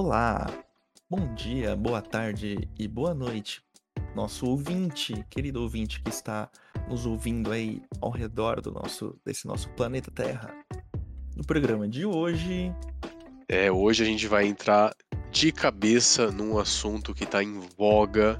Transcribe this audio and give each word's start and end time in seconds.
Olá, 0.00 0.46
bom 1.10 1.34
dia, 1.34 1.74
boa 1.74 2.00
tarde 2.00 2.68
e 2.78 2.86
boa 2.86 3.12
noite, 3.12 3.60
nosso 4.14 4.46
ouvinte, 4.46 5.26
querido 5.28 5.60
ouvinte 5.60 6.00
que 6.00 6.08
está 6.08 6.48
nos 6.88 7.04
ouvindo 7.04 7.50
aí 7.50 7.82
ao 8.00 8.12
redor 8.12 8.60
do 8.60 8.70
nosso, 8.70 9.18
desse 9.26 9.44
nosso 9.44 9.68
planeta 9.70 10.08
Terra. 10.08 10.54
No 11.34 11.44
programa 11.44 11.88
de 11.88 12.06
hoje. 12.06 12.72
É, 13.48 13.72
hoje 13.72 14.04
a 14.04 14.06
gente 14.06 14.28
vai 14.28 14.46
entrar 14.46 14.94
de 15.32 15.50
cabeça 15.50 16.30
num 16.30 16.60
assunto 16.60 17.12
que 17.12 17.24
está 17.24 17.42
em 17.42 17.58
voga 17.76 18.38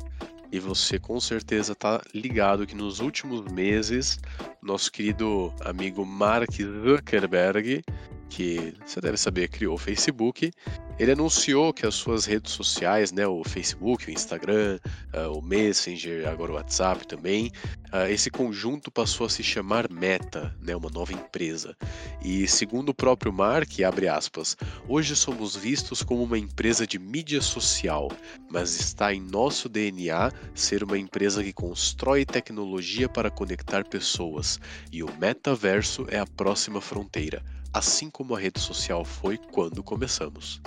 e 0.53 0.61
você 0.61 0.97
com 0.97 1.19
certeza 1.19 1.75
tá 1.75 2.01
ligado 2.15 2.69
que 2.69 2.75
nos 2.77 3.01
últimos 3.01 3.45
meses, 3.51 4.21
nosso 4.63 4.93
querido 4.93 5.53
amigo 5.65 6.07
Mark 6.07 6.53
Zuckerberg, 6.53 7.83
que 8.29 8.75
você 8.85 9.01
deve 9.01 9.17
saber 9.17 9.49
criou 9.49 9.75
o 9.75 9.79
Facebook, 9.79 10.51
ele 10.99 11.13
anunciou 11.13 11.73
que 11.73 11.87
as 11.87 11.95
suas 11.95 12.25
redes 12.25 12.53
sociais, 12.53 13.13
né, 13.13 13.25
o 13.25 13.45
Facebook, 13.45 14.09
o 14.09 14.11
Instagram, 14.11 14.81
uh, 15.15 15.33
o 15.33 15.41
Messenger, 15.41 16.29
agora 16.29 16.51
o 16.51 16.55
WhatsApp 16.57 17.07
também, 17.07 17.53
uh, 17.93 18.11
esse 18.11 18.31
conjunto 18.31 18.91
passou 18.91 19.27
a 19.27 19.31
se 19.31 19.43
chamar 19.45 19.89
Meta, 19.89 20.53
né, 20.61 20.75
uma 20.75 20.91
nova 20.91 21.13
empresa. 21.13 21.77
E 22.21 22.49
segundo 22.49 22.89
o 22.89 22.95
próprio 22.95 23.33
Mark, 23.33 23.71
abre 23.81 24.09
aspas, 24.09 24.57
hoje 24.89 25.15
somos 25.15 25.55
vistos 25.55 26.03
como 26.03 26.25
uma 26.25 26.39
empresa 26.39 26.85
de 26.85 26.99
mídia 26.99 27.41
social, 27.41 28.11
mas 28.51 28.75
está 28.81 29.15
em 29.15 29.21
nosso 29.21 29.69
DNA 29.69 30.33
ser 30.53 30.83
uma 30.83 30.99
empresa 30.99 31.45
que 31.45 31.53
constrói 31.53 32.25
tecnologia 32.25 33.09
para 33.09 33.31
conectar 33.31 33.85
pessoas, 33.85 34.59
e 34.91 35.05
o 35.05 35.17
metaverso 35.17 36.07
é 36.11 36.19
a 36.19 36.27
próxima 36.27 36.81
fronteira, 36.81 37.41
assim 37.79 38.11
como 38.11 38.35
a 38.35 38.39
rede 38.39 38.61
social 38.61 39.05
foi 39.05 39.39
quando 39.39 39.83
começamos. 39.83 40.61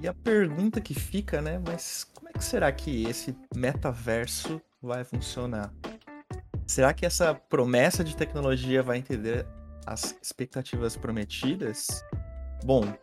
E 0.00 0.08
a 0.08 0.14
pergunta 0.14 0.80
que 0.80 0.94
fica, 0.94 1.42
né? 1.42 1.60
Mas 1.64 2.04
como 2.14 2.28
é 2.30 2.32
que 2.32 2.42
será 2.42 2.72
que 2.72 3.04
esse 3.04 3.36
metaverso 3.54 4.60
vai 4.80 5.04
funcionar? 5.04 5.72
Será 6.66 6.94
que 6.94 7.04
essa 7.04 7.34
promessa 7.34 8.02
de 8.02 8.16
tecnologia 8.16 8.82
vai 8.82 8.98
entender 8.98 9.46
as 9.86 10.16
expectativas 10.22 10.96
prometidas? 10.96 12.02
Bom, 12.64 12.94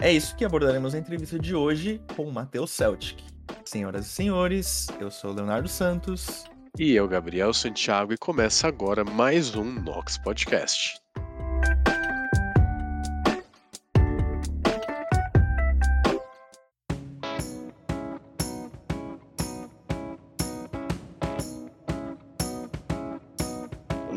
é 0.00 0.10
isso 0.10 0.34
que 0.36 0.44
abordaremos 0.44 0.94
na 0.94 1.00
entrevista 1.00 1.38
de 1.38 1.54
hoje 1.54 2.00
com 2.16 2.24
o 2.24 2.32
Matheus 2.32 2.70
Celtic. 2.70 3.22
Senhoras 3.64 4.06
e 4.06 4.08
senhores, 4.08 4.86
eu 4.98 5.10
sou 5.10 5.32
Leonardo 5.32 5.68
Santos. 5.68 6.44
E 6.78 6.92
eu, 6.94 7.06
Gabriel 7.08 7.52
Santiago, 7.52 8.12
e 8.12 8.16
começa 8.16 8.68
agora 8.68 9.04
mais 9.04 9.54
um 9.54 9.64
Nox 9.64 10.16
Podcast. 10.16 10.98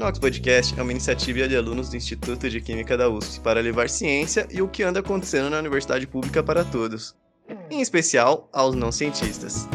Nox 0.01 0.17
Podcast 0.17 0.79
é 0.79 0.81
uma 0.81 0.91
iniciativa 0.91 1.47
de 1.47 1.55
alunos 1.55 1.89
do 1.89 1.95
Instituto 1.95 2.49
de 2.49 2.59
Química 2.59 2.97
da 2.97 3.07
USP 3.07 3.39
para 3.39 3.61
levar 3.61 3.87
ciência 3.87 4.47
e 4.49 4.59
o 4.59 4.67
que 4.67 4.81
anda 4.81 4.99
acontecendo 4.99 5.47
na 5.47 5.59
universidade 5.59 6.07
pública 6.07 6.41
para 6.41 6.65
todos, 6.65 7.15
em 7.69 7.81
especial 7.81 8.49
aos 8.51 8.73
não 8.73 8.91
cientistas. 8.91 9.67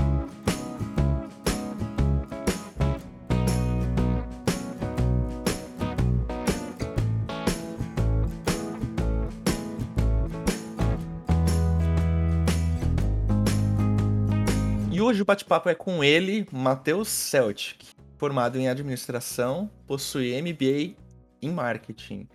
E 14.91 15.01
hoje 15.01 15.23
o 15.23 15.25
bate-papo 15.25 15.69
é 15.69 15.75
com 15.77 16.03
ele, 16.03 16.49
Matheus 16.51 17.07
Celtic 17.07 17.96
formado 18.17 18.59
em 18.59 18.69
administração, 18.69 19.71
possui 19.87 20.41
MBA 20.41 20.97
em 21.43 21.51
marketing. 21.51 22.29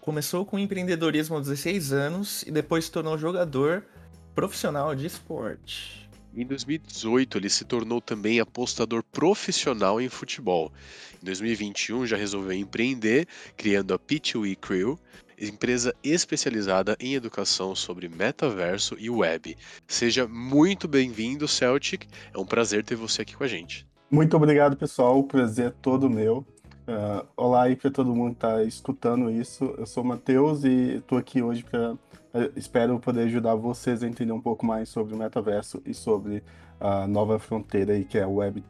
Começou 0.00 0.44
com 0.44 0.58
empreendedorismo 0.58 1.36
aos 1.36 1.46
16 1.46 1.92
anos 1.92 2.42
e 2.42 2.50
depois 2.50 2.86
se 2.86 2.90
tornou 2.90 3.16
jogador 3.16 3.84
profissional 4.34 4.94
de 4.94 5.06
esporte. 5.06 6.10
Em 6.34 6.46
2018, 6.46 7.38
ele 7.38 7.50
se 7.50 7.64
tornou 7.64 8.00
também 8.00 8.40
apostador 8.40 9.02
profissional 9.02 10.00
em 10.00 10.08
futebol. 10.08 10.72
Em 11.22 11.26
2021, 11.26 12.06
já 12.06 12.16
resolveu 12.16 12.52
empreender, 12.52 13.28
criando 13.54 13.92
a 13.92 13.98
P2E 13.98 14.56
Crew, 14.56 14.98
empresa 15.38 15.94
especializada 16.02 16.96
em 16.98 17.14
educação 17.14 17.76
sobre 17.76 18.08
metaverso 18.08 18.96
e 18.98 19.10
web. 19.10 19.56
Seja 19.86 20.26
muito 20.26 20.88
bem-vindo, 20.88 21.46
Celtic. 21.46 22.06
É 22.32 22.38
um 22.38 22.46
prazer 22.46 22.82
ter 22.82 22.96
você 22.96 23.22
aqui 23.22 23.36
com 23.36 23.44
a 23.44 23.48
gente. 23.48 23.86
Muito 24.12 24.36
obrigado, 24.36 24.76
pessoal. 24.76 25.18
O 25.18 25.24
prazer 25.24 25.68
é 25.68 25.74
todo 25.80 26.10
meu. 26.10 26.44
Uh, 26.86 27.26
olá 27.34 27.62
aí 27.62 27.74
para 27.74 27.90
todo 27.90 28.14
mundo 28.14 28.32
que 28.32 28.44
está 28.44 28.62
escutando 28.62 29.30
isso. 29.30 29.74
Eu 29.78 29.86
sou 29.86 30.02
o 30.02 30.06
Matheus 30.06 30.64
e 30.64 30.96
estou 30.96 31.16
aqui 31.16 31.40
hoje 31.40 31.64
para. 31.64 31.94
Uh, 31.94 32.52
espero 32.54 33.00
poder 33.00 33.22
ajudar 33.22 33.54
vocês 33.54 34.02
a 34.02 34.06
entender 34.06 34.32
um 34.32 34.40
pouco 34.40 34.66
mais 34.66 34.90
sobre 34.90 35.14
o 35.14 35.16
metaverso 35.16 35.80
e 35.86 35.94
sobre 35.94 36.42
a 36.78 37.06
nova 37.06 37.38
fronteira 37.38 37.94
aí 37.94 38.04
que 38.04 38.18
é 38.18 38.24
a 38.24 38.28
Web 38.28 38.62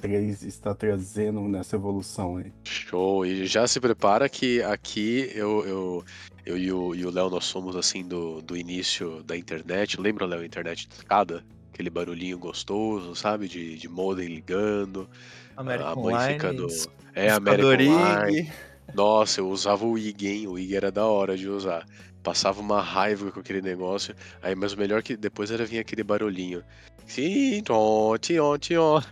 3 0.00 0.42
está 0.42 0.74
trazendo 0.74 1.42
nessa 1.42 1.76
evolução 1.76 2.38
aí. 2.38 2.52
Show! 2.64 3.24
E 3.24 3.46
já 3.46 3.68
se 3.68 3.78
prepara 3.78 4.28
que 4.28 4.60
aqui 4.64 5.30
eu, 5.32 5.64
eu, 5.64 6.04
eu 6.44 6.58
e 6.58 7.06
o 7.06 7.10
Léo 7.10 7.30
nós 7.30 7.44
somos 7.44 7.76
assim 7.76 8.02
do, 8.02 8.42
do 8.42 8.56
início 8.56 9.22
da 9.22 9.36
internet. 9.36 10.00
Lembra, 10.00 10.26
Léo, 10.26 10.44
internet 10.44 10.88
de 10.88 10.94
escada? 10.96 11.44
Aquele 11.78 11.90
barulhinho 11.90 12.36
gostoso, 12.36 13.14
sabe? 13.14 13.46
De, 13.46 13.78
de 13.78 13.88
modem 13.88 14.26
ligando. 14.26 15.08
American 15.56 15.92
a 15.92 15.94
mãe 15.94 16.32
ficando. 16.32 16.66
É, 17.14 17.30
American 17.30 17.76
Line. 17.76 18.52
Nossa, 18.92 19.40
eu 19.40 19.48
usava 19.48 19.86
o 19.86 19.96
IG, 19.96 20.26
hein? 20.26 20.48
O 20.48 20.58
IG 20.58 20.74
era 20.74 20.90
da 20.90 21.06
hora 21.06 21.36
de 21.36 21.48
usar. 21.48 21.86
Passava 22.20 22.60
uma 22.60 22.82
raiva 22.82 23.30
com 23.30 23.38
aquele 23.38 23.62
negócio. 23.62 24.12
Aí, 24.42 24.56
mas 24.56 24.72
o 24.72 24.78
melhor 24.78 25.04
que 25.04 25.16
depois 25.16 25.52
era 25.52 25.64
vir 25.64 25.78
aquele 25.78 26.02
barulhinho. 26.02 26.64
Sim, 27.06 27.62
tchon, 27.62 28.16
tchon, 28.18 28.58
tchon. 28.58 29.02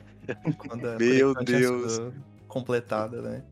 Meu 0.99 1.35
Deus. 1.35 2.01
Completada, 2.49 3.23
né? 3.23 3.45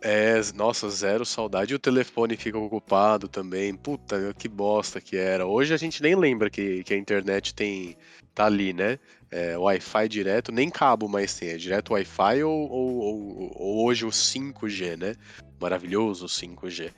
É, 0.00 0.40
nossa, 0.54 0.88
zero 0.90 1.24
saudade. 1.24 1.72
E 1.72 1.76
o 1.76 1.78
telefone 1.78 2.36
fica 2.36 2.58
ocupado 2.58 3.28
também. 3.28 3.74
Puta, 3.74 4.34
que 4.36 4.48
bosta 4.48 5.00
que 5.00 5.16
era. 5.16 5.46
Hoje 5.46 5.72
a 5.72 5.76
gente 5.76 6.02
nem 6.02 6.16
lembra 6.16 6.50
que, 6.50 6.82
que 6.82 6.94
a 6.94 6.96
internet 6.96 7.54
tem 7.54 7.96
tá 8.36 8.44
ali, 8.44 8.74
né? 8.74 8.98
É, 9.30 9.58
Wi-Fi 9.58 10.08
direto, 10.08 10.52
nem 10.52 10.70
cabo 10.70 11.08
mais 11.08 11.34
tem, 11.34 11.48
é 11.48 11.56
direto 11.56 11.94
Wi-Fi 11.94 12.44
ou, 12.44 12.70
ou, 12.70 12.96
ou, 12.98 13.52
ou, 13.56 13.86
hoje 13.86 14.04
o 14.04 14.10
5G, 14.10 14.96
né? 14.96 15.16
Maravilhoso 15.58 16.26
5G. 16.26 16.92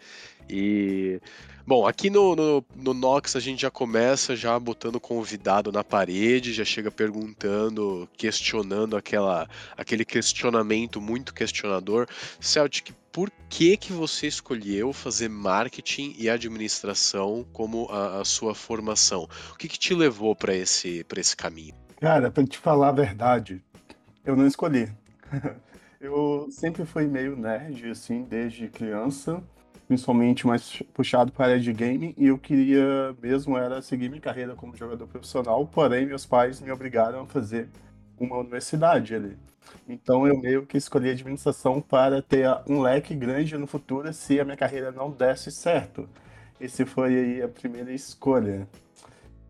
E 0.51 1.21
bom, 1.65 1.87
aqui 1.87 2.11
no, 2.11 2.35
no, 2.35 2.65
no, 2.75 2.93
Nox 2.93 3.37
a 3.37 3.41
gente 3.41 3.63
já 3.63 3.71
começa 3.71 4.35
já 4.35 4.59
botando 4.59 4.99
convidado 4.99 5.71
na 5.71 5.85
parede, 5.85 6.53
já 6.53 6.65
chega 6.65 6.91
perguntando, 6.91 8.09
questionando 8.17 8.97
aquela, 8.97 9.49
aquele 9.77 10.05
questionamento 10.05 11.01
muito 11.01 11.33
questionador. 11.33 12.09
Celtic, 12.41 12.93
por 13.13 13.31
que 13.49 13.77
que 13.77 13.93
você 13.93 14.27
escolheu 14.27 14.93
fazer 14.93 15.29
marketing 15.29 16.15
e 16.19 16.29
administração 16.29 17.47
como 17.53 17.89
a, 17.91 18.21
a 18.21 18.25
sua 18.25 18.55
formação? 18.55 19.29
O 19.53 19.57
que, 19.57 19.69
que 19.69 19.79
te 19.79 19.95
levou 19.95 20.35
para 20.35 20.55
esse, 20.55 21.05
esse 21.17 21.37
caminho? 21.37 21.75
Cara, 22.01 22.31
para 22.31 22.45
te 22.45 22.59
falar 22.59 22.89
a 22.89 22.93
verdade, 22.93 23.63
eu 24.25 24.37
não 24.37 24.47
escolhi. 24.47 24.91
eu 26.01 26.49
sempre 26.51 26.85
fui 26.85 27.07
meio 27.07 27.37
nerd, 27.37 27.91
assim, 27.91 28.23
desde 28.23 28.69
criança 28.69 29.43
principalmente 29.89 30.47
mais 30.47 30.83
puxado 30.93 31.33
para 31.33 31.47
a 31.47 31.49
área 31.49 31.61
de 31.61 31.73
game, 31.73 32.15
e 32.17 32.27
eu 32.27 32.39
queria 32.39 33.17
mesmo 33.23 33.57
era 33.57 33.81
seguir 33.81 34.11
minha 34.11 34.21
carreira 34.21 34.55
como 34.55 34.77
jogador 34.77 35.07
profissional, 35.07 35.67
porém 35.67 36.05
meus 36.05 36.27
pais 36.27 36.61
me 36.61 36.71
obrigaram 36.71 37.23
a 37.23 37.27
fazer 37.27 37.71
uma 38.21 38.37
universidade 38.37 39.15
ali. 39.15 39.37
Então 39.89 40.27
eu 40.27 40.39
meio 40.39 40.67
que 40.67 40.77
escolhi 40.77 41.11
administração 41.11 41.81
para 41.81 42.23
ter 42.23 42.47
um 42.69 42.81
leque 42.81 43.15
grande 43.15 43.57
no 43.57 43.67
futuro 43.67 44.13
se 44.13 44.39
a 44.39 44.45
minha 44.45 44.57
carreira 44.57 44.93
não 44.93 45.11
desse 45.11 45.51
certo. 45.51 46.09
Esse 46.61 46.85
foi 46.85 47.17
aí 47.17 47.43
a 47.43 47.49
primeira 47.49 47.93
escolha. 47.93 48.69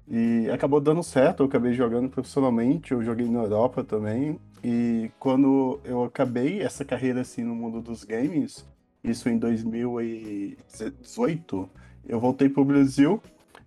E 0.06 0.49
acabou 0.50 0.81
dando 0.81 1.03
certo, 1.03 1.43
eu 1.43 1.47
acabei 1.47 1.75
jogando 1.75 2.09
profissionalmente, 2.09 2.93
eu 2.93 3.03
joguei 3.03 3.29
na 3.29 3.41
Europa 3.41 3.85
também. 3.85 4.38
E 4.65 5.11
quando 5.19 5.81
eu 5.85 6.05
acabei 6.05 6.62
essa 6.62 6.85
carreira 6.85 7.21
assim 7.21 7.43
no 7.43 7.55
mundo 7.55 7.81
dos 7.81 8.05
games, 8.05 8.64
isso 9.05 9.29
em 9.29 9.38
2018, 9.38 11.71
eu 12.09 12.19
voltei 12.19 12.49
para 12.49 12.62
o 12.62 12.64
Brasil 12.64 13.23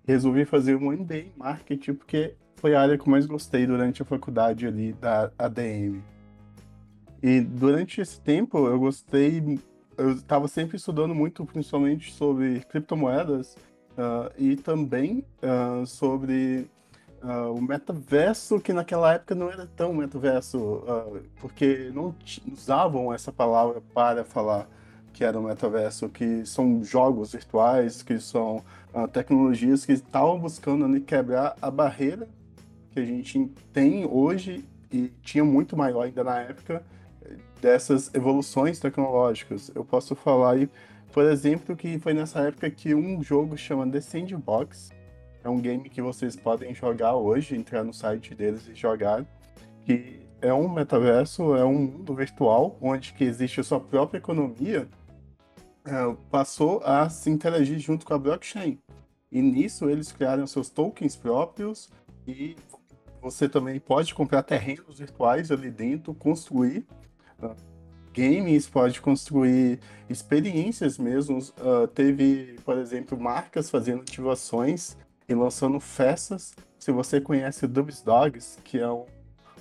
e 0.07 0.11
resolvi 0.11 0.45
fazer 0.45 0.75
um 0.75 0.91
MBA 0.91 1.17
em 1.17 1.31
marketing, 1.37 1.93
porque 1.93 2.35
foi 2.55 2.75
a 2.75 2.81
área 2.81 2.97
que 2.97 3.07
eu 3.07 3.11
mais 3.11 3.25
gostei 3.25 3.65
durante 3.65 4.01
a 4.01 4.05
faculdade 4.05 4.67
ali 4.67 4.91
da 4.93 5.31
ADM. 5.37 6.01
E 7.23 7.39
durante 7.39 8.01
esse 8.01 8.19
tempo 8.19 8.67
eu 8.67 8.79
gostei, 8.79 9.59
eu 9.97 10.13
estava 10.13 10.47
sempre 10.47 10.77
estudando 10.77 11.13
muito, 11.13 11.45
principalmente 11.45 12.11
sobre 12.11 12.61
criptomoedas, 12.61 13.55
uh, 13.91 14.31
e 14.37 14.55
também 14.55 15.23
uh, 15.43 15.85
sobre 15.85 16.67
uh, 17.21 17.53
o 17.53 17.61
metaverso, 17.61 18.59
que 18.59 18.73
naquela 18.73 19.13
época 19.13 19.35
não 19.35 19.51
era 19.51 19.67
tão 19.67 19.93
metaverso, 19.93 20.83
porque 21.39 21.91
não 21.93 22.15
usavam 22.51 23.13
essa 23.13 23.31
palavra 23.31 23.81
para 23.93 24.23
falar 24.23 24.67
que 25.13 25.23
era 25.23 25.37
o 25.39 25.43
metaverso, 25.43 26.09
que 26.09 26.45
são 26.45 26.83
jogos 26.83 27.33
virtuais, 27.33 28.01
que 28.01 28.17
são 28.17 28.63
tecnologias 29.11 29.85
que 29.85 29.91
estavam 29.91 30.39
buscando 30.39 30.99
quebrar 31.01 31.55
a 31.61 31.69
barreira 31.69 32.27
que 32.91 32.99
a 32.99 33.05
gente 33.05 33.45
tem 33.73 34.05
hoje 34.05 34.65
e 34.91 35.09
tinha 35.21 35.43
muito 35.43 35.75
maior 35.75 36.03
ainda 36.03 36.23
na 36.23 36.39
época 36.39 36.83
dessas 37.61 38.13
evoluções 38.13 38.79
tecnológicas. 38.79 39.71
Eu 39.73 39.85
posso 39.85 40.15
falar 40.15 40.53
aí, 40.53 40.69
por 41.13 41.23
exemplo, 41.25 41.75
que 41.75 41.99
foi 41.99 42.13
nessa 42.13 42.39
época 42.39 42.69
que 42.69 42.95
um 42.95 43.21
jogo 43.21 43.55
chama 43.55 43.89
The 43.89 44.01
Sandbox, 44.01 44.89
é 45.43 45.49
um 45.49 45.59
game 45.59 45.89
que 45.89 46.01
vocês 46.01 46.35
podem 46.35 46.73
jogar 46.73 47.15
hoje, 47.15 47.55
entrar 47.55 47.83
no 47.83 47.93
site 47.93 48.35
deles 48.35 48.67
e 48.67 48.75
jogar, 48.75 49.25
que 49.85 50.21
é 50.41 50.53
um 50.53 50.67
metaverso, 50.67 51.55
é 51.55 51.63
um 51.63 51.79
mundo 51.79 52.15
virtual, 52.15 52.77
onde 52.81 53.13
que 53.13 53.23
existe 53.23 53.59
a 53.59 53.63
sua 53.63 53.79
própria 53.79 54.17
economia, 54.17 54.87
é, 55.85 56.15
passou 56.29 56.81
a 56.83 57.09
se 57.09 57.29
interagir 57.29 57.79
junto 57.79 58.05
com 58.05 58.13
a 58.13 58.19
blockchain. 58.19 58.77
E 59.31 59.41
nisso 59.41 59.89
eles 59.89 60.11
criaram 60.11 60.45
seus 60.45 60.69
tokens 60.69 61.15
próprios 61.15 61.89
e 62.27 62.55
você 63.21 63.47
também 63.47 63.79
pode 63.79 64.13
comprar 64.13 64.43
terrenos 64.43 64.99
virtuais 64.99 65.51
ali 65.51 65.71
dentro, 65.71 66.13
construir 66.13 66.85
games, 68.13 68.67
pode 68.67 69.01
construir 69.01 69.79
experiências 70.09 70.97
mesmo. 70.97 71.37
Uh, 71.37 71.87
teve, 71.87 72.57
por 72.63 72.77
exemplo, 72.77 73.19
marcas 73.19 73.69
fazendo 73.69 74.01
ativações 74.01 74.97
e 75.27 75.33
lançando 75.33 75.79
festas. 75.79 76.53
Se 76.77 76.91
você 76.91 77.21
conhece 77.21 77.67
Dubs 77.67 78.01
Dogs, 78.01 78.59
que 78.63 78.79
é 78.79 78.91
um, 78.91 79.05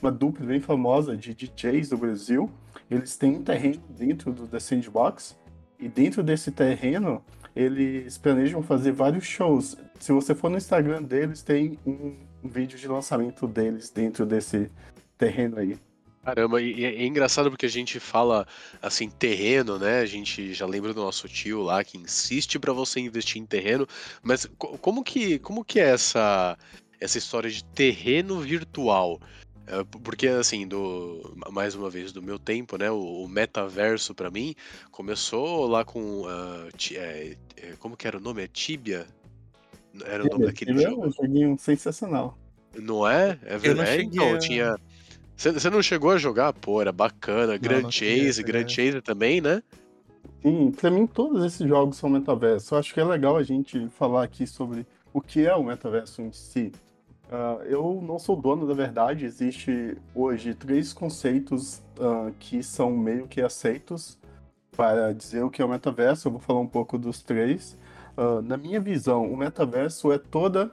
uma 0.01 0.11
dupla 0.11 0.47
bem 0.47 0.61
famosa 0.61 1.17
de 1.17 1.35
DJs 1.35 1.91
do 1.91 1.99
Brasil, 1.99 2.51
eles 2.91 3.17
têm 3.17 3.37
um 3.37 3.43
terreno 3.43 3.83
dentro 3.89 4.33
do 4.33 4.47
The 4.47 4.59
Sandbox. 4.59 5.39
E 5.79 5.89
dentro 5.89 6.23
desse 6.23 6.51
terreno, 6.51 7.25
eles 7.55 8.19
planejam 8.19 8.63
fazer 8.63 8.93
vários 8.93 9.25
shows. 9.25 9.77
Se 9.99 10.13
você 10.13 10.35
for 10.35 10.51
no 10.51 10.57
Instagram 10.57 11.03
deles, 11.03 11.43
tem 11.43 11.79
um 11.87 12.17
vídeo 12.45 12.79
de 12.79 12.89
lançamento 12.89 13.47
deles 13.47 13.91
dentro 13.91 14.27
desse 14.27 14.71
terreno 15.17 15.59
aí. 15.59 15.79
Caramba, 16.23 16.61
e 16.61 16.85
é 16.85 17.07
engraçado 17.07 17.51
porque 17.51 17.65
a 17.65 17.71
gente 17.71 17.99
fala 17.99 18.47
assim, 18.83 19.09
terreno, 19.09 19.79
né? 19.79 20.01
A 20.01 20.07
gente 20.07 20.53
já 20.53 20.67
lembra 20.67 20.93
do 20.93 21.01
nosso 21.01 21.27
tio 21.27 21.63
lá 21.63 21.83
que 21.83 21.97
insiste 21.97 22.59
para 22.59 22.75
você 22.75 23.01
investir 23.01 23.41
em 23.41 23.47
terreno, 23.47 23.87
mas 24.23 24.47
como 24.59 25.03
que, 25.03 25.39
como 25.39 25.65
que 25.65 25.81
é 25.81 25.89
essa, 25.91 26.59
essa 27.01 27.17
história 27.17 27.51
de 27.51 27.65
terreno 27.65 28.39
virtual? 28.39 29.19
É, 29.67 29.85
porque, 30.03 30.27
assim, 30.27 30.67
do 30.67 31.37
mais 31.51 31.75
uma 31.77 31.89
vez, 31.89 32.13
do 32.13 32.21
meu 32.21 32.39
tempo, 32.39 32.77
né? 32.77 32.91
O, 32.91 33.23
o 33.23 33.29
metaverso 33.29 34.15
para 34.15 34.31
mim 34.31 34.55
começou 34.91 35.67
lá 35.69 35.85
com. 35.85 36.23
Uh, 36.23 36.69
é, 36.97 37.37
é, 37.57 37.77
como 37.79 37.97
que 37.97 38.07
era 38.07 38.19
o 38.19 38.21
nome? 38.21 38.43
É 38.43 38.49
Tibia? 38.49 39.07
Era 40.05 40.25
o 40.25 40.29
nome 40.29 40.47
daquele 40.47 40.77
jogo. 40.77 41.05
É 41.05 41.09
um 41.09 41.13
joguinho 41.13 41.57
sensacional. 41.59 42.37
Não 42.75 43.09
é? 43.09 43.39
É 43.45 43.57
verdade. 43.57 44.03
Então, 44.03 44.39
tinha. 44.39 44.77
Você 45.41 45.71
não 45.71 45.83
chegou 45.83 46.11
a 46.11 46.19
jogar? 46.19 46.53
Pô, 46.53 46.83
era 46.83 46.93
bacana. 46.93 47.55
Não, 47.55 47.59
Grand 47.59 47.83
não 47.83 47.91
Chase, 47.91 48.43
Grand 48.43 48.69
Chase 48.69 49.01
também, 49.01 49.41
né? 49.41 49.63
Sim, 50.43 50.71
pra 50.71 50.91
mim 50.91 51.07
todos 51.07 51.43
esses 51.43 51.67
jogos 51.67 51.97
são 51.97 52.11
metaverso. 52.11 52.75
Eu 52.75 52.79
acho 52.79 52.93
que 52.93 53.01
é 53.01 53.05
legal 53.05 53.39
a 53.39 53.43
gente 53.43 53.89
falar 53.89 54.23
aqui 54.25 54.47
sobre 54.47 54.87
o 55.15 55.21
que 55.21 55.47
é 55.47 55.55
o 55.55 55.65
metaverso 55.65 56.21
em 56.21 56.31
si. 56.31 56.71
Uh, 57.31 57.63
eu 57.65 58.03
não 58.07 58.19
sou 58.19 58.37
dono 58.37 58.67
da 58.67 58.75
verdade, 58.75 59.25
existe 59.25 59.97
hoje 60.15 60.53
três 60.53 60.93
conceitos 60.93 61.81
uh, 61.97 62.35
que 62.39 62.63
são 62.63 62.91
meio 62.91 63.27
que 63.27 63.41
aceitos 63.41 64.19
para 64.77 65.15
dizer 65.15 65.43
o 65.43 65.49
que 65.49 65.63
é 65.63 65.65
o 65.65 65.69
metaverso. 65.69 66.29
Eu 66.29 66.33
vou 66.33 66.41
falar 66.41 66.61
um 66.61 66.67
pouco 66.67 66.99
dos 66.99 67.23
três. 67.23 67.79
Uh, 68.15 68.43
na 68.43 68.59
minha 68.59 68.81
visão, 68.81 69.25
o 69.25 69.37
metaverso 69.39 70.13
é 70.13 70.19
toda 70.19 70.71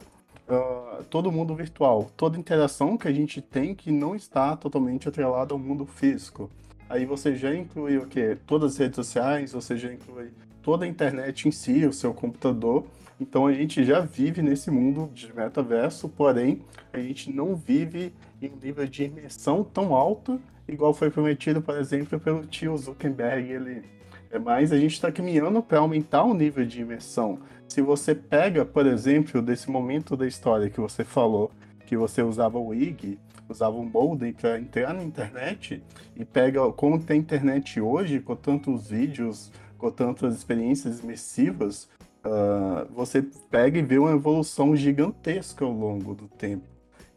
uh, 0.50 1.04
todo 1.06 1.32
mundo 1.32 1.56
virtual, 1.56 2.10
toda 2.16 2.38
interação 2.38 2.98
que 2.98 3.08
a 3.08 3.14
gente 3.14 3.42
tem 3.42 3.76
que 3.76 3.92
não 3.92 4.16
está 4.16 4.56
totalmente 4.56 5.08
atrelada 5.08 5.54
ao 5.54 5.60
mundo 5.60 5.86
físico. 5.86 6.50
Aí 6.90 7.06
você 7.06 7.36
já 7.36 7.54
inclui 7.54 7.98
o 7.98 8.08
quê? 8.08 8.38
Todas 8.46 8.74
as 8.74 8.78
redes 8.78 8.96
sociais, 8.96 9.52
você 9.52 9.78
já 9.78 9.92
inclui 9.92 10.32
toda 10.62 10.86
a 10.86 10.88
internet 10.88 11.48
em 11.48 11.52
si, 11.52 11.86
o 11.86 11.94
seu 11.94 12.14
computador. 12.14 12.86
Então 13.20 13.48
a 13.48 13.54
gente 13.54 13.84
já 13.84 14.00
vive 14.00 14.42
nesse 14.42 14.70
mundo 14.72 15.10
de 15.14 15.34
metaverso, 15.36 16.08
porém 16.08 16.62
a 16.94 17.00
gente 17.00 17.32
não 17.32 17.56
vive 17.56 18.14
em 18.42 18.50
um 18.50 18.58
nível 18.62 18.86
de 18.88 19.04
imersão 19.04 19.64
tão 19.64 19.94
alto, 19.96 20.40
igual 20.68 20.94
foi 20.94 21.10
prometido, 21.10 21.62
por 21.62 21.76
exemplo, 21.78 22.20
pelo 22.20 22.46
tio 22.46 22.78
Zuckerberg. 22.78 23.52
Ele 23.52 23.97
é 24.31 24.39
mais 24.39 24.71
a 24.71 24.77
gente 24.77 24.94
está 24.94 25.12
caminhando 25.12 25.62
para 25.62 25.79
aumentar 25.79 26.24
o 26.24 26.33
nível 26.33 26.65
de 26.65 26.81
imersão. 26.81 27.39
Se 27.68 27.81
você 27.81 28.15
pega, 28.15 28.65
por 28.65 28.85
exemplo, 28.85 29.41
desse 29.41 29.69
momento 29.69 30.15
da 30.15 30.27
história 30.27 30.69
que 30.69 30.79
você 30.79 31.03
falou, 31.03 31.51
que 31.85 31.97
você 31.97 32.21
usava 32.21 32.57
o 32.57 32.74
IG, 32.74 33.18
usava 33.50 33.77
um 33.77 33.85
modem 33.85 34.33
para 34.33 34.59
entrar 34.59 34.94
na 34.94 35.03
internet, 35.03 35.81
e 36.15 36.25
pega 36.25 36.69
como 36.74 37.00
tem 37.00 37.19
internet 37.19 37.79
hoje, 37.79 38.19
com 38.19 38.35
tantos 38.35 38.89
vídeos, 38.89 39.51
com 39.77 39.91
tantas 39.91 40.35
experiências 40.35 41.00
imersivas, 41.00 41.89
uh, 42.25 42.91
você 42.94 43.21
pega 43.50 43.79
e 43.79 43.81
vê 43.81 43.97
uma 43.97 44.12
evolução 44.12 44.75
gigantesca 44.75 45.63
ao 45.63 45.71
longo 45.71 46.13
do 46.13 46.27
tempo. 46.27 46.65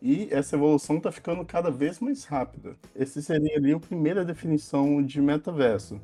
E 0.02 0.28
essa 0.30 0.56
evolução 0.56 0.96
está 0.96 1.12
ficando 1.12 1.44
cada 1.44 1.70
vez 1.70 2.00
mais 2.00 2.24
rápida. 2.24 2.74
Esse 2.96 3.22
seria 3.22 3.56
ali 3.56 3.72
a 3.72 3.78
primeira 3.78 4.24
definição 4.24 5.02
de 5.02 5.20
metaverso. 5.20 6.00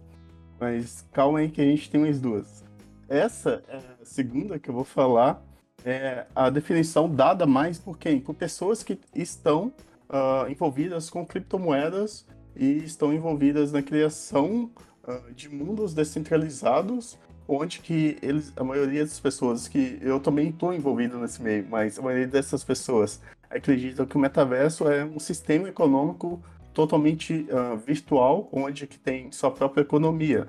Mas 0.59 1.07
calma 1.13 1.41
aí 1.41 1.51
que 1.51 1.61
a 1.61 1.65
gente 1.65 1.91
tem 1.91 2.01
mais 2.01 2.21
duas. 2.21 2.65
Essa 3.09 3.63
é 3.69 3.77
a 3.77 4.05
segunda 4.05 4.59
que 4.59 4.69
eu 4.69 4.75
vou 4.75 4.85
falar 4.85 5.43
é 5.85 6.27
a 6.35 6.51
definição 6.51 7.09
dada 7.09 7.47
mais 7.47 7.79
por 7.79 7.97
quem? 7.97 8.19
Por 8.19 8.35
pessoas 8.35 8.83
que 8.83 8.99
estão 9.15 9.73
uh, 10.11 10.51
envolvidas 10.51 11.09
com 11.09 11.25
criptomoedas 11.25 12.27
e 12.57 12.79
estão 12.79 13.13
envolvidas 13.13 13.71
na 13.71 13.83
criação 13.83 14.71
uh, 15.07 15.33
de 15.33 15.49
mundos 15.49 15.95
descentralizados, 15.95 17.17
onde 17.47 17.79
que 17.79 18.19
eles, 18.21 18.53
a 18.57 18.65
maioria 18.65 19.05
das 19.05 19.21
pessoas 19.21 19.69
que 19.69 19.99
eu 20.01 20.19
também 20.19 20.49
estou 20.49 20.75
envolvido 20.75 21.19
nesse 21.19 21.41
meio, 21.41 21.65
mas 21.71 21.99
a 21.99 22.03
maioria 22.03 22.27
dessas 22.27 22.65
pessoas 22.65 23.21
acreditam 23.49 24.07
que 24.07 24.17
o 24.17 24.19
metaverso 24.19 24.89
é 24.89 25.05
um 25.05 25.21
sistema 25.21 25.69
econômico 25.69 26.43
totalmente 26.77 27.49
uh, 27.51 27.75
virtual, 27.75 28.51
onde 28.53 28.87
que 28.87 28.99
tem 28.99 29.33
sua 29.33 29.51
própria 29.51 29.81
economia. 29.81 30.47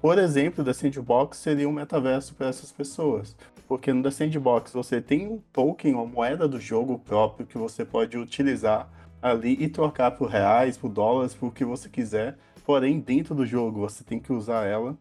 Por 0.00 0.18
exemplo, 0.18 0.64
da 0.64 0.72
Sandbox 0.72 1.36
seria 1.36 1.68
um 1.68 1.72
metaverso 1.72 2.34
para 2.34 2.46
essas 2.46 2.72
pessoas, 2.72 3.36
porque 3.68 3.92
no 3.92 4.02
da 4.02 4.10
Sandbox 4.10 4.72
você 4.72 5.02
tem 5.02 5.26
um 5.26 5.38
token, 5.52 5.92
uma 5.92 6.06
moeda 6.06 6.48
do 6.48 6.58
jogo 6.58 6.98
próprio 6.98 7.46
que 7.46 7.58
você 7.58 7.84
pode 7.84 8.16
utilizar 8.16 8.90
ali 9.20 9.52
e 9.62 9.68
trocar 9.68 10.12
por 10.12 10.30
reais, 10.30 10.78
por 10.78 10.88
dólares, 10.88 11.34
por 11.34 11.48
o 11.48 11.52
que 11.52 11.64
você 11.64 11.90
quiser. 11.90 12.38
Porém, 12.64 12.98
dentro 12.98 13.34
do 13.34 13.44
jogo 13.44 13.80
você 13.80 14.02
tem 14.02 14.18
que 14.18 14.32
usar 14.32 14.64
ela. 14.64 14.96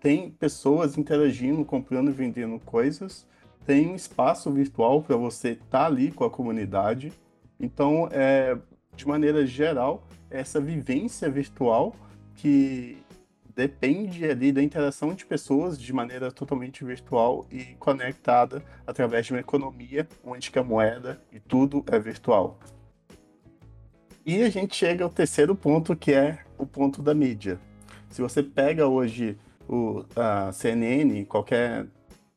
Tem 0.00 0.30
pessoas 0.30 0.96
interagindo, 0.96 1.64
comprando 1.64 2.08
e 2.08 2.14
vendendo 2.14 2.60
coisas. 2.60 3.26
Tem 3.66 3.88
um 3.88 3.96
espaço 3.96 4.48
virtual 4.52 5.02
para 5.02 5.16
você 5.16 5.50
estar 5.50 5.66
tá 5.70 5.86
ali 5.86 6.12
com 6.12 6.22
a 6.22 6.30
comunidade. 6.30 7.12
Então, 7.58 8.08
é, 8.12 8.56
de 8.94 9.08
maneira 9.08 9.44
geral, 9.44 10.06
essa 10.30 10.60
vivência 10.60 11.28
virtual 11.30 11.94
que 12.36 12.96
depende 13.54 14.24
ali 14.24 14.52
da 14.52 14.62
interação 14.62 15.12
de 15.12 15.26
pessoas 15.26 15.78
de 15.78 15.92
maneira 15.92 16.30
totalmente 16.30 16.84
virtual 16.84 17.46
e 17.50 17.74
conectada 17.78 18.62
através 18.86 19.26
de 19.26 19.32
uma 19.32 19.40
economia 19.40 20.08
onde 20.24 20.50
a 20.54 20.62
moeda 20.62 21.20
e 21.32 21.40
tudo 21.40 21.84
é 21.88 21.98
virtual. 21.98 22.58
E 24.24 24.42
a 24.42 24.50
gente 24.50 24.76
chega 24.76 25.04
ao 25.04 25.10
terceiro 25.10 25.54
ponto, 25.54 25.96
que 25.96 26.12
é 26.12 26.38
o 26.56 26.66
ponto 26.66 27.02
da 27.02 27.14
mídia. 27.14 27.58
Se 28.08 28.22
você 28.22 28.42
pega 28.42 28.86
hoje 28.86 29.36
o, 29.68 30.04
a 30.14 30.52
CNN, 30.52 31.24
qualquer 31.24 31.86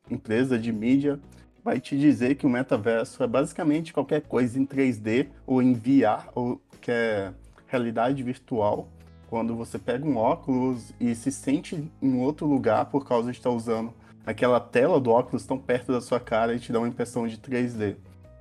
empresa 0.09 0.57
de 0.57 0.71
mídia, 0.71 1.19
vai 1.63 1.79
te 1.79 1.97
dizer 1.97 2.35
que 2.35 2.45
o 2.45 2.49
metaverso 2.49 3.23
é 3.23 3.27
basicamente 3.27 3.93
qualquer 3.93 4.21
coisa 4.21 4.59
em 4.59 4.65
3D 4.65 5.27
ou 5.45 5.61
em 5.61 5.73
VR, 5.73 6.29
ou 6.35 6.61
que 6.81 6.91
é 6.91 7.33
realidade 7.73 8.21
virtual, 8.21 8.87
quando 9.27 9.55
você 9.55 9.79
pega 9.79 10.05
um 10.05 10.15
óculos 10.15 10.93
e 10.99 11.15
se 11.15 11.31
sente 11.31 11.91
em 12.01 12.19
outro 12.21 12.45
lugar 12.45 12.85
por 12.85 13.05
causa 13.05 13.31
de 13.31 13.37
estar 13.37 13.49
usando 13.49 13.91
aquela 14.25 14.59
tela 14.59 14.99
do 14.99 15.09
óculos 15.09 15.45
tão 15.45 15.57
perto 15.57 15.91
da 15.91 15.99
sua 15.99 16.19
cara 16.19 16.55
e 16.55 16.59
te 16.59 16.71
dá 16.71 16.79
uma 16.79 16.87
impressão 16.87 17.27
de 17.27 17.37
3D. 17.37 17.95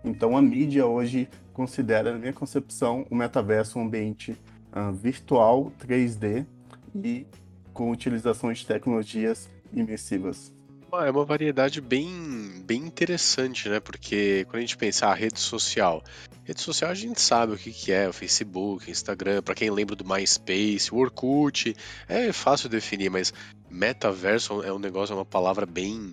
Então 0.05 0.37
a 0.37 0.43
mídia 0.43 0.87
hoje 0.87 1.29
considera, 1.55 2.13
na 2.13 2.19
minha 2.19 2.33
concepção, 2.33 3.07
o 3.11 3.15
metaverso 3.15 3.79
um 3.79 3.83
ambiente 3.83 4.33
uh, 4.73 4.93
virtual 4.93 5.73
3D 5.81 6.47
e 6.95 7.27
com 7.73 7.91
utilização 7.91 8.53
de 8.53 8.67
tecnologias 8.67 9.49
imersivas. 9.73 10.53
É 10.95 11.11
uma 11.11 11.25
variedade 11.25 11.81
bem, 11.81 12.63
bem 12.67 12.83
interessante, 12.83 13.67
né? 13.67 13.81
Porque 13.81 14.45
quando 14.45 14.57
a 14.59 14.61
gente 14.61 14.77
pensa 14.77 15.07
a 15.07 15.13
ah, 15.13 15.15
rede 15.15 15.41
social, 15.41 16.05
rede 16.45 16.61
social 16.61 16.91
a 16.91 16.95
gente 16.95 17.19
sabe 17.19 17.55
o 17.55 17.57
que, 17.57 17.73
que 17.73 17.91
é, 17.91 18.07
o 18.07 18.13
Facebook, 18.13 18.91
Instagram, 18.91 19.41
para 19.41 19.55
quem 19.55 19.71
lembra 19.71 19.97
do 19.97 20.05
MySpace, 20.05 20.93
o 20.93 20.99
Orkut, 20.99 21.75
é 22.07 22.31
fácil 22.31 22.69
definir, 22.69 23.11
mas 23.11 23.33
metaverso 23.71 24.63
é 24.63 24.71
um 24.71 24.79
negócio, 24.79 25.15
é 25.15 25.17
uma 25.17 25.25
palavra 25.25 25.65
bem, 25.65 26.11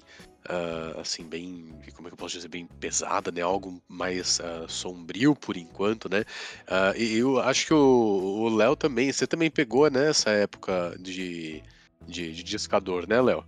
uh, 0.49 0.97
assim, 1.01 1.25
bem, 1.25 1.75
como 1.93 2.07
é 2.07 2.11
que 2.11 2.13
eu 2.13 2.17
posso 2.17 2.35
dizer, 2.35 2.47
bem 2.47 2.65
pesada, 2.79 3.31
né? 3.33 3.41
Algo 3.41 3.81
mais 3.85 4.39
uh, 4.39 4.69
sombrio 4.69 5.35
por 5.35 5.57
enquanto, 5.57 6.09
né? 6.09 6.21
Uh, 6.21 6.97
e 6.97 7.17
eu 7.17 7.37
acho 7.41 7.67
que 7.67 7.73
o 7.73 8.47
Léo 8.47 8.77
também, 8.77 9.11
você 9.11 9.27
também 9.27 9.51
pegou, 9.51 9.91
né, 9.91 10.09
essa 10.09 10.29
época 10.29 10.95
de, 10.97 11.61
de, 12.07 12.33
de 12.33 12.43
discador, 12.43 13.05
né, 13.05 13.19
Léo? 13.21 13.43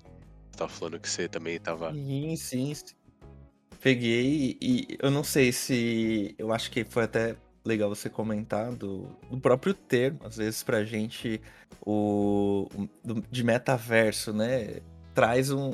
Tá 0.57 0.67
falando 0.67 0.99
que 0.99 1.09
você 1.09 1.27
também 1.27 1.59
tava. 1.59 1.93
Sim, 1.93 2.35
sim. 2.35 2.73
Peguei 3.79 4.57
e 4.61 4.97
eu 4.99 5.09
não 5.09 5.23
sei 5.23 5.51
se. 5.51 6.35
Eu 6.37 6.53
acho 6.53 6.69
que 6.69 6.83
foi 6.83 7.03
até 7.03 7.35
legal 7.65 7.89
você 7.89 8.09
comentar 8.09 8.71
do, 8.71 9.07
do 9.29 9.39
próprio 9.39 9.73
termo. 9.73 10.19
Às 10.23 10.37
vezes 10.37 10.63
pra 10.63 10.83
gente, 10.83 11.41
o. 11.85 12.67
De 13.29 13.43
metaverso, 13.43 14.33
né? 14.33 14.81
Traz 15.13 15.51
um. 15.51 15.73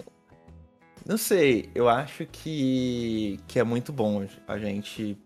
Não 1.06 1.18
sei, 1.18 1.70
eu 1.74 1.88
acho 1.88 2.26
que, 2.26 3.40
que 3.48 3.60
é 3.60 3.64
muito 3.64 3.94
bom 3.94 4.28
a 4.46 4.58
gente 4.58 5.18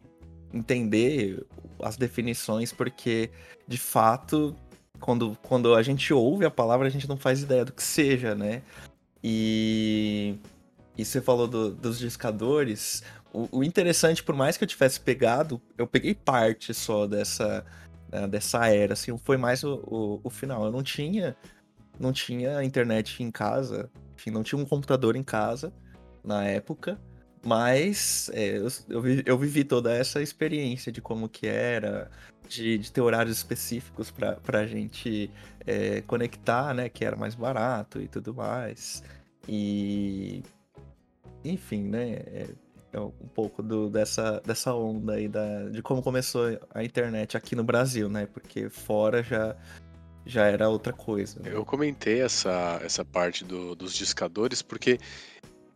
entender 0.53 1.43
as 1.81 1.97
definições, 1.97 2.71
porque 2.71 3.31
de 3.67 3.79
fato 3.79 4.55
quando, 5.01 5.35
quando 5.41 5.73
a 5.73 5.81
gente 5.81 6.13
ouve 6.13 6.45
a 6.45 6.51
palavra, 6.51 6.87
a 6.87 6.89
gente 6.89 7.09
não 7.09 7.17
faz 7.17 7.41
ideia 7.41 7.65
do 7.65 7.73
que 7.73 7.83
seja, 7.83 8.35
né? 8.35 8.61
E, 9.23 10.35
e 10.97 11.05
você 11.05 11.21
falou 11.21 11.47
do, 11.47 11.71
dos 11.71 11.99
discadores. 11.99 13.03
O, 13.33 13.59
o, 13.59 13.63
interessante, 13.63 14.23
por 14.23 14.35
mais 14.35 14.57
que 14.57 14.63
eu 14.63 14.67
tivesse 14.67 14.99
pegado, 14.99 15.61
eu 15.77 15.87
peguei 15.87 16.13
parte 16.13 16.73
só 16.73 17.07
dessa, 17.07 17.65
né, 18.11 18.27
dessa 18.27 18.67
era, 18.67 18.93
assim, 18.93 19.17
foi 19.17 19.37
mais 19.37 19.63
o, 19.63 19.75
o, 19.87 20.21
o, 20.23 20.29
final. 20.29 20.65
Eu 20.65 20.71
não 20.71 20.83
tinha, 20.83 21.35
não 21.99 22.11
tinha 22.11 22.63
internet 22.63 23.23
em 23.23 23.31
casa, 23.31 23.89
enfim, 24.15 24.31
não 24.31 24.43
tinha 24.43 24.59
um 24.59 24.65
computador 24.65 25.15
em 25.15 25.23
casa 25.23 25.71
na 26.23 26.45
época, 26.45 26.99
mas 27.43 28.29
é, 28.33 28.57
eu, 28.57 28.67
eu, 28.89 29.03
eu, 29.25 29.37
vivi 29.37 29.63
toda 29.63 29.91
essa 29.91 30.21
experiência 30.21 30.91
de 30.91 31.01
como 31.01 31.27
que 31.27 31.47
era, 31.47 32.11
de, 32.51 32.77
de 32.77 32.91
ter 32.91 33.01
horários 33.01 33.37
específicos 33.37 34.11
para 34.11 34.59
a 34.59 34.67
gente 34.67 35.31
é, 35.65 36.01
conectar, 36.01 36.73
né? 36.73 36.89
Que 36.89 37.05
era 37.05 37.15
mais 37.15 37.33
barato 37.33 38.01
e 38.01 38.07
tudo 38.07 38.33
mais. 38.33 39.03
E. 39.47 40.43
Enfim, 41.43 41.83
né? 41.83 42.11
É, 42.11 42.49
é 42.93 42.99
um 42.99 43.09
pouco 43.33 43.63
do, 43.63 43.89
dessa, 43.89 44.41
dessa 44.45 44.73
onda 44.73 45.13
aí 45.13 45.27
da, 45.27 45.69
de 45.69 45.81
como 45.81 46.01
começou 46.01 46.59
a 46.73 46.83
internet 46.83 47.37
aqui 47.37 47.55
no 47.55 47.63
Brasil, 47.63 48.09
né? 48.09 48.27
Porque 48.31 48.69
fora 48.69 49.23
já, 49.23 49.55
já 50.25 50.45
era 50.47 50.67
outra 50.67 50.91
coisa. 50.91 51.39
Né? 51.39 51.51
Eu 51.53 51.63
comentei 51.63 52.21
essa, 52.21 52.81
essa 52.83 53.05
parte 53.05 53.45
do, 53.45 53.75
dos 53.75 53.93
discadores 53.93 54.61
porque 54.61 54.99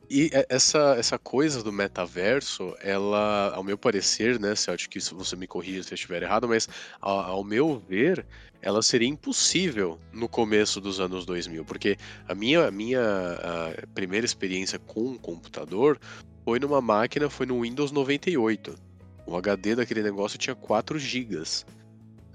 e 0.09 0.29
essa, 0.49 0.95
essa 0.97 1.17
coisa 1.17 1.63
do 1.63 1.71
metaverso, 1.71 2.75
ela, 2.81 3.53
ao 3.55 3.63
meu 3.63 3.77
parecer, 3.77 4.39
né, 4.39 4.55
Celtic, 4.55 4.89
que 4.89 4.97
isso 4.97 5.15
você 5.15 5.35
me 5.35 5.47
corrija 5.47 5.83
se 5.83 5.93
eu 5.93 5.95
estiver 5.95 6.23
errado, 6.23 6.47
mas 6.47 6.67
ao, 7.01 7.43
meu 7.43 7.81
ver, 7.87 8.25
ela 8.61 8.81
seria 8.81 9.07
impossível 9.07 9.99
no 10.11 10.27
começo 10.27 10.79
dos 10.79 10.99
anos 10.99 11.25
2000, 11.25 11.65
porque 11.65 11.97
a 12.27 12.35
minha, 12.35 12.67
a 12.67 12.71
minha 12.71 13.01
a 13.01 13.87
primeira 13.93 14.25
experiência 14.25 14.79
com 14.79 15.09
um 15.11 15.17
computador 15.17 15.99
foi 16.43 16.59
numa 16.59 16.81
máquina, 16.81 17.29
foi 17.29 17.45
no 17.45 17.61
Windows 17.61 17.91
98. 17.91 18.75
O 19.25 19.35
HD 19.35 19.75
daquele 19.75 20.03
negócio 20.03 20.37
tinha 20.37 20.55
4 20.55 20.99
GB. 20.99 21.41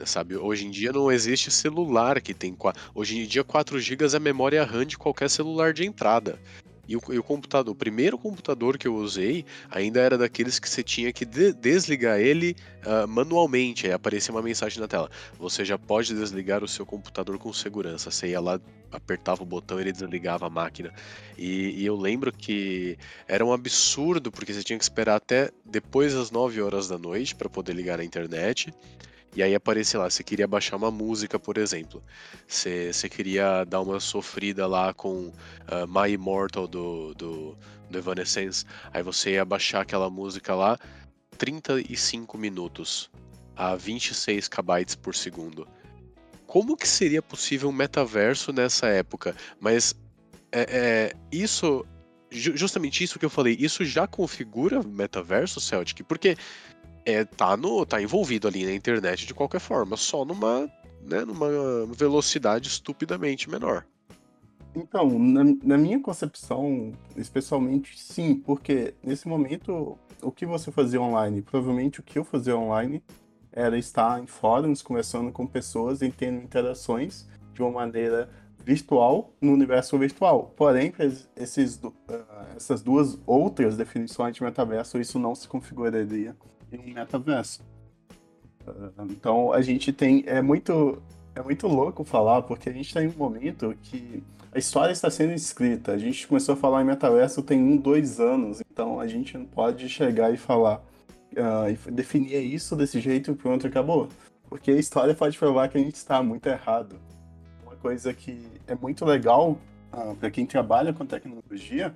Sabe, 0.05 0.37
hoje 0.37 0.67
em 0.67 0.71
dia 0.71 0.93
não 0.93 1.13
existe 1.13 1.51
celular 1.51 2.21
que 2.21 2.33
tem. 2.33 2.57
Hoje 2.95 3.19
em 3.19 3.27
dia 3.27 3.45
4 3.45 3.79
GB 3.79 4.07
é 4.07 4.17
a 4.17 4.21
memória 4.21 4.65
RAM 4.65 4.87
de 4.87 4.97
qualquer 4.97 5.29
celular 5.29 5.73
de 5.73 5.87
entrada. 5.87 6.39
E 6.91 6.97
o, 6.97 7.01
e 7.13 7.19
o, 7.21 7.23
computador, 7.23 7.71
o 7.71 7.77
primeiro 7.77 8.19
computador 8.19 8.77
que 8.77 8.89
eu 8.89 8.97
usei 8.97 9.45
ainda 9.71 10.01
era 10.01 10.19
daqueles 10.19 10.59
que 10.59 10.69
você 10.69 10.83
tinha 10.83 11.13
que 11.13 11.25
de 11.25 11.53
desligar 11.53 12.19
ele 12.19 12.57
uh, 12.85 13.07
manualmente. 13.07 13.87
Aí 13.87 13.93
aparecia 13.93 14.35
uma 14.35 14.43
mensagem 14.43 14.81
na 14.81 14.89
tela: 14.89 15.09
Você 15.39 15.65
já 15.65 15.79
pode 15.79 16.13
desligar 16.13 16.65
o 16.65 16.69
seu 16.69 16.85
computador 16.85 17.39
com 17.39 17.53
segurança. 17.53 18.11
Você 18.11 18.31
ia 18.31 18.41
lá, 18.41 18.61
apertava 18.91 19.45
o 19.45 19.47
botão 19.47 19.79
e 19.79 19.83
ele 19.85 19.93
desligava 19.93 20.49
a 20.49 20.51
máquina. 20.51 20.93
E, 21.39 21.81
e 21.81 21.87
eu 21.87 21.95
lembro 21.95 22.33
que 22.33 22.99
era 23.29 23.47
um 23.47 23.53
absurdo, 23.53 24.33
porque 24.33 24.53
você 24.53 24.65
tinha 24.65 24.77
que 24.77 24.83
esperar 24.83 25.15
até 25.15 25.53
depois 25.65 26.15
das 26.15 26.33
9 26.33 26.61
horas 26.61 26.89
da 26.89 26.99
noite 26.99 27.37
para 27.37 27.49
poder 27.49 27.73
ligar 27.73 28.01
a 28.01 28.05
internet. 28.05 28.75
E 29.35 29.43
aí 29.43 29.55
aparecia 29.55 30.01
lá, 30.01 30.11
você 30.11 30.25
queria 30.25 30.47
baixar 30.47 30.77
uma 30.77 30.91
música, 30.91 31.39
por 31.39 31.57
exemplo. 31.57 32.03
Você, 32.49 32.93
você 32.93 33.09
queria 33.09 33.65
dar 33.65 33.81
uma 33.81 34.01
sofrida 34.01 34.67
lá 34.67 34.93
com 34.93 35.29
uh, 35.29 35.33
My 35.87 36.13
Immortal 36.13 36.67
do, 36.67 37.15
do, 37.15 37.57
do 37.89 37.99
Evanescence. 37.99 38.65
Aí 38.93 39.03
você 39.03 39.33
ia 39.33 39.45
baixar 39.45 39.83
aquela 39.83 40.11
música 40.11 40.55
lá 40.55 40.77
35 41.39 42.37
minutos 42.37 43.11
a 43.55 43.77
26 43.77 44.49
KB 44.49 44.97
por 45.01 45.15
segundo. 45.15 45.67
Como 46.47 46.77
que 46.77 46.89
seria 46.89 47.23
possível 47.23 47.69
um 47.69 47.73
metaverso 47.73 48.53
nessa 48.53 48.89
época? 48.89 49.37
Mas 49.61 49.95
é, 50.51 50.61
é, 50.61 51.13
isso 51.31 51.87
justamente 52.33 53.03
isso 53.03 53.19
que 53.19 53.25
eu 53.25 53.31
falei, 53.31 53.57
isso 53.59 53.85
já 53.85 54.07
configura 54.07 54.83
metaverso, 54.83 55.61
Celtic? 55.61 56.05
Porque 56.05 56.37
é, 57.05 57.25
tá, 57.25 57.57
no, 57.57 57.85
tá 57.87 58.01
envolvido 58.01 58.49
ali 58.49 58.65
na 58.65 58.73
internet 58.73 59.27
de 59.27 59.35
qualquer 59.35 59.61
forma, 59.61 59.97
só 59.97 60.25
numa, 60.25 60.71
né, 61.03 61.25
numa 61.25 61.49
velocidade 61.95 62.69
estupidamente 62.69 63.49
menor. 63.49 63.85
Então, 64.75 65.19
na, 65.19 65.43
na, 65.65 65.77
minha 65.77 65.99
concepção, 66.01 66.93
especialmente 67.17 67.99
sim, 67.99 68.37
porque 68.37 68.95
nesse 69.03 69.27
momento 69.27 69.99
o 70.23 70.31
que 70.31 70.47
você 70.47 70.71
fazia 70.71 71.01
online, 71.01 71.43
provavelmente 71.43 71.99
o 71.99 72.03
que 72.03 72.19
eu 72.19 72.25
fazia 72.25 72.57
online 72.57 73.03
era 73.53 73.77
estar 73.77 74.23
em 74.23 74.27
fóruns 74.27 74.81
conversando 74.81 75.33
com 75.33 75.45
pessoas 75.45 76.03
e 76.03 76.11
tendo 76.11 76.41
interações 76.43 77.27
de 77.53 77.63
uma 77.63 77.71
maneira 77.73 78.29
virtual 78.65 79.33
no 79.41 79.53
universo 79.53 79.99
virtual. 79.99 80.53
Porém, 80.57 80.93
esses, 81.37 81.77
uh, 81.83 81.93
essas 82.55 82.81
duas 82.81 83.19
outras 83.27 83.77
definições 83.77 84.37
de 84.37 84.43
metaverso, 84.43 85.01
isso 85.01 85.19
não 85.19 85.35
se 85.35 85.49
configuraria 85.49 86.37
em 86.73 86.91
um 86.91 86.95
metaverso. 86.95 87.63
Uh, 88.67 89.07
então 89.11 89.53
a 89.53 89.61
gente 89.63 89.93
tem. 89.93 90.25
É 90.27 90.41
muito, 90.43 91.03
é 91.35 91.43
muito 91.43 91.67
louco 91.67 92.05
falar, 92.05 92.43
porque 92.43 92.69
a 92.69 92.73
gente 92.73 92.87
está 92.87 93.03
em 93.03 93.09
um 93.09 93.17
momento 93.17 93.75
que 93.83 94.23
a 94.53 94.59
história 94.59 94.93
está 94.93 95.11
sendo 95.11 95.33
escrita. 95.33 95.93
A 95.93 95.99
gente 95.99 96.27
começou 96.27 96.55
a 96.55 96.57
falar 96.57 96.83
em 96.83 96.85
metaverso 96.85 97.43
tem 97.43 97.63
um, 97.63 97.77
dois 97.77 98.19
anos, 98.19 98.61
então 98.71 98.99
a 98.99 99.07
gente 99.07 99.39
não 99.39 99.45
pode 99.47 99.89
chegar 99.89 100.33
e 100.33 100.37
falar 100.37 100.83
uh, 101.33 101.71
e 101.71 101.91
definir 101.91 102.41
isso 102.43 102.75
desse 102.75 103.01
jeito 103.01 103.31
e 103.31 103.35
pronto, 103.35 103.67
acabou. 103.67 104.09
Porque 104.49 104.73
a 104.73 104.77
história 104.77 105.15
pode 105.15 105.39
provar 105.39 105.69
que 105.69 105.79
a 105.79 105.81
gente 105.81 105.95
está 105.95 106.23
muito 106.23 106.47
errado. 106.49 106.97
Uma 107.63 107.77
coisa 107.77 108.13
que 108.13 108.45
é 108.67 108.75
muito 108.75 109.05
legal 109.05 109.57
uh, 109.93 110.17
para 110.17 110.31
quem 110.31 110.45
trabalha 110.45 110.93
com 110.93 111.07
tecnologia 111.07 111.95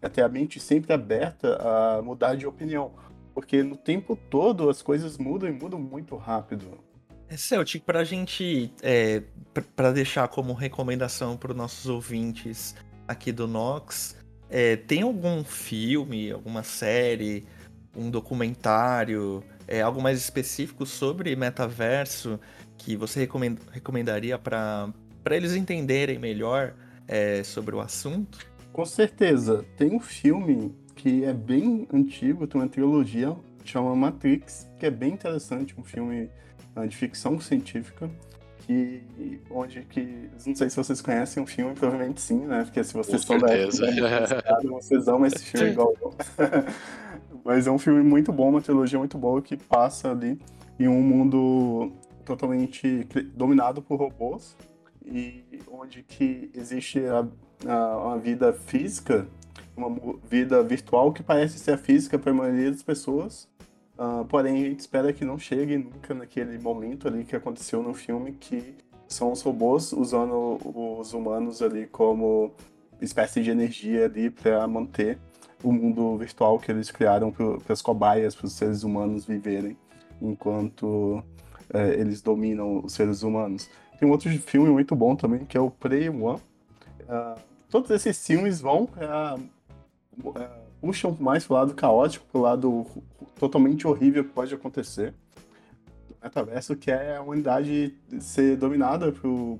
é 0.00 0.08
ter 0.08 0.22
a 0.22 0.28
mente 0.28 0.58
sempre 0.58 0.94
aberta 0.94 1.58
a 1.60 2.02
mudar 2.02 2.34
de 2.34 2.46
opinião. 2.46 2.92
Porque 3.34 3.62
no 3.62 3.76
tempo 3.76 4.16
todo 4.16 4.68
as 4.68 4.82
coisas 4.82 5.16
mudam 5.18 5.48
e 5.48 5.52
mudam 5.52 5.80
muito 5.80 6.16
rápido. 6.16 6.78
É, 7.28 7.36
Celtic, 7.36 7.84
pra 7.84 8.02
gente, 8.02 8.72
é, 8.82 9.22
para 9.76 9.92
deixar 9.92 10.26
como 10.28 10.52
recomendação 10.52 11.36
para 11.36 11.52
os 11.52 11.56
nossos 11.56 11.86
ouvintes 11.86 12.74
aqui 13.06 13.30
do 13.30 13.46
Nox, 13.46 14.16
é, 14.48 14.74
tem 14.74 15.02
algum 15.02 15.44
filme, 15.44 16.32
alguma 16.32 16.64
série, 16.64 17.46
um 17.96 18.10
documentário, 18.10 19.44
é, 19.66 19.80
algo 19.80 20.02
mais 20.02 20.18
específico 20.18 20.84
sobre 20.84 21.36
metaverso 21.36 22.38
que 22.76 22.96
você 22.96 23.20
recomend, 23.20 23.60
recomendaria 23.70 24.36
para 24.36 24.92
eles 25.30 25.54
entenderem 25.54 26.18
melhor 26.18 26.74
é, 27.06 27.44
sobre 27.44 27.76
o 27.76 27.80
assunto? 27.80 28.38
Com 28.72 28.84
certeza. 28.84 29.64
Tem 29.76 29.94
um 29.94 30.00
filme 30.00 30.74
que 31.00 31.24
é 31.24 31.32
bem 31.32 31.88
antigo, 31.90 32.46
tem 32.46 32.60
uma 32.60 32.68
trilogia, 32.68 33.34
chama 33.64 33.96
Matrix, 33.96 34.70
que 34.78 34.84
é 34.84 34.90
bem 34.90 35.14
interessante, 35.14 35.74
um 35.80 35.82
filme 35.82 36.28
uh, 36.76 36.86
de 36.86 36.94
ficção 36.94 37.40
científica, 37.40 38.10
que, 38.58 39.40
onde 39.50 39.80
que, 39.80 40.28
não 40.46 40.54
sei 40.54 40.68
se 40.68 40.76
vocês 40.76 41.00
conhecem 41.00 41.42
o 41.42 41.46
filme, 41.46 41.74
provavelmente 41.74 42.20
sim, 42.20 42.40
né, 42.40 42.64
porque 42.64 42.84
se 42.84 42.92
vocês 42.92 43.24
Com 43.24 43.38
são 43.38 43.48
certeza. 43.48 43.86
da 43.86 44.10
época, 44.10 44.68
vocês 44.68 45.08
amam 45.08 45.24
esse 45.24 45.42
filme 45.42 45.70
igual 45.70 45.94
eu. 46.02 46.14
Mas 47.42 47.66
é 47.66 47.70
um 47.70 47.78
filme 47.78 48.02
muito 48.02 48.30
bom, 48.30 48.50
uma 48.50 48.60
trilogia 48.60 48.98
muito 48.98 49.16
boa, 49.16 49.40
que 49.40 49.56
passa 49.56 50.10
ali 50.10 50.38
em 50.78 50.86
um 50.86 51.00
mundo 51.00 51.92
totalmente 52.26 53.08
dominado 53.34 53.80
por 53.80 53.98
robôs, 53.98 54.54
e 55.02 55.42
onde 55.66 56.02
que 56.02 56.50
existe 56.54 57.00
a, 57.06 57.26
a, 57.66 58.12
a 58.12 58.16
vida 58.18 58.52
física 58.52 59.26
uma 59.86 60.18
vida 60.28 60.62
virtual 60.62 61.12
que 61.12 61.22
parece 61.22 61.58
ser 61.58 61.72
a 61.72 61.78
física 61.78 62.18
para 62.18 62.30
a 62.30 62.34
maioria 62.34 62.70
das 62.70 62.82
pessoas. 62.82 63.48
Uh, 63.98 64.24
porém, 64.26 64.64
a 64.64 64.68
gente 64.68 64.80
espera 64.80 65.12
que 65.12 65.24
não 65.24 65.38
chegue 65.38 65.76
nunca 65.76 66.14
naquele 66.14 66.58
momento 66.58 67.06
ali 67.06 67.24
que 67.24 67.36
aconteceu 67.36 67.82
no 67.82 67.92
filme, 67.92 68.32
que 68.32 68.74
são 69.06 69.32
os 69.32 69.42
robôs 69.42 69.92
usando 69.92 70.58
os 70.64 71.12
humanos 71.12 71.60
ali 71.60 71.86
como 71.86 72.52
espécie 73.00 73.42
de 73.42 73.50
energia 73.50 74.04
ali 74.04 74.30
para 74.30 74.66
manter 74.66 75.18
o 75.62 75.72
mundo 75.72 76.16
virtual 76.16 76.58
que 76.58 76.70
eles 76.70 76.90
criaram 76.90 77.30
para 77.30 77.72
as 77.72 77.82
cobaias, 77.82 78.34
para 78.34 78.46
os 78.46 78.52
seres 78.52 78.82
humanos 78.82 79.26
viverem, 79.26 79.76
enquanto 80.20 81.22
é, 81.72 82.00
eles 82.00 82.22
dominam 82.22 82.82
os 82.84 82.92
seres 82.92 83.22
humanos. 83.22 83.68
Tem 83.98 84.08
um 84.08 84.12
outro 84.12 84.30
filme 84.30 84.70
muito 84.70 84.96
bom 84.96 85.14
também, 85.14 85.44
que 85.44 85.56
é 85.56 85.60
o 85.60 85.70
Prey 85.70 86.08
One. 86.08 86.40
Uh, 87.02 87.38
todos 87.68 87.90
esses 87.90 88.26
filmes 88.26 88.60
vão 88.60 88.84
uh, 88.84 89.40
puxam 90.80 91.16
mais 91.20 91.44
pro 91.44 91.54
lado 91.54 91.74
caótico, 91.74 92.26
pro 92.26 92.40
lado 92.40 92.86
totalmente 93.38 93.86
horrível 93.86 94.24
que 94.24 94.30
pode 94.30 94.54
acontecer. 94.54 95.14
O 96.10 96.24
metaverso 96.24 96.76
que 96.76 96.90
é 96.90 97.16
a 97.16 97.22
humanidade 97.22 97.94
ser 98.20 98.56
dominada 98.56 99.12
por 99.12 99.58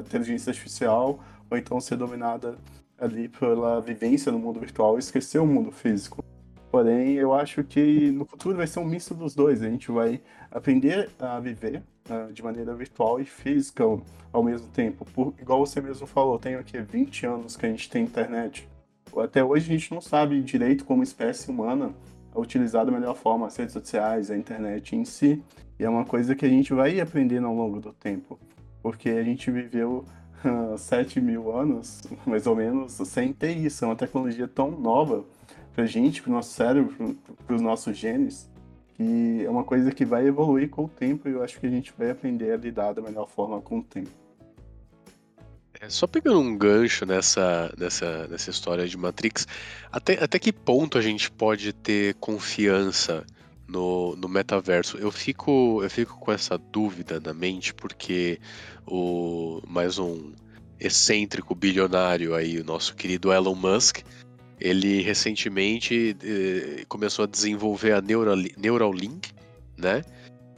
inteligência 0.00 0.50
artificial, 0.50 1.20
ou 1.50 1.56
então 1.56 1.80
ser 1.80 1.96
dominada 1.96 2.56
ali 2.98 3.28
pela 3.28 3.80
vivência 3.80 4.30
no 4.30 4.38
mundo 4.38 4.60
virtual 4.60 4.96
e 4.96 4.98
esquecer 4.98 5.38
o 5.38 5.46
mundo 5.46 5.70
físico. 5.70 6.22
Porém, 6.70 7.14
eu 7.14 7.34
acho 7.34 7.64
que 7.64 8.12
no 8.12 8.24
futuro 8.24 8.56
vai 8.56 8.66
ser 8.66 8.78
um 8.78 8.84
misto 8.84 9.12
dos 9.12 9.34
dois. 9.34 9.60
A 9.60 9.68
gente 9.68 9.90
vai 9.90 10.20
aprender 10.50 11.10
a 11.18 11.40
viver 11.40 11.82
uh, 12.08 12.32
de 12.32 12.42
maneira 12.44 12.74
virtual 12.74 13.20
e 13.20 13.24
física 13.24 13.82
ao, 13.82 14.00
ao 14.32 14.42
mesmo 14.42 14.68
tempo. 14.68 15.04
Por, 15.04 15.34
igual 15.40 15.66
você 15.66 15.80
mesmo 15.80 16.06
falou, 16.06 16.38
tem 16.38 16.54
aqui 16.54 16.80
20 16.80 17.26
anos 17.26 17.56
que 17.56 17.66
a 17.66 17.68
gente 17.68 17.90
tem 17.90 18.04
internet. 18.04 18.68
Até 19.16 19.42
hoje 19.42 19.70
a 19.70 19.78
gente 19.78 19.92
não 19.92 20.00
sabe 20.00 20.40
direito 20.42 20.84
como 20.84 21.02
espécie 21.02 21.50
humana 21.50 21.92
utilizar 22.34 22.86
da 22.86 22.92
melhor 22.92 23.16
forma 23.16 23.46
as 23.46 23.56
redes 23.56 23.72
sociais, 23.72 24.30
a 24.30 24.36
internet 24.36 24.94
em 24.94 25.04
si. 25.04 25.42
E 25.78 25.84
é 25.84 25.88
uma 25.88 26.04
coisa 26.04 26.34
que 26.34 26.44
a 26.44 26.48
gente 26.48 26.72
vai 26.72 27.00
aprendendo 27.00 27.46
ao 27.46 27.54
longo 27.54 27.80
do 27.80 27.92
tempo. 27.92 28.38
Porque 28.82 29.10
a 29.10 29.22
gente 29.22 29.50
viveu 29.50 30.04
7 30.78 31.20
mil 31.20 31.54
anos, 31.54 32.02
mais 32.26 32.46
ou 32.46 32.56
menos, 32.56 32.92
sem 32.92 33.32
ter 33.32 33.56
isso. 33.56 33.84
É 33.84 33.88
uma 33.88 33.96
tecnologia 33.96 34.46
tão 34.46 34.70
nova 34.70 35.24
pra 35.74 35.86
gente, 35.86 36.22
pro 36.22 36.32
nosso 36.32 36.52
cérebro, 36.52 37.16
para 37.46 37.56
os 37.56 37.62
nossos 37.62 37.96
genes, 37.96 38.50
que 38.94 39.44
é 39.44 39.50
uma 39.50 39.64
coisa 39.64 39.90
que 39.90 40.04
vai 40.04 40.26
evoluir 40.26 40.68
com 40.68 40.84
o 40.84 40.88
tempo 40.88 41.28
e 41.28 41.32
eu 41.32 41.42
acho 41.42 41.58
que 41.58 41.66
a 41.66 41.70
gente 41.70 41.92
vai 41.96 42.10
aprender 42.10 42.52
a 42.52 42.56
lidar 42.56 42.92
da 42.92 43.02
melhor 43.02 43.28
forma 43.28 43.60
com 43.60 43.78
o 43.78 43.82
tempo. 43.82 44.10
É, 45.80 45.88
só 45.88 46.06
pegando 46.06 46.38
um 46.38 46.56
gancho 46.58 47.06
nessa, 47.06 47.72
nessa, 47.78 48.28
nessa 48.28 48.50
história 48.50 48.86
de 48.86 48.98
Matrix, 48.98 49.46
até, 49.90 50.22
até 50.22 50.38
que 50.38 50.52
ponto 50.52 50.98
a 50.98 51.00
gente 51.00 51.30
pode 51.30 51.72
ter 51.72 52.14
confiança 52.16 53.24
no, 53.66 54.14
no 54.14 54.28
metaverso? 54.28 54.98
Eu 54.98 55.10
fico, 55.10 55.82
eu 55.82 55.88
fico 55.88 56.18
com 56.18 56.30
essa 56.30 56.58
dúvida 56.58 57.18
na 57.18 57.32
mente, 57.32 57.72
porque 57.72 58.38
o 58.86 59.62
mais 59.66 59.98
um 59.98 60.34
excêntrico 60.78 61.54
bilionário 61.54 62.34
aí, 62.34 62.58
o 62.58 62.64
nosso 62.64 62.94
querido 62.94 63.32
Elon 63.32 63.54
Musk, 63.54 64.00
ele 64.60 65.00
recentemente 65.00 66.14
eh, 66.22 66.84
começou 66.88 67.22
a 67.24 67.28
desenvolver 67.28 67.92
a 67.92 68.02
Neuralink, 68.02 69.32
né? 69.78 70.02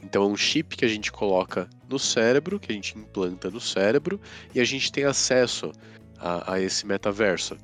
Então 0.03 0.23
é 0.23 0.27
um 0.27 0.35
chip 0.35 0.75
que 0.75 0.85
a 0.85 0.87
gente 0.87 1.11
coloca 1.11 1.69
no 1.89 1.97
cérebro, 1.97 2.59
que 2.59 2.71
a 2.71 2.75
gente 2.75 2.97
implanta 2.97 3.49
no 3.49 3.61
cérebro, 3.61 4.19
e 4.53 4.59
a 4.59 4.65
gente 4.65 4.91
tem 4.91 5.05
acesso 5.05 5.71
a, 6.19 6.53
a 6.53 6.61
esse 6.61 6.85
metaverso. 6.85 7.57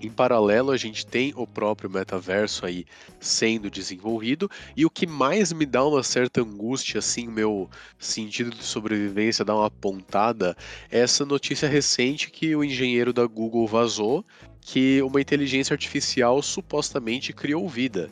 Em 0.00 0.10
paralelo, 0.10 0.72
a 0.72 0.76
gente 0.76 1.06
tem 1.06 1.32
o 1.36 1.46
próprio 1.46 1.88
metaverso 1.88 2.66
aí 2.66 2.84
sendo 3.20 3.70
desenvolvido, 3.70 4.50
e 4.76 4.84
o 4.84 4.90
que 4.90 5.06
mais 5.06 5.52
me 5.52 5.64
dá 5.64 5.86
uma 5.86 6.02
certa 6.02 6.40
angústia, 6.40 6.98
assim, 6.98 7.28
meu 7.28 7.70
sentido 8.00 8.50
de 8.50 8.64
sobrevivência 8.64 9.44
dá 9.44 9.54
uma 9.54 9.70
pontada, 9.70 10.56
é 10.90 10.98
essa 10.98 11.24
notícia 11.24 11.68
recente 11.68 12.32
que 12.32 12.56
o 12.56 12.64
engenheiro 12.64 13.12
da 13.12 13.24
Google 13.26 13.64
vazou, 13.68 14.26
que 14.60 15.00
uma 15.02 15.20
inteligência 15.20 15.72
artificial 15.72 16.42
supostamente 16.42 17.32
criou 17.32 17.68
vida. 17.68 18.10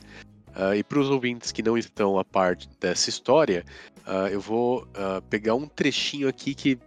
Uh, 0.57 0.75
e 0.75 0.83
para 0.83 0.99
os 0.99 1.09
ouvintes 1.09 1.53
que 1.53 1.63
não 1.63 1.79
estão 1.79 2.19
a 2.19 2.25
parte 2.25 2.69
dessa 2.81 3.09
história, 3.09 3.65
uh, 4.07 4.27
eu 4.29 4.41
vou 4.41 4.83
uh, 4.83 5.23
pegar 5.29 5.55
um 5.55 5.67
trechinho 5.67 6.29
aqui 6.29 6.55
que 6.55 6.79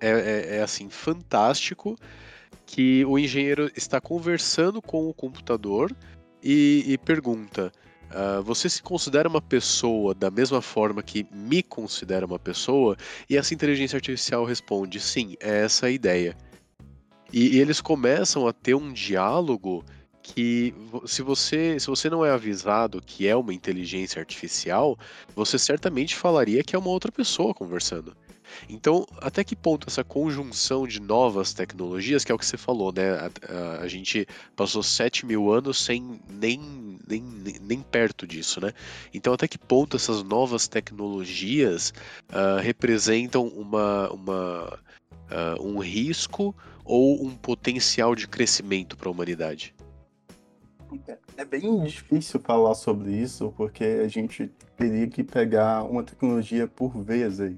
é, 0.00 0.10
é, 0.10 0.56
é 0.56 0.62
assim 0.62 0.90
fantástico 0.90 1.96
que 2.66 3.04
o 3.04 3.18
engenheiro 3.18 3.70
está 3.76 4.00
conversando 4.00 4.82
com 4.82 5.08
o 5.08 5.14
computador 5.14 5.94
e, 6.42 6.84
e 6.86 6.98
pergunta: 6.98 7.72
Você 8.44 8.68
se 8.68 8.82
considera 8.82 9.28
uma 9.28 9.40
pessoa 9.40 10.12
da 10.12 10.30
mesma 10.30 10.60
forma 10.60 11.02
que 11.02 11.26
me 11.32 11.62
considera 11.62 12.26
uma 12.26 12.38
pessoa? 12.38 12.96
E 13.30 13.36
essa 13.36 13.54
inteligência 13.54 13.96
artificial 13.96 14.44
responde: 14.44 14.98
Sim, 15.00 15.34
é 15.40 15.64
essa 15.64 15.86
a 15.86 15.90
ideia. 15.90 16.36
E, 17.32 17.56
e 17.56 17.60
eles 17.60 17.80
começam 17.80 18.46
a 18.46 18.52
ter 18.52 18.74
um 18.74 18.92
diálogo 18.92 19.84
que 20.34 20.74
se 21.06 21.22
você 21.22 21.78
se 21.78 21.86
você 21.86 22.10
não 22.10 22.24
é 22.24 22.30
avisado 22.30 23.00
que 23.00 23.28
é 23.28 23.36
uma 23.36 23.54
inteligência 23.54 24.18
artificial, 24.18 24.98
você 25.34 25.58
certamente 25.58 26.16
falaria 26.16 26.64
que 26.64 26.74
é 26.74 26.78
uma 26.78 26.88
outra 26.88 27.12
pessoa 27.12 27.54
conversando. 27.54 28.16
Então, 28.68 29.06
até 29.18 29.44
que 29.44 29.54
ponto 29.54 29.88
essa 29.88 30.02
conjunção 30.02 30.86
de 30.86 31.00
novas 31.00 31.52
tecnologias, 31.52 32.24
que 32.24 32.32
é 32.32 32.34
o 32.34 32.38
que 32.38 32.46
você 32.46 32.56
falou, 32.56 32.92
né? 32.92 33.10
A, 33.10 33.30
a, 33.48 33.80
a 33.82 33.88
gente 33.88 34.26
passou 34.54 34.82
7 34.82 35.26
mil 35.26 35.52
anos 35.52 35.78
sem 35.82 36.20
nem, 36.28 36.98
nem, 37.06 37.22
nem 37.60 37.80
perto 37.80 38.26
disso, 38.26 38.60
né? 38.60 38.72
Então, 39.12 39.32
até 39.32 39.46
que 39.46 39.58
ponto 39.58 39.96
essas 39.96 40.22
novas 40.22 40.68
tecnologias 40.68 41.92
uh, 42.30 42.60
representam 42.60 43.46
uma, 43.48 44.10
uma, 44.10 44.78
uh, 45.30 45.62
um 45.62 45.78
risco 45.78 46.54
ou 46.84 47.26
um 47.26 47.36
potencial 47.36 48.14
de 48.14 48.26
crescimento 48.26 48.96
para 48.96 49.08
a 49.08 49.12
humanidade? 49.12 49.75
É 51.36 51.44
bem 51.44 51.82
difícil 51.84 52.40
falar 52.40 52.74
sobre 52.74 53.10
isso, 53.12 53.52
porque 53.56 53.84
a 53.84 54.08
gente 54.08 54.50
teria 54.76 55.06
que 55.06 55.22
pegar 55.22 55.82
uma 55.82 56.02
tecnologia 56.02 56.66
por 56.66 56.96
vez 57.02 57.40
aí. 57.40 57.56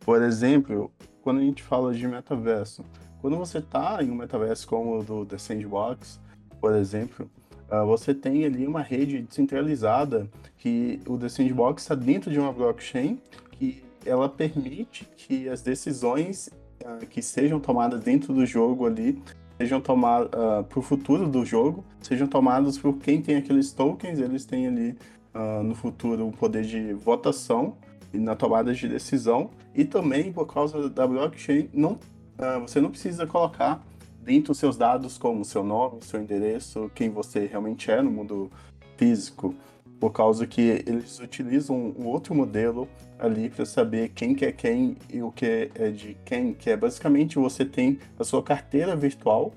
Por 0.00 0.22
exemplo, 0.22 0.90
quando 1.22 1.38
a 1.38 1.42
gente 1.42 1.62
fala 1.62 1.92
de 1.92 2.06
metaverso, 2.06 2.84
quando 3.20 3.36
você 3.36 3.58
está 3.58 4.02
em 4.02 4.10
um 4.10 4.14
metaverso 4.14 4.66
como 4.66 4.98
o 4.98 5.04
do 5.04 5.26
The 5.26 5.38
Sandbox, 5.38 6.20
por 6.60 6.74
exemplo, 6.74 7.30
uh, 7.70 7.84
você 7.86 8.14
tem 8.14 8.44
ali 8.44 8.66
uma 8.66 8.80
rede 8.82 9.22
descentralizada 9.22 10.28
que 10.56 11.00
o 11.06 11.18
The 11.18 11.28
Sandbox 11.28 11.82
está 11.82 11.94
dentro 11.94 12.30
de 12.30 12.38
uma 12.38 12.52
blockchain 12.52 13.20
que 13.52 13.82
ela 14.06 14.28
permite 14.28 15.06
que 15.16 15.48
as 15.48 15.62
decisões 15.62 16.48
uh, 16.82 17.06
que 17.06 17.20
sejam 17.20 17.60
tomadas 17.60 18.00
dentro 18.00 18.32
do 18.32 18.46
jogo 18.46 18.86
ali 18.86 19.22
sejam 19.58 19.80
tomadas 19.80 20.28
uh, 20.28 20.62
para 20.64 20.78
o 20.78 20.82
futuro 20.82 21.28
do 21.28 21.44
jogo, 21.44 21.84
sejam 22.00 22.28
tomadas 22.28 22.78
por 22.78 22.94
quem 22.94 23.20
tem 23.20 23.36
aqueles 23.36 23.72
tokens, 23.72 24.20
eles 24.20 24.44
têm 24.44 24.68
ali 24.68 24.96
uh, 25.34 25.62
no 25.62 25.74
futuro 25.74 26.28
o 26.28 26.32
poder 26.32 26.64
de 26.64 26.92
votação 26.94 27.76
na 28.12 28.34
tomada 28.34 28.72
de 28.72 28.88
decisão. 28.88 29.50
E 29.74 29.84
também 29.84 30.32
por 30.32 30.46
causa 30.46 30.88
da 30.88 31.06
blockchain 31.06 31.68
não 31.74 31.92
uh, 31.92 32.60
você 32.62 32.80
não 32.80 32.90
precisa 32.90 33.26
colocar 33.26 33.84
dentro 34.22 34.52
dos 34.52 34.58
seus 34.58 34.76
dados 34.76 35.18
como 35.18 35.44
seu 35.44 35.64
nome, 35.64 35.98
seu 36.02 36.20
endereço, 36.20 36.90
quem 36.94 37.10
você 37.10 37.46
realmente 37.46 37.90
é 37.90 38.00
no 38.00 38.10
mundo 38.10 38.50
físico, 38.96 39.54
por 39.98 40.12
causa 40.12 40.46
que 40.46 40.82
eles 40.86 41.18
utilizam 41.18 41.94
um 41.98 42.06
outro 42.06 42.34
modelo 42.34 42.88
ali 43.18 43.50
para 43.50 43.66
saber 43.66 44.10
quem 44.10 44.34
que 44.34 44.44
é 44.44 44.52
quem 44.52 44.96
e 45.12 45.22
o 45.22 45.32
que 45.32 45.70
é 45.74 45.90
de 45.90 46.16
quem, 46.24 46.54
que 46.54 46.70
é 46.70 46.76
basicamente 46.76 47.38
você 47.38 47.64
tem 47.64 47.98
a 48.18 48.24
sua 48.24 48.42
carteira 48.42 48.94
virtual 48.94 49.52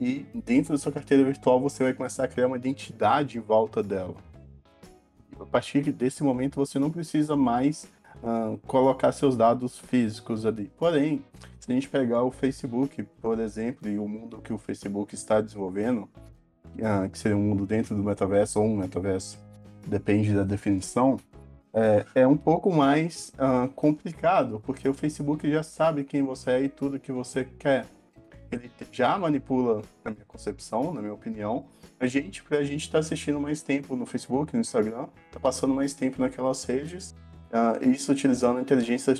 e 0.00 0.26
dentro 0.44 0.72
da 0.72 0.78
sua 0.78 0.92
carteira 0.92 1.24
virtual 1.24 1.60
você 1.60 1.84
vai 1.84 1.94
começar 1.94 2.24
a 2.24 2.28
criar 2.28 2.46
uma 2.46 2.56
identidade 2.56 3.38
em 3.38 3.40
volta 3.40 3.82
dela 3.82 4.14
a 5.40 5.46
partir 5.46 5.90
desse 5.92 6.22
momento 6.22 6.56
você 6.56 6.78
não 6.78 6.90
precisa 6.90 7.34
mais 7.34 7.88
uh, 8.22 8.58
colocar 8.66 9.12
seus 9.12 9.36
dados 9.36 9.78
físicos 9.78 10.44
ali. 10.44 10.70
Porém, 10.76 11.24
se 11.58 11.70
a 11.70 11.74
gente 11.74 11.88
pegar 11.88 12.22
o 12.22 12.30
Facebook, 12.30 13.02
por 13.20 13.38
exemplo, 13.40 13.88
e 13.88 13.98
o 13.98 14.06
mundo 14.06 14.38
que 14.38 14.52
o 14.52 14.58
Facebook 14.58 15.14
está 15.14 15.40
desenvolvendo, 15.40 16.08
uh, 16.76 17.08
que 17.10 17.18
seria 17.18 17.36
um 17.36 17.42
mundo 17.42 17.66
dentro 17.66 17.94
do 17.94 18.02
metaverso 18.02 18.60
ou 18.60 18.66
um 18.66 18.76
metaverso, 18.76 19.38
depende 19.86 20.34
da 20.34 20.42
definição, 20.42 21.18
é, 21.72 22.04
é 22.16 22.26
um 22.26 22.36
pouco 22.36 22.72
mais 22.72 23.32
uh, 23.34 23.68
complicado, 23.68 24.60
porque 24.64 24.88
o 24.88 24.94
Facebook 24.94 25.48
já 25.50 25.62
sabe 25.62 26.04
quem 26.04 26.22
você 26.22 26.50
é 26.50 26.62
e 26.62 26.68
tudo 26.68 26.98
que 26.98 27.12
você 27.12 27.44
quer. 27.58 27.86
Ele 28.50 28.70
já 28.90 29.16
manipula, 29.16 29.82
na 30.04 30.10
minha 30.10 30.24
concepção, 30.24 30.92
na 30.92 31.00
minha 31.00 31.14
opinião, 31.14 31.66
a 32.00 32.06
gente, 32.06 32.42
pra 32.42 32.64
gente 32.64 32.82
estar 32.82 32.94
tá 32.94 32.98
assistindo 32.98 33.38
mais 33.38 33.62
tempo 33.62 33.94
no 33.94 34.04
Facebook, 34.04 34.52
no 34.54 34.60
Instagram, 34.60 35.06
tá 35.30 35.38
passando 35.38 35.72
mais 35.72 35.94
tempo 35.94 36.20
naquelas 36.20 36.64
redes, 36.64 37.14
uh, 37.52 37.88
isso 37.88 38.10
utilizando 38.10 38.58
a 38.58 38.62
inteligência 38.62 39.14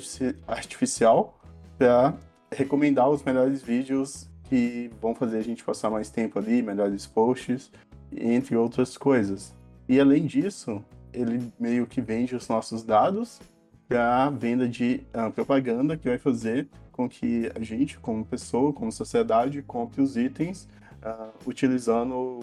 artificial 0.45 1.39
para 1.77 2.13
recomendar 2.53 3.09
os 3.09 3.23
melhores 3.23 3.61
vídeos 3.61 4.29
que 4.43 4.91
vão 4.99 5.15
fazer 5.15 5.37
a 5.37 5.41
gente 5.41 5.63
passar 5.63 5.89
mais 5.89 6.09
tempo 6.09 6.37
ali, 6.37 6.61
melhores 6.61 7.07
posts, 7.07 7.71
entre 8.11 8.57
outras 8.57 8.97
coisas. 8.97 9.55
E 9.91 9.99
além 9.99 10.25
disso, 10.25 10.81
ele 11.11 11.51
meio 11.59 11.85
que 11.85 11.99
vende 11.99 12.33
os 12.33 12.47
nossos 12.47 12.81
dados 12.81 13.41
para 13.89 14.29
venda 14.29 14.65
de 14.65 15.03
uh, 15.13 15.29
propaganda 15.29 15.97
que 15.97 16.07
vai 16.07 16.17
fazer 16.17 16.69
com 16.93 17.09
que 17.09 17.51
a 17.53 17.61
gente, 17.61 17.99
como 17.99 18.23
pessoa, 18.23 18.71
como 18.71 18.89
sociedade, 18.89 19.61
compre 19.61 20.01
os 20.01 20.15
itens 20.15 20.65
uh, 21.03 21.33
utilizando 21.45 22.39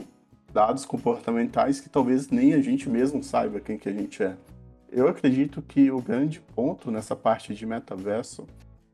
dados 0.53 0.85
comportamentais 0.85 1.81
que 1.81 1.89
talvez 1.89 2.29
nem 2.29 2.53
a 2.53 2.61
gente 2.61 2.87
mesmo 2.87 3.23
saiba 3.23 3.61
quem 3.61 3.79
que 3.79 3.89
a 3.89 3.95
gente 3.95 4.23
é. 4.23 4.37
Eu 4.93 5.09
acredito 5.09 5.63
que 5.63 5.91
o 5.91 6.03
grande 6.03 6.41
ponto 6.55 6.91
nessa 6.91 7.17
parte 7.17 7.55
de 7.55 7.65
metaverso 7.65 8.47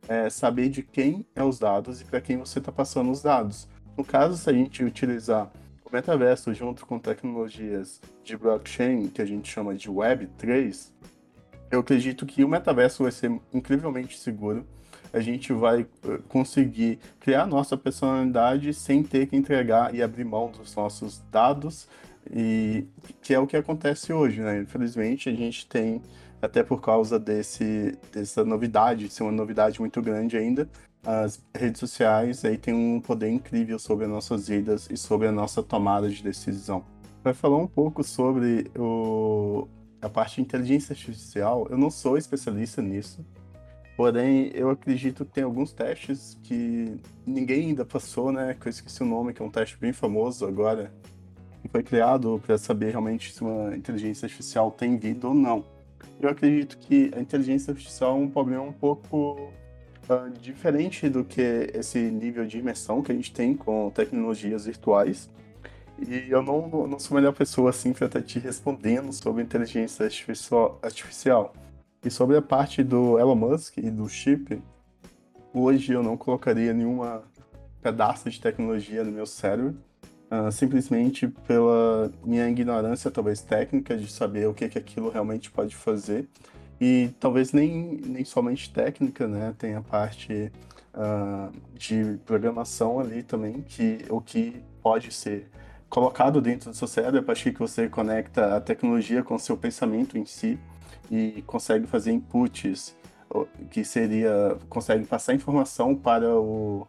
é 0.07 0.31
saber 0.31 0.69
de 0.69 0.81
quem 0.81 1.27
é 1.35 1.43
os 1.43 1.59
dados 1.59 2.01
e 2.01 2.05
para 2.05 2.21
quem 2.21 2.37
você 2.37 2.61
está 2.61 2.71
passando 2.71 3.11
os 3.11 3.21
dados. 3.21 3.67
No 3.97 4.05
caso, 4.05 4.37
se 4.37 4.49
a 4.49 4.53
gente 4.53 4.85
utilizar 4.85 5.51
o 5.85 5.93
metaverso 5.93 6.53
junto 6.55 6.87
com 6.87 6.99
tecnologias 6.99 8.01
de 8.23 8.37
blockchain, 8.37 9.09
que 9.09 9.21
a 9.21 9.27
gente 9.27 9.51
chama 9.51 9.75
de 9.75 9.91
Web3, 9.91 10.91
eu 11.71 11.81
acredito 11.81 12.25
que 12.25 12.45
o 12.45 12.49
metaverso 12.49 13.03
vai 13.03 13.13
ser 13.13 13.31
incrivelmente 13.53 14.19
seguro. 14.19 14.65
A 15.13 15.21
gente 15.21 15.53
vai 15.53 15.83
eh, 15.83 16.19
conseguir 16.29 16.99
criar 17.21 17.47
nossa 17.47 17.77
personalidade 17.77 18.73
sem 18.73 19.03
ter 19.03 19.27
que 19.27 19.37
entregar 19.37 19.95
e 19.95 20.03
abrir 20.03 20.25
mão 20.25 20.51
dos 20.51 20.75
nossos 20.75 21.23
dados, 21.31 21.89
e 22.31 22.87
que 23.21 23.35
é 23.35 23.39
o 23.39 23.47
que 23.47 23.57
acontece 23.57 24.13
hoje, 24.13 24.41
né? 24.41 24.61
Infelizmente, 24.61 25.29
a 25.29 25.33
gente 25.33 25.67
tem, 25.67 26.03
até 26.41 26.63
por 26.63 26.81
causa 26.81 27.19
desse, 27.19 27.97
dessa 28.13 28.45
novidade, 28.45 29.09
ser 29.09 29.23
uma 29.23 29.33
novidade 29.33 29.79
muito 29.79 30.01
grande 30.01 30.37
ainda, 30.37 30.69
as 31.05 31.43
redes 31.55 31.81
sociais 31.81 32.45
aí 32.45 32.57
têm 32.57 32.75
um 32.75 33.01
poder 33.01 33.29
incrível 33.29 33.79
sobre 33.79 34.07
as 34.07 34.11
nossas 34.11 34.49
vidas 34.49 34.89
e 34.91 34.97
sobre 34.97 35.29
a 35.29 35.33
nossa 35.33 35.63
tomada 35.63 36.09
de 36.09 36.23
decisão. 36.23 36.85
Para 37.23 37.35
falar 37.35 37.59
um 37.59 37.67
pouco 37.67 38.03
sobre 38.03 38.71
o, 38.77 39.69
a 40.01 40.09
parte 40.09 40.37
de 40.37 40.43
inteligência 40.43 40.93
artificial, 40.93 41.67
eu 41.71 41.77
não 41.77 41.91
sou 41.91 42.17
especialista 42.17 42.81
nisso, 42.81 43.25
porém 43.97 44.51
eu 44.55 44.71
acredito 44.71 45.25
que 45.25 45.33
tem 45.33 45.45
alguns 45.45 45.73
testes 45.73 46.39
que 46.43 46.97
ninguém 47.27 47.69
ainda 47.69 47.85
passou, 47.85 48.33
né? 48.33 48.55
Que 48.59 48.69
eu 48.69 48.71
esqueci 48.71 49.03
o 49.03 49.07
nome, 49.07 49.33
que 49.33 49.43
é 49.43 49.45
um 49.45 49.51
teste 49.51 49.77
bem 49.79 49.93
famoso 49.93 50.47
agora, 50.47 50.93
que 51.63 51.69
foi 51.69 51.83
criado 51.83 52.41
para 52.45 52.59
saber 52.59 52.91
realmente 52.91 53.33
se 53.33 53.43
uma 53.43 53.77
inteligência 53.77 54.27
artificial 54.27 54.71
tem 54.71 54.99
vida 54.99 55.29
ou 55.29 55.35
não. 55.35 55.65
Eu 56.21 56.29
acredito 56.29 56.79
que 56.79 57.11
a 57.15 57.21
inteligência 57.21 57.73
artificial 57.73 58.13
é 58.13 58.21
um 58.21 58.29
problema 58.29 58.63
um 58.63 58.73
pouco 58.73 59.53
uh, 60.09 60.31
diferente 60.41 61.09
do 61.09 61.25
que 61.25 61.71
esse 61.75 61.99
nível 61.99 62.47
de 62.47 62.59
imersão 62.59 63.03
que 63.03 63.13
a 63.13 63.15
gente 63.15 63.33
tem 63.33 63.55
com 63.55 63.91
tecnologias 63.91 64.67
virtuais. 64.67 65.31
E 65.99 66.29
eu 66.29 66.43
não, 66.43 66.87
não 66.87 66.99
sou 66.99 67.17
a 67.17 67.21
melhor 67.21 67.33
pessoa 67.33 67.71
assim 67.71 67.93
para 67.93 68.07
estar 68.07 68.23
te 68.23 68.39
respondendo 68.39 69.13
sobre 69.13 69.43
inteligência 69.43 70.05
artificial. 70.05 71.53
E 72.05 72.11
sobre 72.11 72.37
a 72.37 72.43
parte 72.43 72.83
do 72.83 73.19
Elon 73.19 73.35
Musk 73.35 73.79
e 73.79 73.91
do 73.91 74.09
chip, 74.09 74.61
hoje 75.55 75.93
eu 75.93 76.03
não 76.03 76.17
colocaria 76.17 76.73
nenhuma 76.75 77.23
pedaço 77.81 78.29
de 78.29 78.41
tecnologia 78.41 79.05
no 79.05 79.13
meu 79.13 79.25
cérebro, 79.25 79.77
uh, 80.31 80.51
simplesmente 80.51 81.29
pela 81.29 82.11
minha 82.25 82.49
ignorância, 82.49 83.11
talvez 83.11 83.41
técnica, 83.41 83.97
de 83.97 84.11
saber 84.11 84.49
o 84.49 84.55
que, 84.55 84.69
que 84.69 84.79
aquilo 84.79 85.11
realmente 85.11 85.51
pode 85.51 85.77
fazer. 85.77 86.29
E 86.81 87.11
talvez 87.21 87.53
nem, 87.53 88.01
nem 88.05 88.25
somente 88.25 88.73
técnica, 88.73 89.27
né? 89.27 89.55
Tem 89.59 89.75
a 89.75 89.81
parte 89.81 90.51
uh, 90.95 91.53
de 91.75 92.19
programação 92.27 92.99
ali 92.99 93.23
também, 93.23 93.63
que 93.63 94.05
o 94.09 94.21
que 94.21 94.63
pode 94.83 95.13
ser 95.13 95.49
colocado 95.89 96.41
dentro 96.41 96.71
do 96.71 96.77
seu 96.77 96.89
cérebro, 96.89 97.21
a 97.21 97.23
partir 97.23 97.53
que 97.53 97.61
você 97.61 97.89
conecta 97.89 98.57
a 98.57 98.61
tecnologia 98.61 99.23
com 99.23 99.37
o 99.37 99.39
seu 99.39 99.57
pensamento 99.57 100.19
em 100.19 100.25
si 100.25 100.59
e 101.11 101.43
consegue 101.47 101.87
fazer 101.87 102.11
inputs, 102.13 102.97
que 103.71 103.85
seria, 103.85 104.57
consegue 104.69 105.07
passar 105.07 105.35
informação 105.35 105.95
para 105.95 106.35
o, 106.35 106.87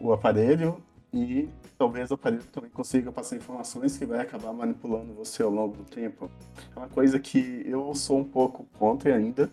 o 0.00 0.12
aparelho 0.12 0.82
e 1.12 1.48
talvez 1.78 2.10
o 2.10 2.14
aparelho 2.14 2.44
também 2.44 2.70
consiga 2.70 3.10
passar 3.10 3.36
informações 3.36 3.96
que 3.96 4.06
vai 4.06 4.20
acabar 4.20 4.52
manipulando 4.52 5.12
você 5.14 5.42
ao 5.42 5.50
longo 5.50 5.76
do 5.76 5.84
tempo. 5.84 6.30
É 6.74 6.78
uma 6.78 6.88
coisa 6.88 7.18
que 7.18 7.62
eu 7.66 7.94
sou 7.94 8.18
um 8.18 8.24
pouco 8.24 8.66
contra 8.78 9.14
ainda, 9.14 9.50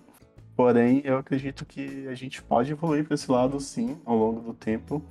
porém 0.56 1.02
eu 1.04 1.18
acredito 1.18 1.66
que 1.66 2.08
a 2.08 2.16
gente 2.16 2.42
pode 2.42 2.72
evoluir 2.72 3.06
para 3.06 3.16
esse 3.16 3.32
lado 3.32 3.60
sim 3.60 3.98
ao 4.06 4.16
longo 4.16 4.42
do 4.42 4.54
tempo 4.54 5.02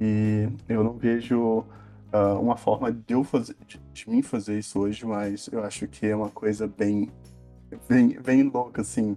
e 0.00 0.48
eu 0.68 0.84
não 0.84 0.94
vejo 0.94 1.64
uh, 2.12 2.40
uma 2.40 2.56
forma 2.56 2.92
de 2.92 3.14
eu 3.14 3.24
fazer, 3.24 3.56
de, 3.66 3.80
de 3.92 4.10
mim 4.10 4.22
fazer 4.22 4.58
isso 4.58 4.78
hoje, 4.80 5.04
mas 5.06 5.48
eu 5.52 5.62
acho 5.64 5.86
que 5.86 6.06
é 6.06 6.14
uma 6.14 6.30
coisa 6.30 6.66
bem, 6.66 7.10
bem, 7.88 8.20
bem 8.20 8.42
louca, 8.42 8.82
assim, 8.82 9.16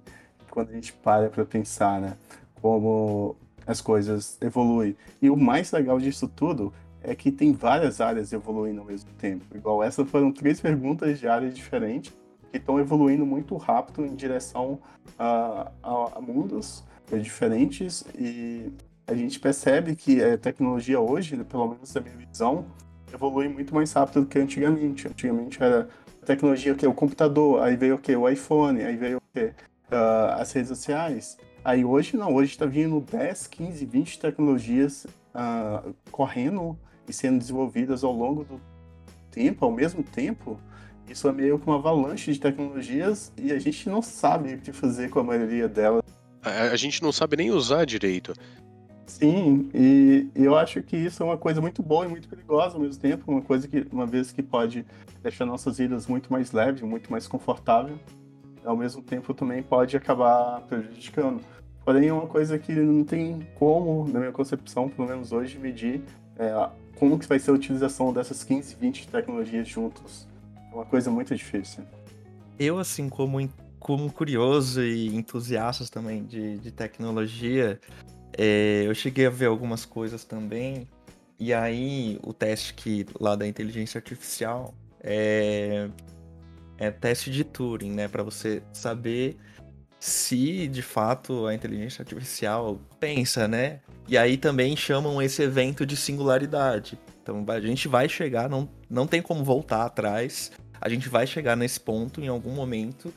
quando 0.49 0.69
a 0.69 0.73
gente 0.73 0.93
para 0.93 1.29
para 1.29 1.45
pensar, 1.45 1.99
né? 2.01 2.17
Como 2.61 3.35
as 3.65 3.81
coisas 3.81 4.37
evoluem. 4.41 4.95
E 5.21 5.29
o 5.29 5.37
mais 5.37 5.71
legal 5.71 5.99
disso 5.99 6.27
tudo 6.27 6.73
é 7.03 7.15
que 7.15 7.31
tem 7.31 7.51
várias 7.51 7.99
áreas 7.99 8.31
evoluindo 8.31 8.81
ao 8.81 8.87
mesmo 8.87 9.09
tempo. 9.17 9.45
Igual 9.55 9.83
essa 9.83 10.05
foram 10.05 10.31
três 10.31 10.61
perguntas 10.61 11.19
de 11.19 11.27
áreas 11.27 11.53
diferentes 11.53 12.13
que 12.51 12.57
estão 12.57 12.79
evoluindo 12.79 13.25
muito 13.25 13.55
rápido 13.57 14.05
em 14.05 14.15
direção 14.15 14.79
a, 15.17 15.71
a, 15.81 16.17
a 16.17 16.21
mundos 16.21 16.83
diferentes 17.21 18.05
e 18.17 18.71
a 19.07 19.13
gente 19.13 19.39
percebe 19.39 19.95
que 19.95 20.23
a 20.23 20.37
tecnologia 20.37 20.99
hoje, 20.99 21.35
pelo 21.43 21.69
menos 21.69 21.93
na 21.93 22.01
minha 22.01 22.15
visão, 22.15 22.65
evolui 23.13 23.49
muito 23.49 23.73
mais 23.75 23.91
rápido 23.91 24.21
do 24.21 24.27
que 24.27 24.39
antigamente. 24.39 25.07
Antigamente 25.07 25.61
era 25.61 25.89
a 26.21 26.25
tecnologia, 26.25 26.73
que? 26.75 26.87
O 26.87 26.93
computador, 26.93 27.61
aí 27.61 27.75
veio 27.75 27.95
o 27.95 27.97
que? 27.97 28.15
O 28.15 28.29
iPhone, 28.29 28.81
aí 28.81 28.95
veio 28.95 29.17
o 29.17 29.21
que? 29.33 29.45
Uh, 29.47 30.31
as 30.39 30.51
redes 30.53 30.69
sociais. 30.69 31.37
Aí 31.63 31.83
hoje 31.83 32.15
não, 32.15 32.33
hoje 32.33 32.51
está 32.51 32.65
vindo 32.65 33.01
10, 33.01 33.47
15, 33.47 33.85
20 33.85 34.19
tecnologias 34.19 35.05
uh, 35.35 35.93
correndo 36.09 36.77
e 37.11 37.13
sendo 37.13 37.37
desenvolvidas 37.37 38.03
ao 38.03 38.13
longo 38.13 38.43
do 38.45 38.59
tempo, 39.29 39.63
ao 39.65 39.71
mesmo 39.71 40.01
tempo. 40.01 40.57
Isso 41.07 41.27
é 41.27 41.31
meio 41.31 41.59
que 41.59 41.67
uma 41.67 41.75
avalanche 41.75 42.31
de 42.31 42.39
tecnologias 42.39 43.31
e 43.37 43.51
a 43.51 43.59
gente 43.59 43.87
não 43.89 44.01
sabe 44.01 44.55
o 44.55 44.57
que 44.59 44.71
fazer 44.71 45.09
com 45.09 45.19
a 45.19 45.23
maioria 45.23 45.67
delas. 45.67 46.01
A, 46.41 46.71
a 46.71 46.75
gente 46.75 47.03
não 47.03 47.11
sabe 47.11 47.35
nem 47.35 47.51
usar 47.51 47.85
direito. 47.85 48.33
Sim, 49.05 49.69
e 49.73 50.29
eu 50.33 50.55
acho 50.55 50.81
que 50.81 50.95
isso 50.95 51.21
é 51.21 51.25
uma 51.25 51.37
coisa 51.37 51.59
muito 51.59 51.83
boa 51.83 52.05
e 52.05 52.07
muito 52.07 52.29
perigosa 52.29 52.75
ao 52.75 52.81
mesmo 52.81 53.01
tempo, 53.01 53.29
uma 53.29 53.41
coisa 53.41 53.67
que, 53.67 53.85
uma 53.91 54.05
vez 54.05 54.31
que 54.31 54.41
pode 54.41 54.85
deixar 55.21 55.45
nossas 55.45 55.77
vidas 55.79 56.07
muito 56.07 56.31
mais 56.31 56.53
leves, 56.53 56.81
muito 56.81 57.11
mais 57.11 57.27
confortável, 57.27 57.99
ao 58.63 58.77
mesmo 58.77 59.01
tempo 59.01 59.33
também 59.33 59.61
pode 59.61 59.97
acabar 59.97 60.61
prejudicando. 60.61 61.41
Porém, 61.83 62.07
é 62.07 62.13
uma 62.13 62.27
coisa 62.27 62.57
que 62.57 62.71
não 62.73 63.03
tem 63.03 63.45
como, 63.55 64.07
na 64.07 64.19
minha 64.19 64.31
concepção, 64.31 64.87
pelo 64.87 65.09
menos 65.09 65.33
hoje, 65.33 65.59
medir 65.59 66.01
é, 66.37 66.69
como 67.01 67.17
que 67.17 67.25
vai 67.25 67.39
ser 67.39 67.49
a 67.49 67.55
utilização 67.55 68.13
dessas 68.13 68.43
15, 68.43 68.75
20 68.75 69.07
tecnologias 69.07 69.67
juntos. 69.67 70.27
É 70.71 70.75
uma 70.75 70.85
coisa 70.85 71.09
muito 71.09 71.35
difícil. 71.35 71.83
Eu, 72.59 72.77
assim, 72.77 73.09
como, 73.09 73.37
como 73.79 74.13
curioso 74.13 74.83
e 74.83 75.07
entusiasta 75.07 75.83
também 75.87 76.23
de, 76.23 76.59
de 76.59 76.71
tecnologia, 76.71 77.81
é, 78.37 78.83
eu 78.85 78.93
cheguei 78.93 79.25
a 79.25 79.31
ver 79.31 79.47
algumas 79.47 79.83
coisas 79.83 80.23
também. 80.23 80.87
E 81.39 81.51
aí, 81.55 82.19
o 82.21 82.33
teste 82.33 82.75
que 82.75 83.07
lá 83.19 83.35
da 83.35 83.47
inteligência 83.47 83.97
artificial 83.97 84.71
é, 85.03 85.89
é 86.77 86.91
teste 86.91 87.31
de 87.31 87.43
Turing, 87.43 87.93
né? 87.93 88.07
Para 88.07 88.21
você 88.21 88.61
saber 88.71 89.37
se 89.99 90.67
de 90.67 90.83
fato 90.83 91.47
a 91.47 91.55
inteligência 91.55 92.03
artificial 92.03 92.79
pensa, 92.99 93.47
né? 93.47 93.79
E 94.11 94.17
aí 94.17 94.35
também 94.35 94.75
chamam 94.75 95.21
esse 95.21 95.41
evento 95.41 95.85
de 95.85 95.95
singularidade. 95.95 96.99
Então 97.23 97.45
a 97.47 97.61
gente 97.61 97.87
vai 97.87 98.09
chegar, 98.09 98.49
não, 98.49 98.67
não 98.89 99.07
tem 99.07 99.21
como 99.21 99.41
voltar 99.41 99.85
atrás. 99.85 100.51
A 100.81 100.89
gente 100.89 101.07
vai 101.07 101.25
chegar 101.25 101.55
nesse 101.55 101.79
ponto 101.79 102.19
em 102.19 102.27
algum 102.27 102.51
momento. 102.51 103.13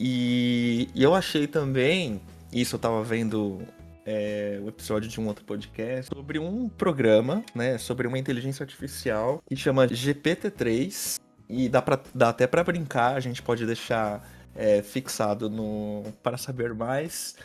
E, 0.00 0.88
e 0.94 1.02
eu 1.02 1.14
achei 1.14 1.46
também, 1.46 2.18
isso 2.50 2.76
eu 2.76 2.78
tava 2.78 3.04
vendo 3.04 3.60
é, 4.06 4.58
o 4.64 4.68
episódio 4.70 5.06
de 5.06 5.20
um 5.20 5.26
outro 5.26 5.44
podcast 5.44 6.06
sobre 6.06 6.38
um 6.38 6.66
programa, 6.66 7.44
né, 7.54 7.76
sobre 7.76 8.06
uma 8.06 8.18
inteligência 8.18 8.64
artificial 8.64 9.42
que 9.46 9.54
chama 9.54 9.86
GPT-3 9.86 11.20
e 11.46 11.68
dá, 11.68 11.82
pra, 11.82 12.00
dá 12.14 12.30
até 12.30 12.46
para 12.46 12.64
brincar, 12.64 13.16
a 13.16 13.20
gente 13.20 13.42
pode 13.42 13.66
deixar 13.66 14.26
é, 14.56 14.80
fixado 14.80 15.50
no 15.50 16.04
para 16.22 16.38
saber 16.38 16.72
mais 16.72 17.36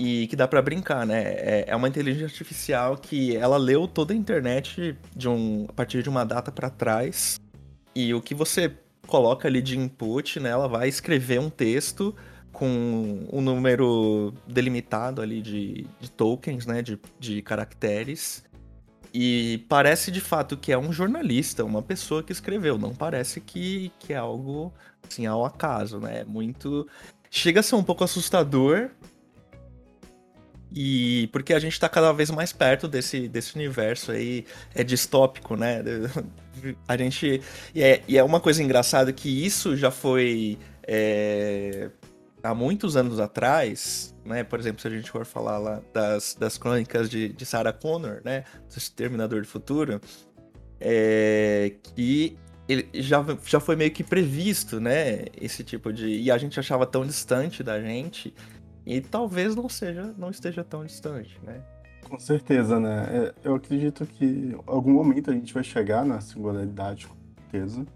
e 0.00 0.26
que 0.28 0.34
dá 0.34 0.48
para 0.48 0.62
brincar, 0.62 1.04
né? 1.06 1.22
É, 1.22 1.64
é, 1.68 1.76
uma 1.76 1.86
inteligência 1.86 2.24
artificial 2.24 2.96
que 2.96 3.36
ela 3.36 3.58
leu 3.58 3.86
toda 3.86 4.14
a 4.14 4.16
internet 4.16 4.96
de 5.14 5.28
um, 5.28 5.66
a 5.68 5.72
partir 5.74 6.02
de 6.02 6.08
uma 6.08 6.24
data 6.24 6.50
para 6.50 6.70
trás 6.70 7.38
e 7.94 8.14
o 8.14 8.22
que 8.22 8.34
você 8.34 8.72
coloca 9.06 9.46
ali 9.46 9.60
de 9.60 9.78
input, 9.78 10.40
né? 10.40 10.48
Ela 10.48 10.66
vai 10.66 10.88
escrever 10.88 11.38
um 11.38 11.50
texto 11.50 12.16
com 12.50 13.26
um 13.30 13.42
número 13.42 14.32
delimitado 14.46 15.20
ali 15.20 15.42
de, 15.42 15.86
de 16.00 16.10
tokens, 16.10 16.64
né, 16.64 16.80
de, 16.80 16.98
de 17.18 17.42
caracteres. 17.42 18.42
e 19.12 19.66
parece 19.68 20.10
de 20.10 20.20
fato 20.20 20.56
que 20.56 20.72
é 20.72 20.78
um 20.78 20.92
jornalista, 20.92 21.62
uma 21.62 21.82
pessoa 21.82 22.22
que 22.22 22.32
escreveu, 22.32 22.78
não 22.78 22.94
parece 22.94 23.38
que, 23.38 23.92
que 23.98 24.14
é 24.14 24.16
algo 24.16 24.72
assim 25.06 25.26
ao 25.26 25.44
acaso, 25.44 25.98
né? 26.00 26.20
É 26.20 26.24
muito. 26.24 26.88
Chega 27.30 27.60
a 27.60 27.62
ser 27.62 27.74
um 27.74 27.84
pouco 27.84 28.02
assustador. 28.02 28.90
E 30.72 31.28
porque 31.32 31.52
a 31.52 31.58
gente 31.58 31.78
tá 31.78 31.88
cada 31.88 32.12
vez 32.12 32.30
mais 32.30 32.52
perto 32.52 32.86
desse, 32.86 33.28
desse 33.28 33.56
universo 33.56 34.12
aí, 34.12 34.44
é 34.74 34.84
distópico, 34.84 35.56
né? 35.56 35.82
A 36.86 36.96
gente. 36.96 37.40
E 37.74 37.82
é, 37.82 38.02
e 38.06 38.18
é 38.18 38.22
uma 38.22 38.38
coisa 38.38 38.62
engraçada 38.62 39.12
que 39.12 39.44
isso 39.44 39.76
já 39.76 39.90
foi. 39.90 40.58
É, 40.86 41.90
há 42.42 42.54
muitos 42.54 42.96
anos 42.96 43.18
atrás, 43.18 44.14
né? 44.24 44.44
Por 44.44 44.60
exemplo, 44.60 44.80
se 44.80 44.88
a 44.88 44.90
gente 44.90 45.10
for 45.10 45.24
falar 45.24 45.58
lá 45.58 45.80
das, 45.92 46.34
das 46.34 46.58
crônicas 46.58 47.08
de, 47.08 47.30
de 47.30 47.46
Sarah 47.46 47.72
Connor, 47.72 48.20
né? 48.24 48.44
Do 48.68 48.78
Exterminador 48.78 49.40
do 49.40 49.48
Futuro, 49.48 50.00
é, 50.78 51.72
que 51.94 52.36
ele 52.68 52.88
já, 52.94 53.24
já 53.44 53.58
foi 53.58 53.74
meio 53.74 53.90
que 53.90 54.04
previsto, 54.04 54.80
né? 54.80 55.24
Esse 55.40 55.64
tipo 55.64 55.92
de. 55.92 56.06
E 56.06 56.30
a 56.30 56.38
gente 56.38 56.58
achava 56.60 56.86
tão 56.86 57.04
distante 57.04 57.62
da 57.62 57.80
gente. 57.80 58.32
E 58.86 59.00
talvez 59.00 59.54
não 59.54 59.68
seja, 59.68 60.14
não 60.16 60.30
esteja 60.30 60.64
tão 60.64 60.84
distante, 60.84 61.38
né? 61.42 61.60
Com 62.08 62.18
certeza, 62.18 62.80
né? 62.80 63.06
É, 63.10 63.34
eu 63.44 63.54
acredito 63.54 64.04
que 64.06 64.24
em 64.24 64.58
algum 64.66 64.92
momento 64.92 65.30
a 65.30 65.34
gente 65.34 65.52
vai 65.52 65.62
chegar 65.62 66.04
na 66.04 66.20
singularidade, 66.20 67.06
com 67.06 67.14
certeza. 67.42 67.86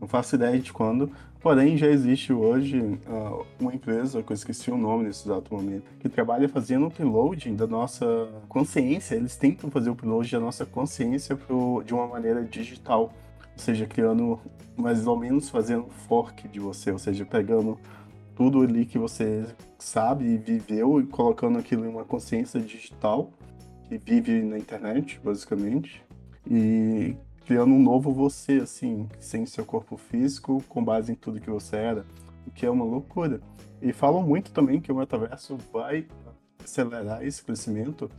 Não 0.00 0.06
faço 0.06 0.36
ideia 0.36 0.58
de 0.58 0.72
quando, 0.72 1.10
Porém, 1.46 1.76
já 1.76 1.86
existe 1.86 2.32
hoje 2.32 2.80
uh, 2.80 3.46
uma 3.60 3.72
empresa, 3.72 4.20
que 4.20 4.32
eu 4.32 4.34
esqueci 4.34 4.68
o 4.68 4.76
nome 4.76 5.04
nesse 5.04 5.28
exato 5.28 5.54
momento, 5.54 5.84
que 6.00 6.08
trabalha 6.08 6.48
fazendo 6.48 6.82
o 6.82 6.86
upload 6.88 7.52
da 7.52 7.68
nossa 7.68 8.28
consciência. 8.48 9.14
Eles 9.14 9.36
tentam 9.36 9.70
fazer 9.70 9.90
o 9.90 9.92
upload 9.92 10.28
da 10.28 10.40
nossa 10.40 10.66
consciência 10.66 11.36
pro, 11.36 11.84
de 11.86 11.94
uma 11.94 12.08
maneira 12.08 12.42
digital. 12.42 13.12
Ou 13.52 13.58
seja, 13.58 13.86
criando, 13.86 14.40
mais 14.76 15.06
ou 15.06 15.16
menos 15.16 15.48
fazendo 15.48 15.86
fork 16.08 16.48
de 16.48 16.58
você. 16.58 16.90
Ou 16.90 16.98
seja, 16.98 17.24
pegando 17.24 17.78
tudo 18.36 18.60
ali 18.60 18.84
que 18.84 18.98
você 18.98 19.46
sabe 19.78 20.26
e 20.26 20.36
viveu 20.36 21.00
e 21.00 21.06
colocando 21.06 21.58
aquilo 21.58 21.86
em 21.86 21.88
uma 21.88 22.04
consciência 22.04 22.60
digital 22.60 23.32
que 23.88 23.96
vive 23.96 24.42
na 24.42 24.58
internet, 24.58 25.18
basicamente. 25.24 26.04
E 26.48 27.16
criando 27.46 27.72
um 27.72 27.82
novo 27.82 28.12
você, 28.12 28.58
assim, 28.58 29.08
sem 29.18 29.46
seu 29.46 29.64
corpo 29.64 29.96
físico, 29.96 30.62
com 30.68 30.84
base 30.84 31.12
em 31.12 31.14
tudo 31.14 31.40
que 31.40 31.50
você 31.50 31.76
era, 31.76 32.06
o 32.46 32.50
que 32.50 32.66
é 32.66 32.70
uma 32.70 32.84
loucura. 32.84 33.40
E 33.80 33.92
falam 33.92 34.22
muito 34.22 34.52
também 34.52 34.80
que 34.80 34.92
o 34.92 34.96
metaverso 34.96 35.56
vai 35.72 36.06
acelerar 36.62 37.24
esse 37.24 37.42
crescimento 37.42 38.10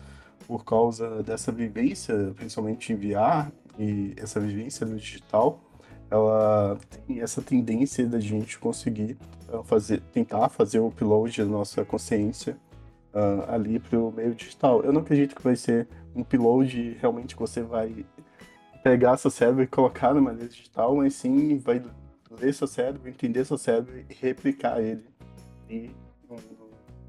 por 0.48 0.66
causa 0.66 1.22
dessa 1.22 1.52
vivência, 1.52 2.34
principalmente 2.36 2.92
em 2.92 2.96
VR, 2.96 3.52
e 3.78 4.14
essa 4.18 4.40
vivência 4.40 4.86
no 4.86 4.96
digital, 4.96 5.62
ela 6.10 6.80
tem 7.06 7.22
essa 7.22 7.42
tendência 7.42 8.08
da 8.08 8.20
gente 8.20 8.58
conseguir 8.58 9.18
fazer, 9.64 10.02
tentar 10.14 10.50
fazer 10.50 10.80
o 10.80 10.88
upload 10.88 11.44
da 11.44 11.50
nossa 11.50 11.84
consciência 11.86 12.58
uh, 13.14 13.52
ali 13.52 13.80
para 13.80 14.00
o 14.00 14.12
meio 14.12 14.34
digital. 14.36 14.84
Eu 14.84 14.94
não 14.94 15.02
acredito 15.02 15.36
que 15.36 15.44
vai 15.44 15.56
ser 15.56 15.88
um 16.16 16.22
upload 16.22 16.98
realmente 17.00 17.36
que 17.36 17.42
você 17.42 17.62
vai 17.62 18.06
pegar 18.84 19.18
seu 19.18 19.32
cérebro 19.32 19.64
e 19.64 19.68
colocar 19.68 20.14
numa 20.14 20.32
maneira 20.32 20.50
digital, 20.50 20.96
mas 20.96 21.14
sim 21.14 21.58
vai 21.58 21.84
ler 22.40 22.54
seu 22.54 22.68
cérebro, 22.68 23.10
entender 23.10 23.46
seu 23.46 23.58
cérebro 23.58 23.98
e 23.98 24.14
replicar 24.14 24.80
ele 24.82 25.06
um 26.30 26.38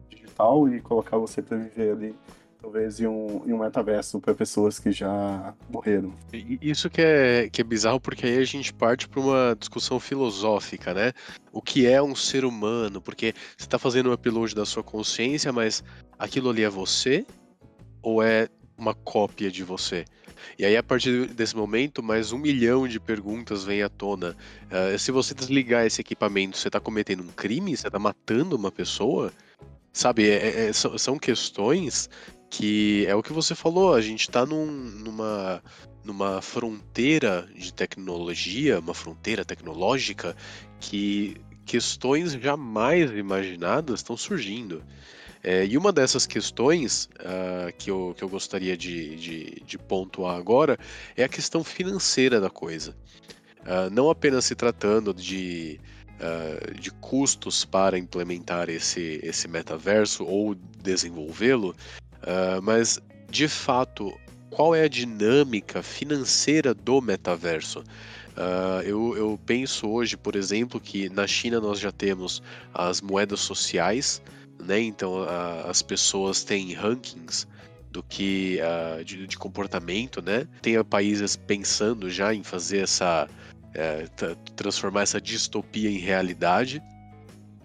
digital 0.09 0.69
e 0.69 0.81
colocar 0.81 1.17
você 1.19 1.43
para 1.43 1.57
viver 1.57 1.93
ali 1.93 2.15
talvez 2.61 3.01
em 3.01 3.07
um, 3.07 3.43
em 3.47 3.53
um 3.53 3.59
metaverso 3.59 4.21
para 4.21 4.35
pessoas 4.35 4.79
que 4.79 4.91
já 4.91 5.55
morreram. 5.71 6.13
Isso 6.61 6.91
que 6.91 7.01
é, 7.01 7.49
que 7.49 7.61
é 7.61 7.65
bizarro, 7.65 8.01
porque 8.01 8.27
aí 8.27 8.39
a 8.39 8.45
gente 8.45 8.73
parte 8.73 9.09
para 9.09 9.21
uma 9.21 9.57
discussão 9.59 10.01
filosófica, 10.01 10.93
né? 10.93 11.13
O 11.53 11.63
que 11.63 11.87
é 11.87 12.03
um 12.03 12.15
ser 12.15 12.45
humano? 12.45 13.01
Porque 13.01 13.33
você 13.57 13.65
está 13.65 13.79
fazendo 13.79 14.11
um 14.11 14.13
upload 14.13 14.55
da 14.55 14.67
sua 14.67 14.83
consciência, 14.83 15.53
mas 15.53 15.85
aquilo 16.19 16.51
ali 16.51 16.63
é 16.63 16.69
você? 16.69 17.25
Ou 18.03 18.23
é 18.23 18.49
uma 18.77 18.95
cópia 18.95 19.51
de 19.51 19.63
você? 19.63 20.05
E 20.59 20.65
aí, 20.65 20.77
a 20.77 20.83
partir 20.83 21.27
desse 21.29 21.57
momento, 21.57 22.03
mais 22.03 22.33
um 22.33 22.39
milhão 22.39 22.87
de 22.87 23.01
perguntas 23.01 23.65
vem 23.65 23.83
à 23.83 23.89
tona. 23.89 24.37
Uh, 24.67 24.99
se 24.99 25.11
você 25.11 25.35
desligar 25.35 25.85
esse 25.85 26.01
equipamento, 26.01 26.57
você 26.57 26.69
está 26.69 26.79
cometendo 26.79 27.23
um 27.23 27.29
crime? 27.29 27.77
Você 27.77 27.89
está 27.89 27.99
matando 27.99 28.57
uma 28.57 28.71
pessoa? 28.71 29.33
Sabe, 29.93 30.31
é, 30.31 30.69
é, 30.69 30.73
são 30.73 31.19
questões 31.19 32.09
que 32.51 33.07
é 33.07 33.15
o 33.15 33.23
que 33.23 33.33
você 33.33 33.55
falou, 33.55 33.95
a 33.95 34.01
gente 34.01 34.23
está 34.23 34.47
num, 34.47 34.67
numa, 34.67 35.63
numa 36.05 36.41
fronteira 36.41 37.49
de 37.55 37.73
tecnologia, 37.73 38.79
uma 38.79 38.95
fronteira 38.95 39.45
tecnológica 39.45 40.35
que 40.81 41.37
questões 41.67 42.33
jamais 42.33 43.11
imaginadas 43.11 44.01
estão 44.01 44.17
surgindo. 44.17 44.83
É, 45.43 45.65
e 45.67 45.77
uma 45.77 45.93
dessas 45.93 46.27
questões 46.27 47.09
uh, 47.21 47.73
que, 47.79 47.91
eu, 47.91 48.15
que 48.17 48.25
eu 48.25 48.29
gostaria 48.29 48.77
de, 48.77 49.15
de, 49.17 49.63
de, 49.65 49.79
pontuar 49.79 50.37
agora 50.37 50.77
é 51.17 51.23
a 51.23 51.29
questão 51.29 51.63
financeira 51.63 52.41
da 52.41 52.51
coisa. 52.51 52.97
Uh, 53.61 53.89
não 53.93 54.11
apenas 54.11 54.47
se 54.47 54.57
tratando 54.57 55.15
de, 55.15 55.79
uh, 56.19 56.75
de 56.75 56.91
custos 56.91 57.65
para 57.65 57.97
implementar 57.99 58.69
esse, 58.69 59.21
esse 59.23 59.47
metaverso 59.47 60.25
ou 60.25 60.57
desenvolvê-lo, 60.83 61.75
mas 62.63 63.01
de 63.31 63.47
fato, 63.47 64.13
qual 64.51 64.75
é 64.75 64.85
a 64.85 64.89
dinâmica 64.89 65.83
financeira 65.83 66.75
do 66.75 67.01
metaverso? 67.01 67.81
Uh, 68.39 68.83
eu, 68.85 69.17
eu, 69.17 69.41
penso 69.45 69.89
hoje, 69.89 70.17
por 70.17 70.37
exemplo, 70.37 70.81
que 70.81 71.09
na 71.09 71.27
China 71.27 71.61
nós 71.61 71.81
já 71.81 71.91
temos 71.91 72.43
as 72.73 73.01
moedas 73.01 73.41
sociais, 73.41 74.23
né? 74.65 74.81
Então 74.81 75.23
a, 75.23 75.63
as 75.63 75.83
pessoas 75.83 76.45
têm 76.45 76.73
rankings 76.73 77.47
do 77.91 78.03
que 78.03 78.61
uh, 78.61 79.05
de, 79.05 79.27
de, 79.27 79.37
comportamento, 79.37 80.23
né? 80.23 80.47
Tem 80.63 80.83
países 80.85 81.37
pensando 81.37 82.09
já 82.09 82.33
em 82.33 82.45
fazer 82.45 82.79
essa 82.79 83.29
é, 83.75 84.07
transformar 84.57 85.03
essa 85.03 85.21
distopia 85.21 85.91
em 85.91 85.99
realidade 85.99 86.83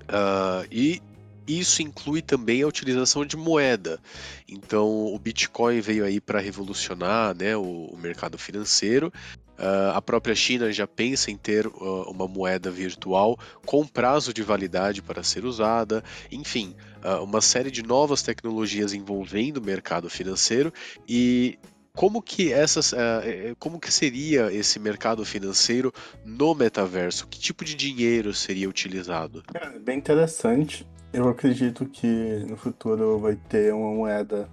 uh, 0.03 0.67
e 0.71 1.01
isso 1.47 1.81
inclui 1.81 2.21
também 2.21 2.61
a 2.61 2.67
utilização 2.67 3.25
de 3.25 3.35
moeda. 3.35 3.99
Então, 4.47 5.13
o 5.13 5.19
Bitcoin 5.19 5.81
veio 5.81 6.05
aí 6.05 6.19
para 6.19 6.39
revolucionar 6.39 7.35
né, 7.35 7.55
o, 7.55 7.89
o, 7.91 7.97
mercado 7.97 8.37
financeiro 8.37 9.11
Uh, 9.57 9.93
a 9.93 10.01
própria 10.01 10.33
China 10.33 10.71
já 10.71 10.87
pensa 10.87 11.29
em 11.29 11.37
ter 11.37 11.67
uh, 11.67 12.09
uma 12.09 12.27
moeda 12.27 12.71
virtual 12.71 13.37
com 13.65 13.85
prazo 13.85 14.33
de 14.33 14.41
validade 14.41 15.01
para 15.01 15.21
ser 15.21 15.45
usada, 15.45 16.03
enfim, 16.31 16.75
uh, 17.03 17.23
uma 17.23 17.39
série 17.39 17.69
de 17.69 17.83
novas 17.83 18.23
tecnologias 18.23 18.93
envolvendo 18.93 19.57
o 19.57 19.63
mercado 19.63 20.09
financeiro 20.09 20.73
e 21.07 21.59
como 21.95 22.21
que 22.23 22.51
essas, 22.51 22.91
eh, 22.91 23.53
como 23.59 23.79
que 23.79 23.93
seria 23.93 24.51
esse 24.51 24.79
mercado 24.79 25.23
financeiro 25.23 25.93
no 26.25 26.55
metaverso? 26.55 27.27
Que 27.27 27.39
tipo 27.39 27.63
de 27.63 27.75
dinheiro 27.75 28.33
seria 28.33 28.67
utilizado? 28.67 29.43
É 29.53 29.77
bem 29.77 29.99
interessante. 29.99 30.87
Eu 31.13 31.29
acredito 31.29 31.85
que 31.85 32.43
no 32.49 32.57
futuro 32.57 33.19
vai 33.19 33.35
ter 33.35 33.71
uma 33.71 33.91
moeda 33.93 34.49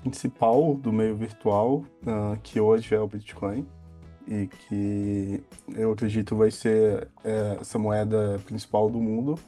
principal 0.00 0.74
do 0.74 0.92
meio 0.92 1.14
virtual, 1.14 1.84
que 2.42 2.58
hoje 2.58 2.92
é 2.92 2.98
o 2.98 3.06
Bitcoin 3.06 3.64
e 4.26 4.48
que 4.48 5.44
eu 5.76 5.92
acredito 5.92 6.34
vai 6.34 6.50
ser 6.50 7.06
é, 7.22 7.56
essa 7.60 7.78
moeda 7.78 8.40
principal 8.44 8.90
do 8.90 9.00
mundo. 9.00 9.38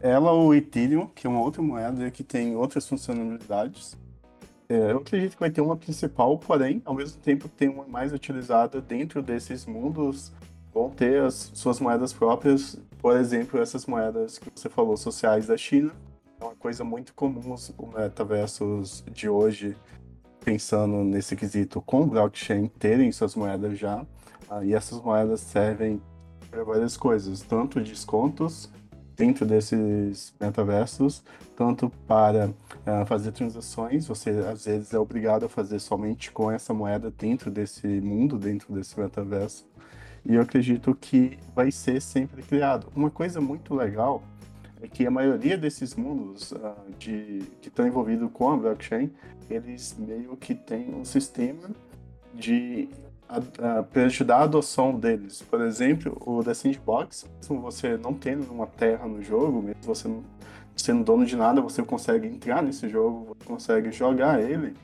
Ela 0.00 0.30
ou 0.30 0.54
Ethereum, 0.54 1.08
que 1.08 1.26
é 1.26 1.30
uma 1.30 1.40
outra 1.40 1.60
moeda 1.60 2.08
que 2.12 2.22
tem 2.22 2.54
outras 2.54 2.88
funcionalidades. 2.88 3.98
É, 4.68 4.92
eu 4.92 4.98
acredito 4.98 5.32
que 5.32 5.40
vai 5.40 5.50
ter 5.50 5.60
uma 5.60 5.76
principal, 5.76 6.38
porém, 6.38 6.80
ao 6.84 6.94
mesmo 6.94 7.20
tempo 7.20 7.48
tem 7.48 7.68
uma 7.68 7.84
mais 7.84 8.12
utilizada 8.12 8.80
dentro 8.80 9.20
desses 9.20 9.66
mundos, 9.66 10.32
vão 10.72 10.88
ter 10.88 11.22
as 11.22 11.50
suas 11.52 11.80
moedas 11.80 12.12
próprias, 12.12 12.78
por 13.06 13.16
exemplo, 13.16 13.60
essas 13.60 13.86
moedas 13.86 14.36
que 14.36 14.50
você 14.52 14.68
falou, 14.68 14.96
sociais 14.96 15.46
da 15.46 15.56
China. 15.56 15.92
É 16.40 16.44
uma 16.44 16.56
coisa 16.56 16.82
muito 16.82 17.14
comum 17.14 17.52
os 17.52 17.72
metaversos 17.94 19.04
de 19.12 19.28
hoje 19.28 19.76
pensando 20.44 21.04
nesse 21.04 21.36
quesito 21.36 21.80
com 21.80 22.04
blockchain 22.04 22.66
terem 22.66 23.12
suas 23.12 23.36
moedas 23.36 23.78
já. 23.78 24.04
Ah, 24.50 24.64
e 24.64 24.74
essas 24.74 25.00
moedas 25.00 25.38
servem 25.38 26.02
para 26.50 26.64
várias 26.64 26.96
coisas, 26.96 27.42
tanto 27.42 27.80
descontos 27.80 28.68
dentro 29.14 29.46
desses 29.46 30.34
metaversos, 30.40 31.22
tanto 31.54 31.88
para 32.08 32.48
uh, 32.48 33.06
fazer 33.06 33.30
transações, 33.30 34.08
você 34.08 34.30
às 34.30 34.64
vezes 34.64 34.92
é 34.92 34.98
obrigado 34.98 35.46
a 35.46 35.48
fazer 35.48 35.78
somente 35.78 36.32
com 36.32 36.50
essa 36.50 36.74
moeda 36.74 37.08
dentro 37.16 37.52
desse 37.52 37.86
mundo, 37.86 38.36
dentro 38.36 38.74
desse 38.74 38.98
metaverso. 38.98 39.64
E 40.28 40.34
eu 40.34 40.42
acredito 40.42 40.94
que 40.94 41.38
vai 41.54 41.70
ser 41.70 42.00
sempre 42.02 42.42
criado. 42.42 42.88
Uma 42.94 43.10
coisa 43.10 43.40
muito 43.40 43.74
legal 43.74 44.22
é 44.82 44.88
que 44.88 45.06
a 45.06 45.10
maioria 45.10 45.56
desses 45.56 45.94
mundos 45.94 46.52
uh, 46.52 46.74
de, 46.98 47.44
que 47.62 47.68
estão 47.68 47.86
envolvidos 47.86 48.28
com 48.32 48.50
a 48.50 48.56
blockchain, 48.56 49.10
eles 49.48 49.96
meio 49.98 50.36
que 50.36 50.54
têm 50.54 50.92
um 50.94 51.04
sistema 51.04 51.70
de 52.34 52.88
para 53.90 54.04
ajudar 54.04 54.36
a 54.38 54.42
adoção 54.44 54.98
deles. 54.98 55.42
Por 55.42 55.60
exemplo, 55.60 56.16
o 56.24 56.44
The 56.44 56.54
Sandbox, 56.54 57.28
mesmo 57.40 57.60
você 57.60 57.96
não 57.96 58.14
tendo 58.14 58.52
uma 58.52 58.66
terra 58.66 59.06
no 59.06 59.20
jogo, 59.22 59.60
mesmo 59.60 59.82
você 59.82 60.06
não 60.06 60.22
sendo 60.76 61.02
dono 61.02 61.24
de 61.24 61.34
nada, 61.34 61.60
você 61.60 61.82
consegue 61.82 62.28
entrar 62.28 62.62
nesse 62.62 62.88
jogo, 62.88 63.34
você 63.34 63.46
consegue 63.46 63.90
jogar 63.90 64.40
ele 64.40 64.74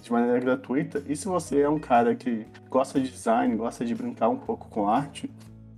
de 0.00 0.12
maneira 0.12 0.40
gratuita. 0.40 1.02
E 1.06 1.16
se 1.16 1.26
você 1.26 1.60
é 1.60 1.68
um 1.68 1.78
cara 1.78 2.14
que 2.14 2.46
gosta 2.68 3.00
de 3.00 3.10
design, 3.10 3.54
gosta 3.56 3.84
de 3.84 3.94
brincar 3.94 4.28
um 4.28 4.36
pouco 4.36 4.68
com 4.68 4.88
arte, 4.88 5.30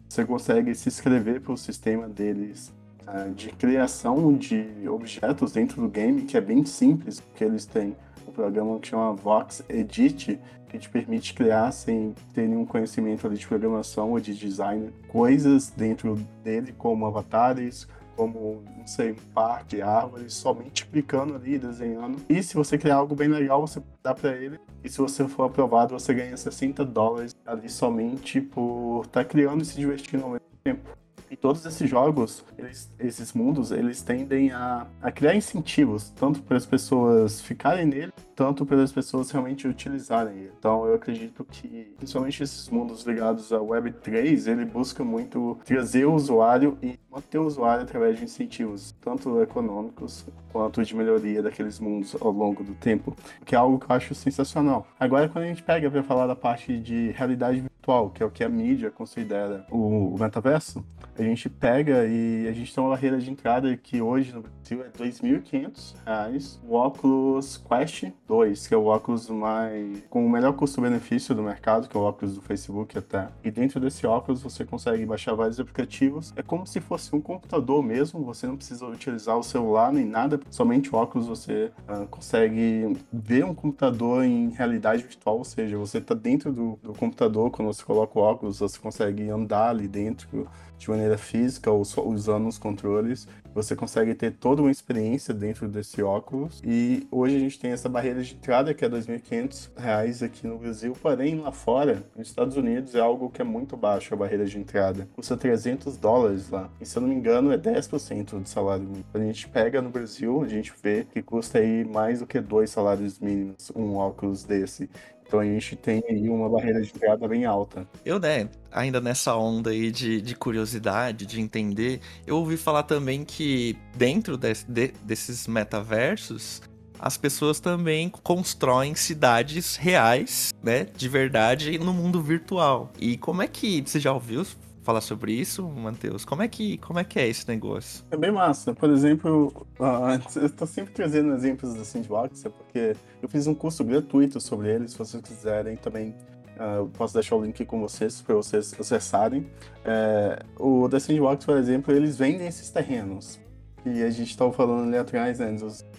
você 0.09 0.25
consegue 0.25 0.75
se 0.75 0.89
inscrever 0.89 1.41
para 1.41 1.53
o 1.53 1.57
sistema 1.57 2.09
deles 2.09 2.73
uh, 3.07 3.31
de 3.33 3.49
criação 3.51 4.35
de 4.35 4.89
objetos 4.89 5.53
dentro 5.53 5.81
do 5.81 5.89
game, 5.89 6.23
que 6.23 6.37
é 6.37 6.41
bem 6.41 6.65
simples, 6.65 7.21
porque 7.21 7.45
eles 7.45 7.65
têm 7.67 7.97
um 8.27 8.33
programa 8.33 8.79
que 8.79 8.89
chama 8.89 9.13
Vox 9.15 9.65
Edit, 9.69 10.39
que 10.69 10.79
te 10.79 10.89
permite 10.89 11.35
criar 11.35 11.71
sem 11.73 12.15
ter 12.33 12.49
nenhum 12.49 12.65
conhecimento 12.65 13.29
de 13.29 13.47
programação 13.47 14.11
ou 14.11 14.21
de 14.21 14.35
design, 14.35 14.91
coisas 15.09 15.71
dentro 15.71 16.19
dele, 16.43 16.73
como 16.73 17.07
avatares, 17.07 17.87
como, 18.17 18.63
não 18.77 18.87
sei, 18.87 19.13
um 19.13 19.33
parque, 19.35 19.83
árvores, 19.83 20.35
somente 20.35 20.87
clicando 20.87 21.35
ali, 21.35 21.59
desenhando. 21.59 22.19
E 22.29 22.43
se 22.43 22.55
você 22.55 22.79
criar 22.79 22.97
algo 22.97 23.15
bem 23.15 23.29
legal, 23.29 23.67
você 23.67 23.83
dá 24.03 24.15
para 24.15 24.37
ele. 24.37 24.59
E 24.83 24.89
se 24.89 24.99
você 24.99 25.27
for 25.29 25.45
aprovado, 25.45 25.99
você 25.99 26.13
ganha 26.13 26.37
60 26.37 26.85
dólares 26.85 27.35
ali 27.47 27.69
somente 27.69 28.41
por 28.41 29.03
estar 29.07 29.23
tá 29.23 29.25
criando 29.25 29.63
e 29.63 29.65
se 29.65 29.77
divertindo 29.77 30.25
ao 30.25 30.31
mesmo 30.31 30.47
tempo. 30.63 31.02
E 31.33 31.37
todos 31.37 31.65
esses 31.65 31.89
jogos, 31.89 32.45
eles, 32.59 32.93
esses 32.99 33.33
mundos, 33.33 33.73
eles 33.73 34.03
tendem 34.03 34.51
a, 34.51 34.87
a 35.01 35.11
criar 35.11 35.35
incentivos, 35.35 36.11
tanto 36.11 36.43
para 36.43 36.59
as 36.59 36.67
pessoas 36.67 37.41
ficarem 37.41 37.87
nele, 37.87 38.13
tanto 38.37 38.67
para 38.67 38.83
as 38.83 38.93
pessoas 38.93 39.31
realmente 39.31 39.67
utilizarem 39.67 40.37
ele. 40.37 40.53
Então 40.59 40.85
eu 40.85 40.95
acredito 40.95 41.43
que, 41.43 41.95
principalmente 41.97 42.43
esses 42.43 42.69
mundos 42.69 43.05
ligados 43.05 43.51
à 43.51 43.59
Web3, 43.59 44.47
ele 44.47 44.67
busca 44.67 45.03
muito 45.03 45.59
trazer 45.65 46.05
o 46.05 46.13
usuário 46.13 46.77
e 46.83 47.01
manter 47.11 47.39
o 47.39 47.47
usuário 47.47 47.85
através 47.85 48.19
de 48.19 48.25
incentivos, 48.25 48.95
tanto 49.01 49.41
econômicos 49.41 50.27
quanto 50.53 50.85
de 50.85 50.95
melhoria 50.95 51.43
daqueles 51.43 51.81
mundos 51.81 52.15
ao 52.21 52.31
longo 52.31 52.63
do 52.63 52.75
tempo, 52.75 53.17
que 53.47 53.55
é 53.55 53.59
algo 53.59 53.79
que 53.79 53.91
eu 53.91 53.97
acho 53.97 54.15
sensacional. 54.15 54.87
Agora, 55.01 55.31
quando 55.31 55.45
a 55.45 55.49
gente 55.49 55.63
pega 55.63 55.91
para 55.91 56.03
falar 56.03 56.27
da 56.27 56.37
parte 56.37 56.79
de 56.79 57.11
realidade 57.13 57.61
virtual, 57.61 58.11
que 58.11 58.23
é 58.23 58.27
o 58.27 58.31
que 58.31 58.45
a 58.45 58.49
mídia 58.51 58.91
considera 58.91 59.67
o 59.71 60.15
metaverso, 60.19 60.85
a 61.23 61.27
gente 61.27 61.49
pega 61.49 62.05
e 62.07 62.47
a 62.49 62.53
gente 62.53 62.75
tem 62.75 62.83
uma 62.83 62.91
barreira 62.91 63.19
de 63.19 63.31
entrada 63.31 63.77
que 63.77 64.03
hoje 64.03 64.33
no 64.33 64.43
Brasil 64.43 64.83
é 64.83 64.87
R$ 64.87 65.11
2.500 65.11 66.59
o 66.67 66.75
óculos 66.75 67.57
Quest 67.57 68.11
2, 68.27 68.67
que 68.67 68.75
é 68.75 68.77
o 68.77 68.87
óculos 68.87 69.29
mais 69.29 70.03
com 70.09 70.25
o 70.25 70.31
melhor 70.31 70.53
custo-benefício 70.55 71.35
do 71.35 71.43
mercado, 71.43 71.89
que 71.89 71.97
é 71.97 72.01
o 72.01 72.03
óculos 72.03 72.35
do 72.35 72.41
Facebook 72.41 72.97
até. 72.97 73.29
E 73.45 73.51
dentro 73.51 73.81
desse 73.81 74.07
óculos 74.07 74.43
você 74.43 74.65
consegue 74.65 75.05
baixar 75.07 75.35
vários 75.35 75.59
aplicativos. 75.61 76.33
É 76.37 76.43
como 76.43 76.67
se 76.67 76.81
fosse 76.81 77.15
um 77.15 77.21
computador 77.21 77.83
mesmo, 77.83 78.25
você 78.25 78.47
não 78.47 78.57
precisa 78.57 78.87
utilizar 78.87 79.37
o 79.37 79.43
celular 79.43 79.93
nem 79.93 80.05
nada, 80.05 80.41
somente 80.51 80.95
o 80.95 80.97
óculos 80.99 81.27
você 81.27 81.71
uh, 81.89 82.07
consegue 82.09 82.97
ver 83.13 83.45
um 83.45 83.55
computador 83.55 84.25
em 84.25 84.51
realidade 84.51 85.03
virtual, 85.03 85.39
ou 85.39 85.45
seja, 85.45 85.77
você 85.77 85.99
está 85.99 86.15
dentro 86.15 86.53
do, 86.53 86.79
do 86.83 86.93
computador, 86.93 87.51
quando 87.51 87.73
você 87.73 87.85
coloca 87.85 88.19
o 88.19 88.23
óculos, 88.23 88.59
você 88.59 88.79
consegue 88.79 89.29
andar 89.29 89.71
ali 89.71 89.89
dentro 89.89 90.49
de 90.83 90.91
maneira 90.91 91.17
física 91.17 91.71
ou 91.71 91.85
só 91.85 92.05
usando 92.05 92.49
os 92.49 92.59
controles. 92.59 93.29
Você 93.55 93.77
consegue 93.77 94.15
ter 94.15 94.33
toda 94.33 94.63
uma 94.63 94.71
experiência 94.71 95.33
dentro 95.33 95.69
desse 95.69 96.03
óculos. 96.03 96.61
E 96.65 97.07
hoje 97.11 97.37
a 97.37 97.39
gente 97.39 97.59
tem 97.59 97.71
essa 97.71 97.89
barreira 97.89 98.23
de 98.23 98.35
entrada 98.35 98.75
que 98.75 98.85
é 98.85 98.89
R$ 98.89 98.95
2.500 98.97 100.25
aqui 100.25 100.47
no 100.47 100.59
Brasil, 100.59 100.97
porém 101.01 101.39
lá 101.39 101.53
fora, 101.53 102.03
nos 102.17 102.29
Estados 102.29 102.57
Unidos, 102.57 102.95
é 102.95 103.01
algo 103.01 103.31
que 103.31 103.43
é 103.43 103.45
muito 103.45 103.77
baixo 103.77 104.15
a 104.15 104.17
barreira 104.17 104.45
de 104.45 104.59
entrada. 104.59 105.07
Custa 105.15 105.37
300 105.37 105.97
dólares 105.97 106.51
lá. 106.51 106.71
E 106.81 106.87
se 106.87 106.97
eu 106.97 107.03
não 107.03 107.09
me 107.09 107.15
engano, 107.15 107.53
é 107.53 107.59
10% 107.59 108.41
do 108.41 108.49
salário 108.49 108.85
mínimo. 108.85 109.05
A 109.13 109.19
gente 109.19 109.49
pega 109.49 109.81
no 109.81 109.91
Brasil, 109.91 110.43
a 110.43 110.49
gente 110.49 110.73
vê 110.83 111.07
que 111.13 111.23
custa 111.23 111.59
aí 111.59 111.85
mais 111.85 112.21
do 112.21 112.27
que 112.27 112.41
dois 112.41 112.71
salários 112.71 113.21
mínimos 113.21 113.71
um 113.77 113.97
óculos 113.97 114.45
desse. 114.45 114.89
Então 115.33 115.41
a 115.41 115.47
gente 115.47 115.77
tem 115.77 116.05
aí 116.11 116.29
uma 116.29 116.47
barreira 116.47 116.83
de 116.83 116.91
entrada 116.95 117.27
bem 117.27 117.47
alta. 117.47 117.89
Eu, 118.05 118.21
né, 118.21 118.51
ainda 118.71 119.01
nessa 119.01 119.35
onda 119.35 119.71
aí 119.71 119.91
de, 119.91 120.21
de 120.21 120.35
curiosidade, 120.35 121.25
de 121.25 121.41
entender, 121.41 122.01
eu 122.27 122.37
ouvi 122.37 122.59
falar 122.59 122.83
também 122.83 123.25
que 123.25 123.75
dentro 123.97 124.37
de, 124.37 124.53
de, 124.69 124.89
desses 125.03 125.47
metaversos, 125.47 126.61
as 126.99 127.17
pessoas 127.17 127.61
também 127.61 128.11
constroem 128.11 128.95
cidades 128.95 129.77
reais, 129.77 130.53
né, 130.63 130.87
de 130.95 131.09
verdade, 131.09 131.79
no 131.79 131.95
mundo 131.95 132.23
virtual. 132.23 132.93
E 133.01 133.17
como 133.17 133.41
é 133.41 133.49
que 133.49 133.81
você 133.81 133.99
já 133.99 134.13
ouviu 134.13 134.45
falar 134.83 135.01
sobre 135.01 135.33
isso, 135.33 135.67
Matheus? 135.69 136.25
Como 136.25 136.43
é 136.43 136.49
que 136.49 136.77
como 136.79 136.99
é 136.99 137.05
que 137.05 137.19
é 137.19 137.29
esse 137.29 137.47
negócio? 137.49 138.05
É 138.11 138.17
bem 138.17 138.33
massa. 138.33 138.75
Por 138.75 138.91
exemplo, 138.91 139.67
uh, 139.79 140.39
eu 140.39 140.47
estou 140.47 140.67
sempre 140.67 140.93
trazendo 140.93 141.33
exemplos 141.35 141.75
da 141.75 141.85
Sandbox, 141.85 142.43
porque 142.43 142.97
eu 143.23 143.29
fiz 143.29 143.47
um 143.47 143.55
curso 143.55 143.85
gratuito 143.85 144.41
sobre 144.41 144.73
ele. 144.73 144.89
Se 144.89 144.99
vocês 144.99 145.23
quiserem 145.23 145.77
também, 145.77 146.11
uh, 146.59 146.79
eu 146.79 146.89
posso 146.89 147.15
deixar 147.15 147.37
o 147.37 147.45
link 147.45 147.65
com 147.65 147.81
vocês 147.81 148.21
para 148.21 148.35
vocês 148.35 148.75
acessarem. 148.79 149.47
É, 149.85 150.43
o 150.59 150.89
The 150.89 150.99
Sandbox, 150.99 151.45
por 151.45 151.57
exemplo, 151.57 151.95
eles 151.95 152.19
vendem 152.19 152.47
esses 152.47 152.71
terrenos. 152.71 153.41
E 153.85 154.03
a 154.03 154.11
gente 154.11 154.31
estava 154.31 154.53
falando 154.53 154.87
ali 154.87 154.97
atrás, 154.97 155.39
né? 155.41 155.57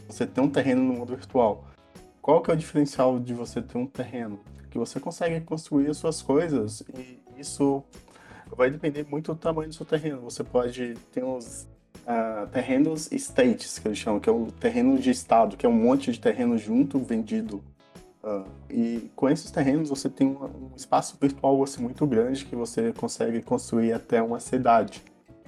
Você 0.07 0.25
tem 0.25 0.43
um 0.43 0.49
terreno 0.49 0.81
no 0.81 0.93
mundo 0.93 1.15
virtual. 1.15 1.65
Qual 2.21 2.41
que 2.41 2.49
é 2.49 2.53
o 2.53 2.57
diferencial 2.57 3.19
de 3.19 3.33
você 3.33 3.61
ter 3.61 3.77
um 3.77 3.85
terreno? 3.85 4.39
Que 4.71 4.77
você 4.77 4.99
consegue 4.99 5.41
construir 5.41 5.89
as 5.89 5.97
suas 5.97 6.21
coisas 6.21 6.81
e 6.97 7.19
isso 7.37 7.83
vai 8.55 8.69
depender 8.69 9.05
muito 9.09 9.33
do 9.33 9.39
tamanho 9.39 9.69
do 9.69 9.75
seu 9.75 9.85
terreno. 9.85 10.21
Você 10.21 10.43
pode 10.43 10.95
ter 11.11 11.23
uns 11.23 11.67
uh, 12.03 12.47
terrenos 12.51 13.11
states, 13.11 13.79
que 13.79 13.87
eles 13.87 13.97
chamam, 13.97 14.19
que 14.19 14.29
é 14.29 14.31
o 14.31 14.47
terreno 14.51 14.97
de 14.97 15.09
estado, 15.09 15.57
que 15.57 15.65
é 15.65 15.69
um 15.69 15.73
monte 15.73 16.11
de 16.11 16.19
terreno 16.19 16.57
junto 16.57 16.99
vendido. 16.99 17.63
Uh, 18.23 18.45
e 18.69 19.11
com 19.15 19.29
esses 19.29 19.51
terrenos 19.51 19.89
você 19.89 20.09
tem 20.09 20.27
um, 20.27 20.43
um 20.45 20.71
espaço 20.75 21.17
virtual 21.19 21.61
assim, 21.61 21.81
muito 21.81 22.07
grande 22.07 22.45
que 22.45 22.55
você 22.55 22.93
consegue 22.93 23.41
construir 23.41 23.91
até 23.91 24.21
uma 24.21 24.39
cidade. 24.39 25.03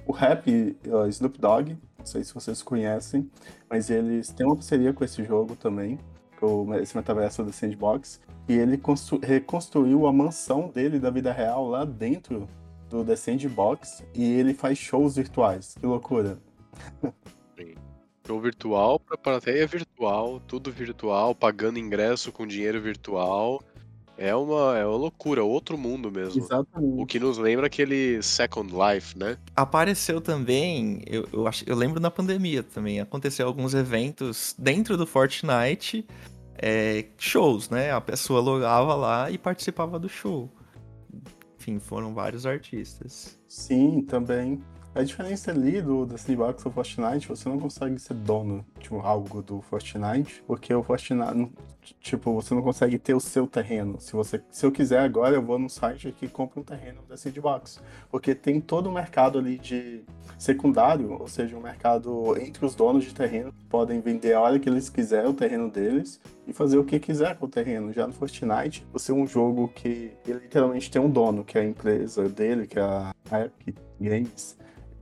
O 0.06 0.12
rap 0.12 0.76
uh, 0.86 1.08
Snoop 1.08 1.40
Dogg, 1.40 1.76
não 1.98 2.06
sei 2.06 2.22
se 2.22 2.34
vocês 2.34 2.62
conhecem, 2.62 3.30
mas 3.68 3.90
eles 3.90 4.30
têm 4.30 4.46
uma 4.46 4.54
parceria 4.54 4.92
com 4.92 5.02
esse 5.04 5.24
jogo 5.24 5.56
também, 5.56 5.98
com 6.38 6.74
esse 6.74 6.96
metaverso 6.96 7.42
da 7.42 7.50
Sandbox, 7.50 8.20
e 8.48 8.54
ele 8.54 8.80
reconstruiu 9.22 10.06
a 10.06 10.12
mansão 10.12 10.68
dele 10.68 11.00
da 11.00 11.10
vida 11.10 11.32
real 11.32 11.66
lá 11.66 11.84
dentro 11.84 12.46
do 12.88 13.04
The 13.04 13.16
Sandbox 13.16 14.04
e 14.14 14.24
ele 14.24 14.54
faz 14.54 14.78
shows 14.78 15.16
virtuais. 15.16 15.74
Que 15.78 15.86
loucura. 15.86 16.38
Sim. 17.58 17.74
Show 18.26 18.40
virtual, 18.40 18.98
pra 18.98 19.16
plateia 19.16 19.66
virtual, 19.66 20.40
tudo 20.40 20.72
virtual, 20.72 21.34
pagando 21.34 21.78
ingresso 21.78 22.32
com 22.32 22.46
dinheiro 22.46 22.80
virtual. 22.80 23.62
É 24.18 24.34
uma, 24.34 24.78
é 24.78 24.86
uma 24.86 24.96
loucura, 24.96 25.44
outro 25.44 25.76
mundo 25.76 26.10
mesmo. 26.10 26.42
Exatamente. 26.42 27.02
O 27.02 27.04
que 27.04 27.20
nos 27.20 27.36
lembra 27.36 27.66
aquele 27.66 28.22
Second 28.22 28.72
Life, 28.72 29.16
né? 29.16 29.36
Apareceu 29.54 30.22
também, 30.22 31.02
eu, 31.06 31.28
eu, 31.30 31.46
acho, 31.46 31.64
eu 31.68 31.76
lembro 31.76 32.00
na 32.00 32.10
pandemia 32.10 32.62
também, 32.62 32.98
aconteceu 32.98 33.46
alguns 33.46 33.74
eventos 33.74 34.54
dentro 34.58 34.96
do 34.96 35.06
Fortnite, 35.06 36.06
é, 36.56 37.04
shows, 37.18 37.68
né? 37.68 37.92
A 37.92 38.00
pessoa 38.00 38.40
logava 38.40 38.94
lá 38.94 39.30
e 39.30 39.36
participava 39.36 39.98
do 39.98 40.08
show 40.08 40.50
enfim, 41.66 41.78
foram 41.80 42.14
vários 42.14 42.46
artistas. 42.46 43.36
Sim, 43.48 44.02
também. 44.02 44.62
A 44.96 45.02
diferença 45.02 45.50
ali 45.50 45.82
do, 45.82 46.06
da 46.06 46.16
Sandbox 46.16 46.64
ou 46.64 46.72
Fortnite, 46.72 47.28
você 47.28 47.46
não 47.50 47.60
consegue 47.60 47.98
ser 47.98 48.14
dono 48.14 48.64
de 48.80 48.88
algo 48.94 49.42
do 49.42 49.60
Fortnite, 49.60 50.42
porque 50.46 50.72
o 50.72 50.82
Fortnite, 50.82 51.52
tipo, 52.00 52.32
você 52.32 52.54
não 52.54 52.62
consegue 52.62 52.98
ter 52.98 53.12
o 53.12 53.20
seu 53.20 53.46
terreno. 53.46 54.00
Se 54.00 54.14
você, 54.14 54.42
se 54.50 54.64
eu 54.64 54.72
quiser 54.72 55.00
agora, 55.00 55.34
eu 55.34 55.42
vou 55.42 55.58
no 55.58 55.68
site 55.68 56.08
aqui 56.08 56.24
e 56.24 56.28
compro 56.30 56.62
um 56.62 56.64
terreno 56.64 57.02
da 57.06 57.14
Sandbox, 57.14 57.82
porque 58.10 58.34
tem 58.34 58.58
todo 58.58 58.88
o 58.88 58.92
mercado 58.92 59.38
ali 59.38 59.58
de 59.58 60.02
secundário, 60.38 61.12
ou 61.12 61.28
seja, 61.28 61.54
um 61.58 61.60
mercado 61.60 62.34
entre 62.40 62.64
os 62.64 62.74
donos 62.74 63.04
de 63.04 63.14
terreno, 63.14 63.52
podem 63.68 64.00
vender 64.00 64.32
a 64.32 64.40
hora 64.40 64.58
que 64.58 64.66
eles 64.66 64.88
quiserem 64.88 65.28
o 65.28 65.34
terreno 65.34 65.70
deles 65.70 66.18
e 66.46 66.54
fazer 66.54 66.78
o 66.78 66.84
que 66.84 66.98
quiser 66.98 67.36
com 67.36 67.44
o 67.44 67.50
terreno. 67.50 67.92
Já 67.92 68.06
no 68.06 68.14
Fortnite, 68.14 68.86
você 68.90 69.12
é 69.12 69.14
um 69.14 69.26
jogo 69.26 69.68
que 69.74 70.12
literalmente 70.26 70.90
tem 70.90 71.02
um 71.02 71.10
dono, 71.10 71.44
que 71.44 71.58
é 71.58 71.60
a 71.60 71.64
empresa 71.66 72.26
dele, 72.30 72.66
que 72.66 72.78
é 72.78 72.82
a 72.82 73.14
Epic 73.44 73.76
Games 74.00 74.56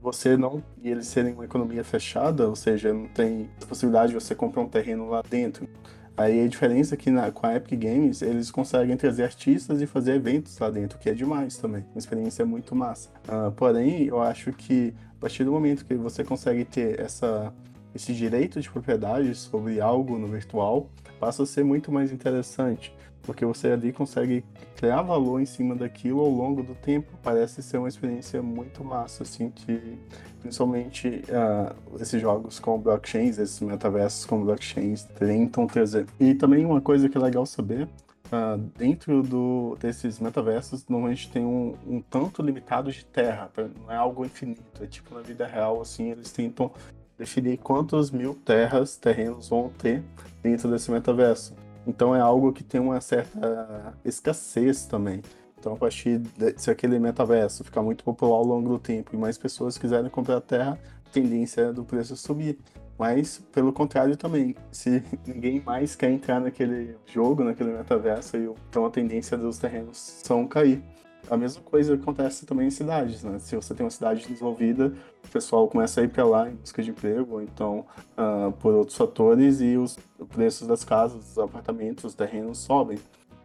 você 0.05 0.37
não. 0.37 0.63
E 0.83 0.89
eles 0.89 1.07
serem 1.07 1.33
uma 1.33 1.45
economia 1.45 1.83
fechada, 1.83 2.47
ou 2.47 2.55
seja, 2.55 2.93
não 2.93 3.07
tem 3.07 3.49
possibilidade 3.67 4.09
de 4.09 4.13
você 4.13 4.35
comprar 4.35 4.61
um 4.61 4.69
terreno 4.69 5.09
lá 5.09 5.23
dentro. 5.27 5.67
Aí 6.15 6.45
a 6.45 6.47
diferença 6.47 6.93
é 6.93 6.97
que 6.97 7.09
na, 7.09 7.29
com 7.31 7.45
a 7.45 7.55
Epic 7.55 7.77
Games 7.77 8.21
eles 8.21 8.49
conseguem 8.49 8.95
trazer 8.95 9.23
artistas 9.23 9.81
e 9.81 9.87
fazer 9.87 10.13
eventos 10.13 10.57
lá 10.59 10.69
dentro, 10.69 10.97
que 10.97 11.09
é 11.09 11.13
demais 11.13 11.57
também. 11.57 11.83
Uma 11.93 11.99
experiência 11.99 12.45
muito 12.45 12.73
massa. 12.73 13.09
Uh, 13.27 13.51
porém, 13.51 14.03
eu 14.03 14.21
acho 14.21 14.53
que 14.53 14.93
a 15.17 15.19
partir 15.19 15.43
do 15.43 15.51
momento 15.51 15.83
que 15.83 15.95
você 15.95 16.23
consegue 16.23 16.63
ter 16.63 16.99
essa 16.99 17.51
esse 17.93 18.13
direito 18.13 18.59
de 18.59 18.69
propriedade 18.69 19.33
sobre 19.35 19.79
algo 19.79 20.19
no 20.19 20.27
virtual 20.27 20.89
passa 21.17 21.43
a 21.43 21.45
ser 21.45 21.63
muito 21.63 21.93
mais 21.93 22.11
interessante, 22.11 22.93
porque 23.25 23.45
você 23.45 23.69
ali 23.69 23.91
consegue 23.91 24.43
criar 24.75 25.01
valor 25.01 25.41
em 25.41 25.45
cima 25.45 25.75
daquilo 25.75 26.21
ao 26.21 26.29
longo 26.29 26.61
do 26.61 26.75
tempo. 26.75 27.11
Parece 27.23 27.63
ser 27.63 27.77
uma 27.77 27.87
experiência 27.87 28.41
muito 28.41 28.83
massa, 28.83 29.23
assim, 29.23 29.49
que 29.49 29.97
principalmente 30.41 31.23
uh, 31.29 31.99
esses 31.99 32.21
jogos 32.21 32.59
com 32.59 32.79
blockchains, 32.79 33.37
esses 33.37 33.59
metaversos 33.59 34.25
com 34.25 34.43
blockchains 34.43 35.03
tentam 35.03 35.65
trazer. 35.67 36.05
E 36.19 36.33
também 36.35 36.65
uma 36.65 36.81
coisa 36.81 37.09
que 37.09 37.17
é 37.17 37.21
legal 37.21 37.45
saber 37.45 37.87
Uh, 38.25 38.57
dentro 38.75 39.21
do, 39.21 39.77
desses 39.79 40.19
metaversos, 40.19 40.87
normalmente 40.87 41.29
tem 41.29 41.45
um, 41.45 41.75
um, 41.85 42.01
tanto 42.01 42.41
limitado 42.41 42.91
de 42.91 43.05
terra, 43.05 43.51
não 43.79 43.91
é 43.91 43.95
algo 43.95 44.25
infinito. 44.25 44.83
É 44.83 44.87
tipo 44.87 45.13
na 45.13 45.21
vida 45.21 45.45
real, 45.45 45.79
assim, 45.79 46.09
eles 46.09 46.31
tentam 46.31 46.71
definir 47.17 47.57
quantos 47.57 48.09
mil 48.09 48.33
terras, 48.33 48.97
terrenos 48.97 49.49
vão 49.49 49.69
ter 49.77 50.03
dentro 50.41 50.69
desse 50.69 50.89
metaverso. 50.89 51.53
Então 51.87 52.15
é 52.15 52.19
algo 52.19 52.51
que 52.51 52.63
tem 52.63 52.81
uma 52.81 52.99
certa 53.01 53.93
escassez 54.03 54.85
também. 54.85 55.21
Então, 55.57 55.73
a 55.73 55.77
partir 55.77 56.19
de, 56.19 56.53
se 56.57 56.69
aquele 56.69 56.99
metaverso 56.99 57.63
ficar 57.63 57.81
muito 57.81 58.03
popular 58.03 58.35
ao 58.35 58.45
longo 58.45 58.69
do 58.69 58.79
tempo 58.79 59.15
e 59.15 59.17
mais 59.17 59.37
pessoas 59.37 59.77
quiserem 59.77 60.09
comprar 60.11 60.37
a 60.37 60.41
terra, 60.41 60.79
a 61.05 61.09
tendência 61.09 61.61
é 61.61 61.73
do 61.73 61.83
preço 61.83 62.15
subir. 62.15 62.59
Mas, 62.97 63.39
pelo 63.51 63.73
contrário 63.73 64.15
também, 64.15 64.55
se 64.71 65.03
ninguém 65.25 65.61
mais 65.61 65.95
quer 65.95 66.11
entrar 66.11 66.39
naquele 66.39 66.95
jogo, 67.07 67.43
naquele 67.43 67.71
metaverso, 67.71 68.37
então 68.69 68.85
a 68.85 68.91
tendência 68.91 69.37
dos 69.37 69.57
terrenos 69.57 69.97
são 69.97 70.47
cair. 70.47 70.83
A 71.29 71.37
mesma 71.37 71.61
coisa 71.63 71.95
acontece 71.95 72.45
também 72.45 72.67
em 72.67 72.71
cidades, 72.71 73.23
né? 73.23 73.39
Se 73.39 73.55
você 73.55 73.73
tem 73.73 73.85
uma 73.85 73.89
cidade 73.89 74.21
desenvolvida, 74.27 74.93
o 75.23 75.27
pessoal 75.29 75.67
começa 75.67 76.01
a 76.01 76.03
ir 76.03 76.09
para 76.09 76.25
lá 76.25 76.49
em 76.49 76.55
busca 76.55 76.83
de 76.83 76.91
emprego, 76.91 77.35
ou 77.35 77.41
então 77.41 77.85
uh, 78.17 78.51
por 78.53 78.73
outros 78.73 78.97
fatores, 78.97 79.61
e 79.61 79.77
os 79.77 79.97
preços 80.29 80.67
das 80.67 80.83
casas, 80.83 81.23
dos 81.23 81.37
apartamentos, 81.37 82.03
dos 82.03 82.15
terrenos 82.15 82.59
sobem. 82.59 82.97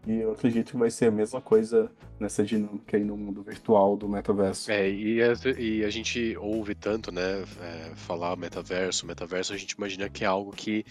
E 0.07 0.16
eu 0.16 0.33
acredito 0.33 0.70
que 0.70 0.76
vai 0.78 0.91
ser 0.91 1.07
a 1.07 1.11
mesma 1.11 1.41
coisa 1.41 1.91
nessa 2.18 2.43
dinâmica 2.43 2.97
aí 2.97 3.05
no 3.05 3.16
mundo 3.16 3.43
virtual 3.43 3.97
do 3.97 4.09
metaverso. 4.09 4.70
É, 4.70 4.91
e 4.91 5.22
a, 5.22 5.35
e 5.59 5.85
a 5.85 5.91
gente 5.91 6.37
ouve 6.39 6.74
tanto, 6.74 7.12
né, 7.12 7.45
é, 7.61 7.93
falar 7.97 8.35
metaverso, 8.37 9.07
metaverso, 9.07 9.53
a 9.53 9.57
gente 9.57 9.72
imagina 9.72 10.09
que 10.09 10.24
é 10.24 10.26
algo 10.26 10.53
que 10.53 10.85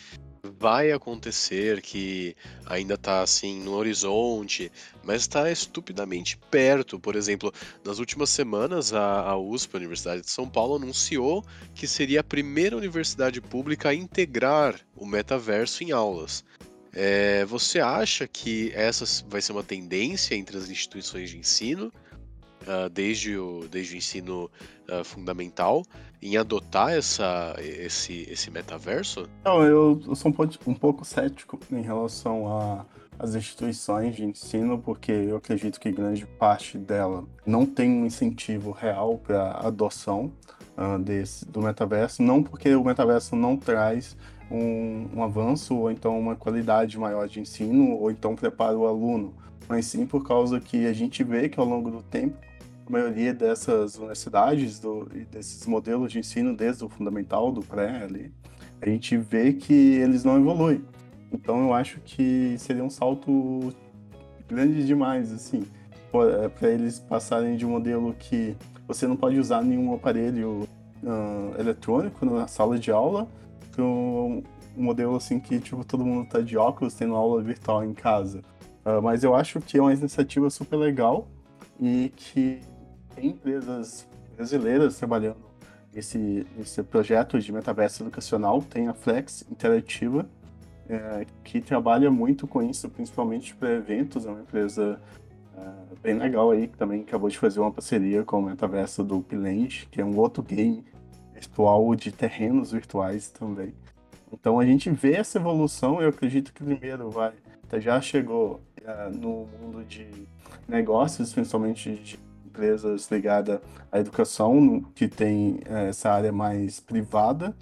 vai 0.57 0.91
acontecer, 0.91 1.81
que 1.81 2.35
ainda 2.65 2.95
está 2.95 3.21
assim 3.21 3.59
no 3.61 3.73
horizonte, 3.73 4.71
mas 5.03 5.21
está 5.21 5.51
estupidamente 5.51 6.37
perto. 6.49 6.99
Por 6.99 7.15
exemplo, 7.15 7.53
nas 7.83 7.99
últimas 7.99 8.29
semanas, 8.29 8.93
a, 8.93 9.21
a 9.21 9.37
USP, 9.37 9.75
a 9.75 9.77
Universidade 9.77 10.21
de 10.21 10.29
São 10.31 10.49
Paulo, 10.49 10.75
anunciou 10.75 11.45
que 11.75 11.87
seria 11.87 12.21
a 12.21 12.23
primeira 12.23 12.75
universidade 12.75 13.39
pública 13.41 13.89
a 13.89 13.93
integrar 13.93 14.79
o 14.95 15.05
metaverso 15.05 15.83
em 15.83 15.91
aulas. 15.91 16.43
É, 16.91 17.45
você 17.45 17.79
acha 17.79 18.27
que 18.27 18.71
essa 18.73 19.05
vai 19.27 19.41
ser 19.41 19.51
uma 19.51 19.63
tendência 19.63 20.35
entre 20.35 20.57
as 20.57 20.69
instituições 20.69 21.29
de 21.29 21.37
ensino, 21.37 21.93
uh, 22.69 22.89
desde, 22.89 23.35
o, 23.35 23.67
desde 23.69 23.95
o 23.95 23.97
ensino 23.97 24.49
uh, 24.87 25.03
fundamental, 25.03 25.83
em 26.21 26.37
adotar 26.37 26.91
essa, 26.91 27.55
esse, 27.59 28.27
esse 28.29 28.51
metaverso? 28.51 29.27
Não, 29.43 29.63
eu, 29.63 30.01
eu 30.05 30.15
sou 30.15 30.29
um 30.29 30.33
pouco, 30.33 30.53
um 30.67 30.73
pouco 30.73 31.05
cético 31.05 31.59
em 31.71 31.81
relação 31.81 32.85
às 33.17 33.35
instituições 33.35 34.15
de 34.15 34.23
ensino, 34.23 34.77
porque 34.77 35.11
eu 35.11 35.37
acredito 35.37 35.79
que 35.79 35.91
grande 35.91 36.25
parte 36.25 36.77
dela 36.77 37.25
não 37.45 37.65
tem 37.65 37.89
um 37.89 38.05
incentivo 38.05 38.71
real 38.71 39.17
para 39.17 39.51
adoção 39.53 40.31
uh, 40.77 40.99
desse, 40.99 41.45
do 41.45 41.61
metaverso, 41.61 42.21
não 42.21 42.43
porque 42.43 42.75
o 42.75 42.83
metaverso 42.83 43.35
não 43.35 43.57
traz 43.57 44.15
um, 44.51 45.07
um, 45.15 45.23
avanço 45.23 45.75
ou 45.75 45.91
então 45.91 46.19
uma 46.19 46.35
qualidade 46.35 46.97
maior 46.97 47.27
de 47.27 47.39
ensino 47.39 47.95
ou 47.95 48.11
então 48.11 48.35
prepara 48.35 48.77
o 48.77 48.87
aluno, 48.87 49.33
mas 49.67 49.85
sim 49.85 50.05
por 50.05 50.27
causa 50.27 50.59
que 50.59 50.87
a 50.87 50.93
gente 50.93 51.23
vê 51.23 51.47
que 51.47 51.59
ao 51.59 51.65
longo 51.65 51.91
do 51.91 52.01
tempo 52.01 52.48
a 52.89 52.91
maioria 52.91 53.33
dessas 53.33 53.97
universidades 53.97 54.79
do, 54.79 55.07
e 55.13 55.25
desses 55.25 55.65
modelos 55.67 56.11
de 56.11 56.19
ensino 56.19 56.55
desde 56.55 56.83
o 56.83 56.89
fundamental 56.89 57.51
do 57.51 57.61
pré 57.61 58.03
ali, 58.03 58.33
a 58.81 58.89
gente 58.89 59.15
vê 59.15 59.53
que 59.53 59.73
eles 59.73 60.23
não 60.23 60.37
evoluem. 60.37 60.83
Então 61.31 61.61
eu 61.61 61.73
acho 61.73 61.99
que 62.01 62.55
seria 62.57 62.83
um 62.83 62.89
salto 62.89 63.73
grande 64.47 64.85
demais 64.85 65.31
assim 65.31 65.65
para 66.11 66.69
eles 66.71 66.99
passarem 66.99 67.55
de 67.55 67.65
um 67.65 67.69
modelo 67.69 68.15
que 68.17 68.55
você 68.87 69.05
não 69.05 69.15
pode 69.15 69.39
usar 69.39 69.61
nenhum 69.61 69.93
aparelho 69.93 70.67
uh, 71.03 71.59
eletrônico 71.59 72.25
na 72.25 72.47
sala 72.47 72.79
de 72.79 72.89
aula 72.89 73.27
um, 73.81 74.43
um 74.77 74.83
modelo 74.83 75.15
assim 75.15 75.39
que 75.39 75.59
tipo 75.59 75.83
todo 75.83 76.05
mundo 76.05 76.27
tá 76.27 76.41
de 76.41 76.57
óculos 76.57 76.93
tendo 76.93 77.15
aula 77.15 77.41
virtual 77.41 77.83
em 77.83 77.93
casa. 77.93 78.41
Uh, 78.85 79.01
mas 79.01 79.23
eu 79.23 79.35
acho 79.35 79.59
que 79.61 79.77
é 79.77 79.81
uma 79.81 79.93
iniciativa 79.93 80.49
super 80.49 80.77
legal 80.77 81.27
e 81.79 82.11
que 82.15 82.61
tem 83.15 83.27
empresas 83.27 84.07
brasileiras 84.35 84.97
trabalhando 84.97 85.49
nesse, 85.93 86.45
nesse 86.57 86.81
projeto 86.83 87.39
de 87.39 87.51
metaverso 87.51 88.03
educacional. 88.03 88.61
Tem 88.61 88.87
a 88.87 88.93
Flex 88.93 89.45
Interativa, 89.49 90.27
é, 90.87 91.25
que 91.43 91.61
trabalha 91.61 92.09
muito 92.09 92.47
com 92.47 92.61
isso, 92.61 92.89
principalmente 92.89 93.55
para 93.55 93.71
eventos. 93.71 94.25
É 94.25 94.29
uma 94.29 94.41
empresa 94.41 94.99
é, 95.57 95.95
bem 96.01 96.17
legal 96.17 96.51
aí, 96.51 96.67
que 96.67 96.77
também 96.77 97.01
acabou 97.01 97.29
de 97.29 97.37
fazer 97.37 97.59
uma 97.59 97.71
parceria 97.71 98.23
com 98.23 98.39
o 98.39 98.41
metaverso 98.41 99.03
do 99.03 99.17
Upland, 99.17 99.87
que 99.91 100.01
é 100.01 100.05
um 100.05 100.17
outro 100.17 100.41
game 100.41 100.85
virtual 101.33 101.95
de 101.95 102.11
terrenos 102.11 102.71
virtuais 102.71 103.29
também. 103.29 103.73
Então 104.31 104.59
a 104.59 104.65
gente 104.65 104.89
vê 104.89 105.13
essa 105.13 105.37
evolução, 105.37 106.01
eu 106.01 106.09
acredito 106.09 106.53
que 106.53 106.63
primeiro 106.63 107.09
vai, 107.09 107.33
já 107.77 107.99
chegou 107.99 108.61
uh, 108.81 109.09
no 109.11 109.47
mundo 109.59 109.83
de 109.83 110.07
negócios, 110.67 111.33
principalmente 111.33 111.95
de 111.95 112.19
empresas 112.49 113.09
ligadas 113.09 113.59
à 113.91 113.99
educação, 113.99 114.83
que 114.95 115.07
tem 115.07 115.59
uh, 115.69 115.89
essa 115.89 116.11
área 116.11 116.31
mais 116.31 116.79
privada. 116.79 117.55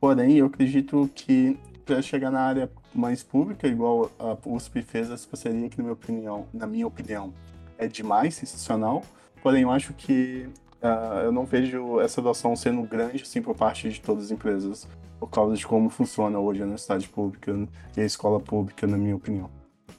Porém, 0.00 0.38
eu 0.38 0.46
acredito 0.46 1.08
que 1.14 1.58
para 1.84 2.00
chegar 2.00 2.30
na 2.30 2.40
área 2.40 2.70
mais 2.94 3.22
pública, 3.22 3.68
igual 3.68 4.10
a 4.18 4.36
USP 4.48 4.82
fez 4.82 5.10
essa 5.10 5.28
parceria, 5.28 5.68
que 5.68 5.78
na 5.78 5.84
minha 5.84 5.92
opinião, 5.92 6.46
na 6.52 6.66
minha 6.66 6.86
opinião, 6.86 7.32
é 7.76 7.86
demais, 7.86 8.34
sensacional. 8.34 9.02
Porém, 9.42 9.62
eu 9.62 9.70
acho 9.70 9.92
que 9.94 10.48
uh, 10.82 11.20
eu 11.24 11.32
não 11.32 11.44
vejo 11.44 12.00
essa 12.00 12.20
adoção 12.20 12.56
sendo 12.56 12.82
grande 12.82 13.22
assim 13.22 13.42
por 13.42 13.54
parte 13.54 13.88
de 13.88 14.00
todas 14.00 14.26
as 14.26 14.30
empresas, 14.30 14.88
por 15.18 15.28
causa 15.28 15.54
de 15.54 15.66
como 15.66 15.90
funciona 15.90 16.38
hoje 16.38 16.60
a 16.60 16.64
universidade 16.64 17.08
pública 17.08 17.52
e 17.96 18.00
a 18.00 18.04
escola 18.04 18.40
pública, 18.40 18.86
na 18.86 18.96
minha 18.96 19.16
opinião. 19.16 19.50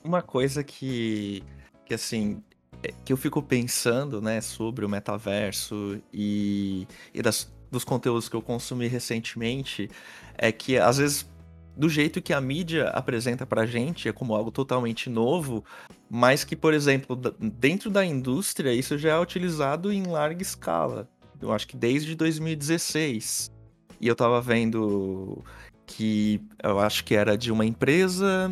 Uma 0.04 0.22
coisa 0.22 0.64
que, 0.64 1.44
que 1.86 1.94
assim, 1.94 2.42
é, 2.51 2.51
que 3.04 3.14
eu 3.14 3.18
fico 3.18 3.42
pensando, 3.42 4.22
né, 4.22 4.42
sobre 4.42 4.86
o 4.86 4.90
metaverso 4.90 6.02
e, 6.14 6.88
e 7.14 7.22
das, 7.22 7.52
dos 7.70 7.84
conteúdos 7.84 8.28
que 8.28 8.36
eu 8.36 8.42
consumi 8.42 8.88
recentemente, 8.88 9.90
é 10.38 10.52
que 10.52 10.78
às 10.78 10.98
vezes 10.98 11.30
do 11.76 11.88
jeito 11.90 12.22
que 12.22 12.34
a 12.34 12.42
mídia 12.42 12.90
apresenta 12.90 13.46
pra 13.46 13.66
gente, 13.66 14.08
é 14.08 14.12
como 14.12 14.36
algo 14.36 14.52
totalmente 14.52 15.10
novo, 15.10 15.64
mas 16.10 16.44
que, 16.44 16.56
por 16.56 16.74
exemplo, 16.74 17.16
dentro 17.40 17.90
da 17.90 18.06
indústria, 18.06 18.74
isso 18.74 18.98
já 18.98 19.12
é 19.12 19.20
utilizado 19.20 19.92
em 19.92 20.04
larga 20.04 20.42
escala. 20.42 21.10
Eu 21.42 21.52
acho 21.52 21.68
que 21.68 21.78
desde 21.78 22.14
2016. 22.16 23.52
E 24.00 24.08
eu 24.08 24.16
tava 24.16 24.42
vendo 24.42 25.44
que 25.86 26.42
eu 26.62 26.80
acho 26.80 27.04
que 27.04 27.16
era 27.16 27.38
de 27.38 27.52
uma 27.52 27.66
empresa. 27.66 28.52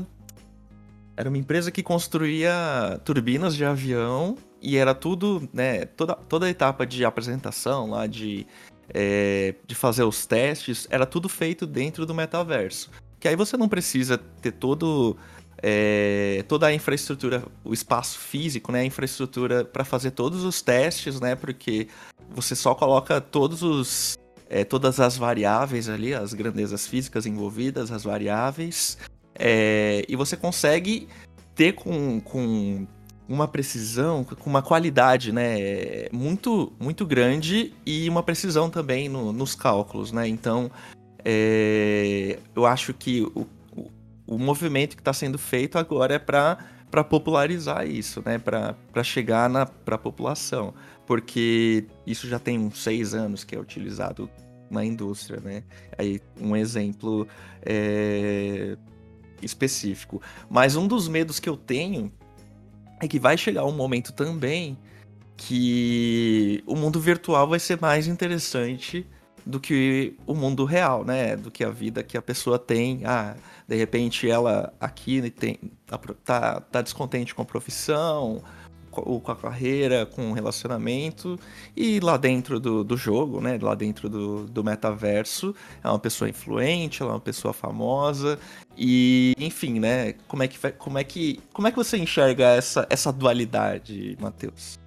Era 1.19 1.27
uma 1.27 1.37
empresa 1.37 1.69
que 1.69 1.83
construía 1.83 2.97
turbinas 3.03 3.53
de 3.53 3.65
avião 3.65 4.37
e 4.61 4.77
era 4.77 4.95
tudo, 4.95 5.49
né? 5.51 5.83
Toda, 5.83 6.15
toda 6.15 6.45
a 6.45 6.49
etapa 6.49 6.85
de 6.87 7.03
apresentação 7.03 7.89
lá, 7.89 8.07
de, 8.07 8.47
é, 8.87 9.53
de 9.67 9.75
fazer 9.75 10.03
os 10.03 10.25
testes, 10.25 10.87
era 10.89 11.05
tudo 11.05 11.27
feito 11.27 11.67
dentro 11.67 12.05
do 12.05 12.15
metaverso. 12.15 12.89
Que 13.19 13.27
aí 13.27 13.35
você 13.35 13.57
não 13.57 13.67
precisa 13.67 14.17
ter 14.17 14.53
todo 14.53 15.17
é, 15.61 16.45
toda 16.47 16.67
a 16.67 16.73
infraestrutura, 16.73 17.43
o 17.65 17.73
espaço 17.73 18.17
físico, 18.17 18.71
né, 18.71 18.79
a 18.79 18.85
infraestrutura 18.85 19.65
para 19.65 19.83
fazer 19.83 20.11
todos 20.11 20.45
os 20.45 20.61
testes, 20.61 21.19
né, 21.19 21.35
porque 21.35 21.89
você 22.29 22.55
só 22.55 22.73
coloca 22.73 23.19
todos 23.19 23.61
os 23.61 24.17
é, 24.49 24.63
todas 24.63 25.01
as 25.01 25.17
variáveis 25.17 25.89
ali, 25.89 26.13
as 26.13 26.33
grandezas 26.33 26.87
físicas 26.87 27.25
envolvidas, 27.25 27.91
as 27.91 28.05
variáveis, 28.05 28.97
é, 29.39 30.03
e 30.07 30.15
você 30.15 30.35
consegue 30.35 31.07
ter 31.55 31.73
com, 31.73 32.19
com 32.19 32.85
uma 33.27 33.47
precisão, 33.47 34.23
com 34.23 34.49
uma 34.49 34.61
qualidade, 34.61 35.31
né, 35.31 36.09
muito 36.11 36.73
muito 36.79 37.05
grande 37.05 37.73
e 37.85 38.09
uma 38.09 38.21
precisão 38.21 38.69
também 38.69 39.07
no, 39.07 39.31
nos 39.31 39.55
cálculos, 39.55 40.11
né, 40.11 40.27
então 40.27 40.69
é, 41.23 42.39
eu 42.55 42.65
acho 42.65 42.93
que 42.93 43.21
o, 43.21 43.47
o, 43.75 43.91
o 44.27 44.37
movimento 44.37 44.95
que 44.95 45.01
está 45.01 45.13
sendo 45.13 45.37
feito 45.37 45.77
agora 45.77 46.15
é 46.15 46.19
para 46.19 46.57
para 46.89 47.03
popularizar 47.03 47.87
isso, 47.87 48.21
né? 48.25 48.37
Para 48.39 49.03
chegar 49.03 49.49
na 49.49 49.65
pra 49.65 49.97
população. 49.97 50.73
Porque 51.05 51.85
isso 52.05 52.27
já 52.27 52.39
tem 52.39 52.59
uns 52.59 52.83
seis 52.83 53.13
anos 53.13 53.43
que 53.43 53.55
é 53.55 53.59
utilizado 53.59 54.29
na 54.69 54.85
indústria, 54.85 55.39
né? 55.39 55.63
Aí 55.97 56.21
um 56.39 56.55
exemplo 56.55 57.27
é, 57.63 58.77
específico. 59.41 60.21
Mas 60.49 60.75
um 60.75 60.87
dos 60.87 61.07
medos 61.07 61.39
que 61.39 61.49
eu 61.49 61.57
tenho 61.57 62.11
é 62.99 63.07
que 63.07 63.19
vai 63.19 63.37
chegar 63.37 63.65
um 63.65 63.71
momento 63.71 64.11
também 64.11 64.77
que 65.37 66.61
o 66.67 66.75
mundo 66.75 66.99
virtual 66.99 67.47
vai 67.47 67.59
ser 67.59 67.79
mais 67.79 68.07
interessante 68.07 69.07
do 69.45 69.59
que 69.59 70.15
o 70.27 70.35
mundo 70.35 70.65
real, 70.65 71.05
né? 71.05 71.35
Do 71.35 71.49
que 71.49 71.63
a 71.63 71.69
vida 71.69 72.03
que 72.03 72.17
a 72.17 72.21
pessoa 72.21 72.59
tem. 72.59 73.01
Ah, 73.05 73.35
de 73.67 73.75
repente 73.75 74.29
ela 74.29 74.73
aqui 74.79 75.29
tem, 75.31 75.57
tá, 75.85 75.97
tá, 76.23 76.61
tá 76.61 76.81
descontente 76.81 77.33
com 77.33 77.41
a 77.41 77.45
profissão, 77.45 78.43
com 78.89 79.31
a 79.31 79.35
carreira, 79.35 80.05
com 80.05 80.31
o 80.31 80.33
relacionamento, 80.33 81.37
e 81.75 81.99
lá 81.99 82.17
dentro 82.17 82.59
do, 82.59 82.83
do 82.83 82.97
jogo, 82.97 83.41
né, 83.41 83.57
lá 83.61 83.75
dentro 83.75 84.09
do, 84.09 84.45
do 84.45 84.63
metaverso, 84.63 85.55
é 85.83 85.87
uma 85.87 85.99
pessoa 85.99 86.29
influente, 86.29 87.01
ela 87.01 87.11
é 87.11 87.13
uma 87.15 87.19
pessoa 87.19 87.53
famosa, 87.53 88.39
e 88.77 89.33
enfim, 89.39 89.79
né, 89.79 90.13
como 90.27 90.43
é 90.43 90.47
que, 90.47 90.71
como 90.73 90.97
é 90.97 91.03
que, 91.03 91.39
como 91.53 91.67
é 91.67 91.71
que 91.71 91.77
você 91.77 91.97
enxerga 91.97 92.45
essa, 92.49 92.87
essa 92.89 93.11
dualidade, 93.11 94.17
Matheus? 94.19 94.79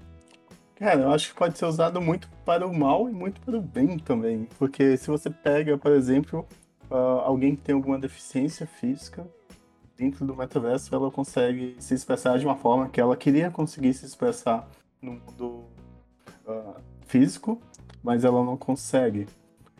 Cara, 0.76 1.02
eu 1.02 1.12
acho 1.12 1.28
que 1.28 1.38
pode 1.38 1.56
ser 1.56 1.66
usado 1.66 2.00
muito 2.00 2.28
para 2.44 2.66
o 2.66 2.76
mal 2.76 3.08
e 3.08 3.12
muito 3.12 3.40
para 3.40 3.56
o 3.56 3.62
bem 3.62 3.98
também, 3.98 4.48
porque 4.58 4.96
se 4.96 5.06
você 5.08 5.30
pega, 5.30 5.78
por 5.78 5.92
exemplo, 5.92 6.44
uh, 6.90 7.20
alguém 7.20 7.54
que 7.54 7.62
tem 7.62 7.74
alguma 7.74 7.98
deficiência 7.98 8.66
física, 8.66 9.24
dentro 10.02 10.26
do 10.26 10.34
metaverso 10.34 10.92
ela 10.92 11.10
consegue 11.10 11.76
se 11.78 11.94
expressar 11.94 12.36
de 12.38 12.44
uma 12.44 12.56
forma 12.56 12.88
que 12.88 13.00
ela 13.00 13.16
queria 13.16 13.50
conseguir 13.50 13.94
se 13.94 14.04
expressar 14.04 14.68
no 15.00 15.12
mundo 15.12 15.64
uh, 16.44 16.74
físico, 17.06 17.60
mas 18.02 18.24
ela 18.24 18.44
não 18.44 18.56
consegue. 18.56 19.28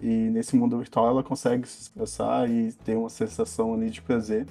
E 0.01 0.07
nesse 0.07 0.55
mundo 0.55 0.79
virtual 0.79 1.09
ela 1.09 1.23
consegue 1.25 1.67
se 1.67 1.83
expressar 1.83 2.49
e 2.49 2.73
ter 2.73 2.97
uma 2.97 3.11
sensação 3.11 3.75
ali 3.75 3.91
de 3.91 4.01
prazer 4.01 4.47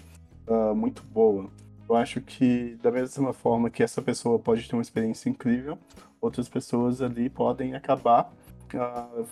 uh, 0.45 0.76
muito 0.76 1.03
boa. 1.03 1.49
Eu 1.88 1.95
acho 1.95 2.19
que 2.19 2.78
da 2.82 2.91
mesma 2.91 3.32
forma 3.32 3.69
que 3.69 3.82
essa 3.82 4.01
pessoa 4.01 4.38
pode 4.39 4.67
ter 4.67 4.76
uma 4.76 4.82
experiência 4.82 5.30
incrível, 5.30 5.78
outras 6.19 6.49
pessoas 6.49 7.01
ali 7.01 7.30
podem 7.30 7.76
acabar 7.76 8.34
uh, 8.74 9.26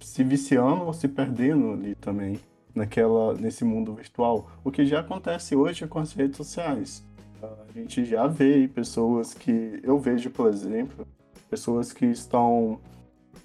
se 0.00 0.22
viciando 0.22 0.84
ou 0.84 0.92
se 0.92 1.08
perdendo 1.08 1.72
ali 1.72 1.96
também 1.96 2.38
naquela, 2.74 3.34
nesse 3.34 3.64
mundo 3.64 3.94
virtual. 3.94 4.50
O 4.64 4.70
que 4.70 4.84
já 4.84 5.00
acontece 5.00 5.56
hoje 5.56 5.86
com 5.86 5.98
as 5.98 6.12
redes 6.12 6.36
sociais. 6.36 7.04
A 7.42 7.72
gente 7.72 8.04
já 8.04 8.26
vê 8.26 8.68
pessoas 8.68 9.32
que. 9.32 9.80
Eu 9.82 9.98
vejo, 9.98 10.30
por 10.30 10.48
exemplo, 10.48 11.06
pessoas 11.48 11.92
que 11.92 12.06
estão 12.06 12.80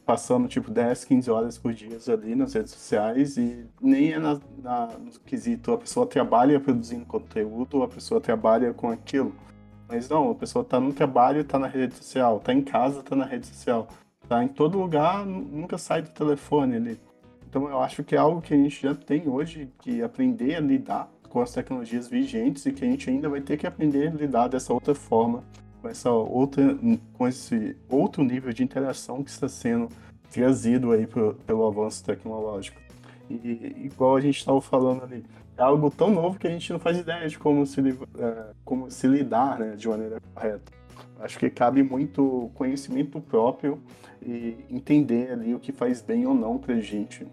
passando 0.05 0.47
tipo 0.47 0.69
10, 0.69 1.05
15 1.05 1.31
horas 1.31 1.57
por 1.57 1.73
dia 1.73 1.97
ali 2.13 2.35
nas 2.35 2.53
redes 2.53 2.71
sociais 2.71 3.37
e 3.37 3.65
nem 3.81 4.13
é 4.13 4.19
na, 4.19 4.39
na, 4.61 4.87
no 4.99 5.11
quesito 5.25 5.71
a 5.71 5.77
pessoa 5.77 6.05
trabalha 6.05 6.59
produzindo 6.59 7.05
conteúdo, 7.05 7.81
a 7.81 7.87
pessoa 7.87 8.21
trabalha 8.21 8.73
com 8.73 8.89
aquilo. 8.89 9.33
Mas 9.87 10.07
não, 10.09 10.31
a 10.31 10.35
pessoa 10.35 10.63
está 10.63 10.79
no 10.79 10.93
trabalho, 10.93 11.41
está 11.41 11.57
na 11.57 11.67
rede 11.67 11.95
social, 11.95 12.37
está 12.37 12.53
em 12.53 12.61
casa, 12.61 12.99
está 12.99 13.15
na 13.15 13.25
rede 13.25 13.47
social, 13.47 13.87
está 14.23 14.43
em 14.43 14.47
todo 14.47 14.79
lugar, 14.79 15.25
nunca 15.25 15.77
sai 15.77 16.01
do 16.01 16.09
telefone 16.09 16.75
ali. 16.75 16.99
Então 17.55 17.69
eu 17.69 17.79
acho 17.79 18.03
que 18.03 18.13
é 18.13 18.17
algo 18.17 18.41
que 18.41 18.53
a 18.53 18.57
gente 18.57 18.81
já 18.81 18.93
tem 18.93 19.29
hoje 19.29 19.69
que 19.79 20.01
aprender 20.01 20.55
a 20.55 20.59
lidar 20.59 21.09
com 21.29 21.39
as 21.39 21.53
tecnologias 21.53 22.05
vigentes 22.05 22.65
e 22.65 22.73
que 22.73 22.83
a 22.83 22.87
gente 22.87 23.09
ainda 23.09 23.29
vai 23.29 23.39
ter 23.39 23.55
que 23.55 23.65
aprender 23.65 24.09
a 24.09 24.11
lidar 24.11 24.49
dessa 24.49 24.73
outra 24.73 24.93
forma, 24.93 25.41
com 25.81 25.87
essa 25.87 26.11
outra, 26.11 26.77
com 27.13 27.25
esse 27.25 27.77
outro 27.89 28.25
nível 28.25 28.51
de 28.51 28.61
interação 28.61 29.23
que 29.23 29.29
está 29.29 29.47
sendo 29.47 29.87
trazido 30.29 30.91
aí 30.91 31.07
pro, 31.07 31.35
pelo 31.47 31.65
avanço 31.65 32.03
tecnológico. 32.03 32.77
E 33.29 33.85
igual 33.85 34.17
a 34.17 34.19
gente 34.19 34.37
estava 34.37 34.59
falando 34.59 35.05
ali, 35.05 35.23
é 35.57 35.61
algo 35.61 35.89
tão 35.89 36.09
novo 36.09 36.37
que 36.37 36.47
a 36.47 36.51
gente 36.51 36.73
não 36.73 36.79
faz 36.79 36.97
ideia 36.97 37.25
de 37.25 37.39
como 37.39 37.65
se, 37.65 37.79
é, 37.79 38.51
como 38.65 38.91
se 38.91 39.07
lidar 39.07 39.59
né, 39.59 39.77
de 39.77 39.87
maneira 39.87 40.21
correta. 40.33 40.73
Acho 41.21 41.39
que 41.39 41.49
cabe 41.49 41.81
muito 41.83 42.51
conhecimento 42.53 43.21
próprio 43.21 43.81
e 44.21 44.57
entender 44.69 45.31
ali 45.31 45.55
o 45.55 45.59
que 45.59 45.71
faz 45.71 46.01
bem 46.01 46.27
ou 46.27 46.33
não 46.33 46.57
para 46.57 46.73
a 46.73 46.81
gente. 46.81 47.25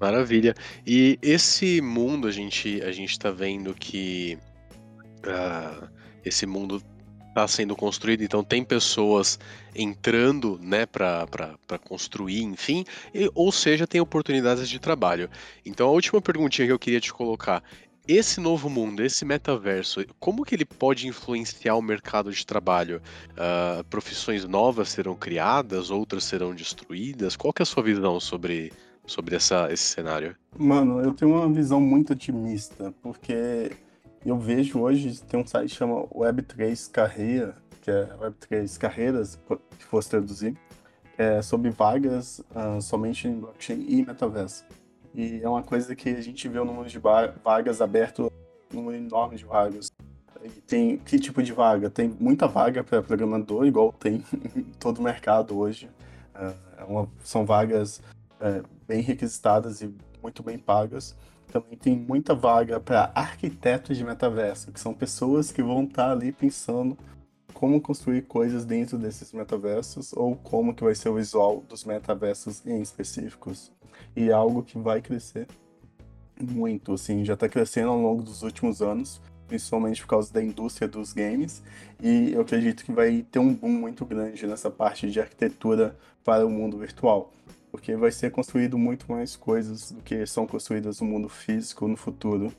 Maravilha. 0.00 0.54
E 0.86 1.18
esse 1.22 1.80
mundo, 1.80 2.28
a 2.28 2.30
gente, 2.30 2.82
a 2.82 2.92
gente 2.92 3.18
tá 3.18 3.30
vendo 3.30 3.74
que 3.74 4.38
uh, 5.26 5.88
esse 6.24 6.46
mundo 6.46 6.82
está 7.28 7.46
sendo 7.46 7.76
construído, 7.76 8.22
então 8.22 8.42
tem 8.42 8.64
pessoas 8.64 9.38
entrando, 9.74 10.58
né, 10.62 10.86
para 10.86 11.78
construir, 11.84 12.42
enfim, 12.42 12.82
e, 13.14 13.30
ou 13.34 13.52
seja, 13.52 13.86
tem 13.86 14.00
oportunidades 14.00 14.68
de 14.70 14.78
trabalho. 14.78 15.28
Então 15.64 15.86
a 15.86 15.90
última 15.90 16.20
perguntinha 16.20 16.66
que 16.66 16.72
eu 16.72 16.78
queria 16.78 17.00
te 17.00 17.12
colocar, 17.12 17.62
esse 18.08 18.40
novo 18.40 18.70
mundo, 18.70 19.02
esse 19.02 19.24
metaverso, 19.24 20.04
como 20.20 20.44
que 20.44 20.54
ele 20.54 20.64
pode 20.64 21.08
influenciar 21.08 21.74
o 21.74 21.82
mercado 21.82 22.32
de 22.32 22.46
trabalho? 22.46 23.02
Uh, 23.32 23.82
profissões 23.84 24.44
novas 24.44 24.90
serão 24.90 25.16
criadas, 25.16 25.90
outras 25.90 26.22
serão 26.22 26.54
destruídas? 26.54 27.34
Qual 27.34 27.52
que 27.52 27.62
é 27.62 27.64
a 27.64 27.66
sua 27.66 27.82
visão 27.82 28.20
sobre, 28.20 28.72
sobre 29.06 29.36
essa, 29.36 29.72
esse 29.72 29.84
cenário? 29.84 30.36
Mano, 30.58 31.00
eu 31.00 31.12
tenho 31.14 31.32
uma 31.32 31.48
visão 31.52 31.80
muito 31.80 32.12
otimista, 32.12 32.92
porque 33.02 33.72
eu 34.24 34.38
vejo 34.38 34.80
hoje, 34.80 35.22
tem 35.22 35.40
um 35.40 35.46
site 35.46 35.70
que 35.70 35.76
chama 35.76 36.06
Web3 36.08 36.90
Carreira, 36.90 37.56
que 37.80 37.90
é 37.90 38.06
Web3 38.18 38.78
Carreiras, 38.78 39.38
que 39.78 39.84
fosse 39.84 40.10
traduzir, 40.10 40.56
é 41.16 41.40
sobre 41.40 41.70
vagas 41.70 42.40
uh, 42.50 42.80
somente 42.82 43.28
em 43.28 43.38
blockchain 43.38 43.86
e 43.88 44.04
metaverso. 44.04 44.64
E 45.14 45.40
é 45.42 45.48
uma 45.48 45.62
coisa 45.62 45.94
que 45.96 46.10
a 46.10 46.20
gente 46.20 46.46
vê 46.48 46.58
no 46.58 46.66
número 46.66 46.88
de 46.88 46.98
vagas 46.98 47.80
aberto, 47.80 48.30
um 48.72 48.76
número 48.76 48.98
enorme 48.98 49.36
de 49.36 49.44
vagas. 49.44 49.90
E 50.44 50.48
tem 50.60 50.98
que 50.98 51.18
tipo 51.18 51.42
de 51.42 51.52
vaga? 51.52 51.88
Tem 51.88 52.08
muita 52.20 52.46
vaga 52.46 52.84
para 52.84 53.02
programador, 53.02 53.64
igual 53.66 53.92
tem 53.92 54.22
em 54.54 54.62
todo 54.78 54.98
o 54.98 55.02
mercado 55.02 55.56
hoje. 55.56 55.88
Uh, 56.34 56.54
é 56.76 56.84
uma, 56.84 57.08
são 57.24 57.46
vagas 57.46 58.02
é, 58.40 58.62
bem 58.86 59.00
requisitadas 59.00 59.80
e 59.80 59.94
muito 60.22 60.42
bem 60.42 60.58
pagas. 60.58 61.16
Também 61.52 61.76
tem 61.78 61.96
muita 61.96 62.34
vaga 62.34 62.80
para 62.80 63.10
arquitetos 63.14 63.96
de 63.96 64.04
metaverso, 64.04 64.72
que 64.72 64.80
são 64.80 64.92
pessoas 64.92 65.52
que 65.52 65.62
vão 65.62 65.84
estar 65.84 66.06
tá 66.06 66.12
ali 66.12 66.32
pensando 66.32 66.98
como 67.54 67.80
construir 67.80 68.22
coisas 68.22 68.64
dentro 68.64 68.98
desses 68.98 69.32
metaversos 69.32 70.12
ou 70.12 70.36
como 70.36 70.74
que 70.74 70.84
vai 70.84 70.94
ser 70.94 71.08
o 71.08 71.14
visual 71.14 71.62
dos 71.68 71.84
metaversos 71.84 72.66
em 72.66 72.82
específicos. 72.82 73.72
E 74.14 74.28
é 74.28 74.32
algo 74.32 74.62
que 74.62 74.78
vai 74.78 75.00
crescer 75.00 75.46
muito, 76.38 76.92
assim, 76.92 77.24
já 77.24 77.34
está 77.34 77.48
crescendo 77.48 77.90
ao 77.90 77.98
longo 77.98 78.22
dos 78.22 78.42
últimos 78.42 78.82
anos, 78.82 79.22
principalmente 79.48 80.02
por 80.02 80.08
causa 80.08 80.32
da 80.32 80.42
indústria 80.42 80.86
dos 80.86 81.12
games, 81.12 81.62
e 82.02 82.32
eu 82.32 82.42
acredito 82.42 82.84
que 82.84 82.92
vai 82.92 83.24
ter 83.30 83.38
um 83.38 83.54
boom 83.54 83.70
muito 83.70 84.04
grande 84.04 84.46
nessa 84.46 84.70
parte 84.70 85.10
de 85.10 85.18
arquitetura 85.18 85.96
para 86.22 86.44
o 86.44 86.50
mundo 86.50 86.76
virtual 86.76 87.32
porque 87.76 87.94
vai 87.94 88.10
ser 88.10 88.30
construído 88.30 88.78
muito 88.78 89.04
mais 89.12 89.36
coisas 89.36 89.92
do 89.92 90.02
que 90.02 90.24
são 90.24 90.46
construídas 90.46 91.02
no 91.02 91.06
mundo 91.06 91.28
físico 91.28 91.86
no 91.86 91.94
futuro. 91.94 92.50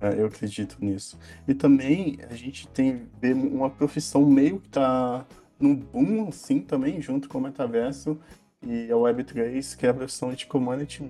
É, 0.00 0.20
eu 0.20 0.26
acredito 0.26 0.76
nisso. 0.80 1.16
E 1.46 1.54
também 1.54 2.18
a 2.28 2.34
gente 2.34 2.66
tem 2.66 3.08
uma 3.22 3.70
profissão 3.70 4.26
meio 4.26 4.58
que 4.58 4.66
está 4.66 5.24
num 5.60 5.76
boom 5.76 6.26
assim 6.28 6.60
também, 6.60 7.00
junto 7.00 7.28
com 7.28 7.38
o 7.38 7.40
metaverso 7.40 8.18
e 8.60 8.90
a 8.90 8.96
Web3, 8.96 9.76
que 9.76 9.86
é 9.86 9.90
a 9.90 9.94
profissão 9.94 10.32
de 10.32 10.44
Community 10.44 11.04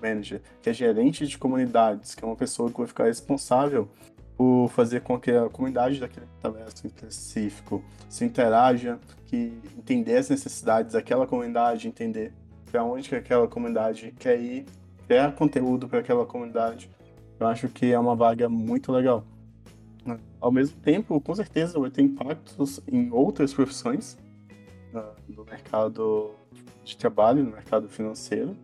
Manager, 0.00 0.40
que 0.62 0.70
é 0.70 0.72
gerente 0.72 1.26
de 1.26 1.36
comunidades, 1.36 2.14
que 2.14 2.24
é 2.24 2.26
uma 2.26 2.36
pessoa 2.36 2.70
que 2.70 2.78
vai 2.78 2.86
ficar 2.86 3.04
responsável 3.06 3.88
por 4.36 4.68
fazer 4.68 5.00
com 5.00 5.18
que 5.18 5.32
a 5.32 5.48
comunidade 5.48 5.98
daquele 5.98 6.26
metaverso 6.26 6.86
específico 6.86 7.84
se 8.08 8.24
interaja, 8.24 9.00
que 9.26 9.52
entender 9.76 10.16
as 10.16 10.28
necessidades 10.28 10.92
daquela 10.92 11.26
comunidade, 11.26 11.88
entender 11.88 12.32
para 12.74 12.82
onde 12.82 13.08
que 13.08 13.14
aquela 13.14 13.46
comunidade 13.46 14.12
quer 14.18 14.36
ir, 14.36 14.66
criar 15.06 15.30
conteúdo 15.36 15.86
para 15.86 16.00
aquela 16.00 16.26
comunidade. 16.26 16.90
Eu 17.38 17.46
acho 17.46 17.68
que 17.68 17.92
é 17.92 17.96
uma 17.96 18.16
vaga 18.16 18.48
muito 18.48 18.90
legal. 18.90 19.24
Ao 20.40 20.50
mesmo 20.50 20.76
tempo, 20.80 21.20
com 21.20 21.34
certeza 21.36 21.78
vai 21.78 21.88
ter 21.88 22.02
impactos 22.02 22.80
em 22.90 23.12
outras 23.12 23.54
profissões 23.54 24.18
uh, 24.92 25.14
no 25.28 25.44
mercado 25.44 26.32
de 26.84 26.96
trabalho, 26.96 27.44
no 27.44 27.52
mercado 27.52 27.88
financeiro, 27.88 28.56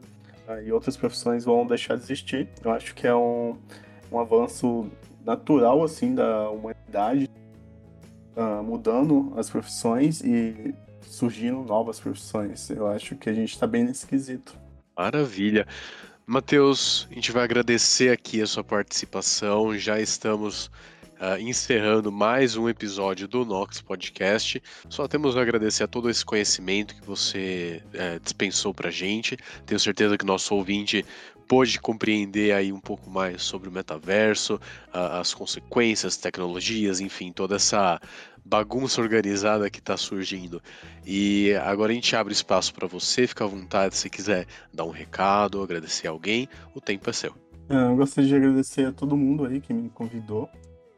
uh, 0.49 0.61
e 0.61 0.73
outras 0.73 0.97
profissões 0.97 1.45
vão 1.45 1.65
deixar 1.65 1.97
de 1.97 2.03
existir. 2.03 2.49
Eu 2.65 2.73
acho 2.73 2.97
que 2.97 3.07
é 3.07 3.15
um, 3.15 3.57
um 4.11 4.19
avanço 4.19 4.91
natural 5.25 5.85
assim 5.85 6.17
da 6.17 6.51
humanidade, 6.51 7.31
uh, 8.37 8.61
mudando 8.61 9.33
as 9.37 9.49
profissões 9.49 10.21
e 10.21 10.75
surgindo 11.03 11.62
novas 11.62 12.01
profissões. 12.01 12.68
Eu 12.70 12.86
acho 12.86 13.16
que 13.16 13.28
a 13.28 13.32
gente 13.32 13.53
está 13.53 13.66
bem 13.66 13.84
nesse 13.84 14.07
quesito. 14.07 14.55
Maravilha. 14.96 15.66
Matheus, 16.26 17.09
a 17.11 17.14
gente 17.14 17.32
vai 17.32 17.44
agradecer 17.44 18.12
aqui 18.12 18.40
a 18.40 18.46
sua 18.46 18.62
participação. 18.62 19.76
Já 19.76 20.01
estamos 20.01 20.70
uh, 21.20 21.40
encerrando 21.40 22.11
mais 22.11 22.57
um 22.57 22.68
episódio 22.68 23.26
do 23.26 23.44
Nox 23.44 23.80
Podcast. 23.80 24.62
Só 24.88 25.07
temos 25.07 25.36
a 25.36 25.42
agradecer 25.42 25.84
a 25.84 25.88
todo 25.88 26.09
esse 26.09 26.24
conhecimento 26.24 26.94
que 26.94 27.07
você 27.07 27.82
uh, 27.88 28.20
dispensou 28.20 28.72
para 28.72 28.90
gente. 28.90 29.36
Tenho 29.66 29.80
certeza 29.80 30.16
que 30.16 30.24
nosso 30.24 30.55
ouvinte 30.55 31.05
pôde 31.51 31.80
compreender 31.80 32.53
aí 32.53 32.72
um 32.72 32.78
pouco 32.78 33.11
mais 33.11 33.42
sobre 33.42 33.68
o 33.68 33.72
metaverso, 33.72 34.55
uh, 34.55 35.18
as 35.20 35.34
consequências, 35.34 36.16
tecnologias, 36.16 37.01
enfim, 37.01 37.32
toda 37.32 37.57
essa 37.57 38.01
bagunça 38.45 39.01
organizada 39.01 39.70
que 39.70 39.78
está 39.78 39.97
surgindo. 39.97 40.62
E 41.07 41.53
agora 41.64 41.93
a 41.93 41.95
gente 41.95 42.14
abre 42.16 42.32
espaço 42.32 42.74
para 42.74 42.86
você, 42.86 43.26
fica 43.26 43.45
à 43.45 43.47
vontade 43.47 43.97
se 43.97 44.11
quiser 44.11 44.47
dar 44.72 44.84
um 44.84 44.91
recado, 44.91 45.62
agradecer 45.62 46.07
alguém, 46.07 46.49
o 46.74 46.80
tempo 46.80 47.09
é 47.09 47.12
seu. 47.12 47.34
É, 47.68 47.74
eu 47.74 47.97
gostaria 47.97 48.28
de 48.28 48.34
agradecer 48.36 48.86
a 48.86 48.93
todo 48.93 49.16
mundo 49.16 49.45
aí 49.45 49.61
que 49.61 49.72
me 49.72 49.88
convidou, 49.91 50.49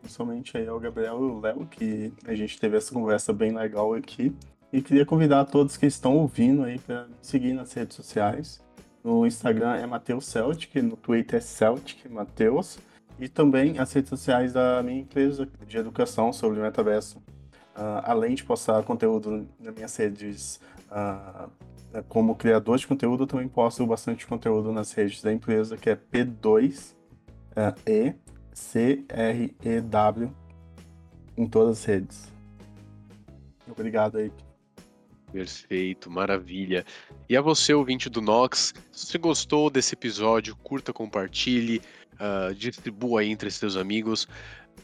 principalmente 0.00 0.56
aí 0.56 0.66
ao 0.66 0.80
Gabriel 0.80 1.18
e 1.20 1.30
ao 1.30 1.40
Léo, 1.40 1.66
que 1.66 2.12
a 2.26 2.34
gente 2.34 2.58
teve 2.58 2.76
essa 2.76 2.92
conversa 2.92 3.32
bem 3.32 3.52
legal 3.52 3.92
aqui. 3.94 4.34
E 4.72 4.80
queria 4.80 5.04
convidar 5.04 5.44
todos 5.44 5.76
que 5.76 5.84
estão 5.84 6.16
ouvindo 6.16 6.64
aí 6.64 6.78
para 6.78 7.06
seguir 7.20 7.52
nas 7.52 7.72
redes 7.74 7.94
sociais. 7.94 8.58
No 9.04 9.26
Instagram 9.26 9.74
é 9.74 9.86
Mateus 9.86 10.24
Celtic, 10.24 10.74
no 10.76 10.96
Twitter 10.96 11.38
é 11.38 11.42
Celtic 11.42 12.08
Mateus. 12.08 12.78
E 13.20 13.28
também 13.28 13.78
as 13.78 13.92
redes 13.92 14.08
sociais 14.08 14.54
da 14.54 14.82
minha 14.82 15.00
empresa 15.00 15.46
de 15.66 15.76
educação 15.76 16.32
sobre 16.32 16.58
o 16.58 16.62
metaverso. 16.62 17.22
Uh, 17.74 18.02
além 18.04 18.34
de 18.34 18.44
postar 18.44 18.82
conteúdo 18.82 19.48
nas 19.58 19.74
minhas 19.74 19.96
redes 19.96 20.60
uh, 20.90 21.50
como 22.08 22.34
criador 22.34 22.78
de 22.78 22.86
conteúdo, 22.86 23.22
eu 23.22 23.26
também 23.26 23.48
posto 23.48 23.86
bastante 23.86 24.26
conteúdo 24.26 24.72
nas 24.72 24.92
redes 24.92 25.22
da 25.22 25.32
empresa, 25.32 25.76
que 25.76 25.88
é 25.88 25.96
P2E 25.96 26.94
C-R-E-W 28.52 30.32
em 31.36 31.46
todas 31.46 31.78
as 31.78 31.84
redes. 31.84 32.32
Obrigado 33.68 34.18
aí. 34.18 34.30
Perfeito, 35.32 36.10
maravilha. 36.10 36.84
E 37.28 37.36
a 37.36 37.40
você, 37.40 37.72
ouvinte 37.72 38.10
do 38.10 38.20
Nox, 38.20 38.74
se 38.90 39.06
você 39.06 39.18
gostou 39.18 39.70
desse 39.70 39.94
episódio, 39.94 40.54
curta, 40.56 40.92
compartilhe, 40.92 41.80
uh, 42.14 42.54
distribua 42.54 43.24
entre 43.24 43.50
seus 43.50 43.76
amigos. 43.76 44.28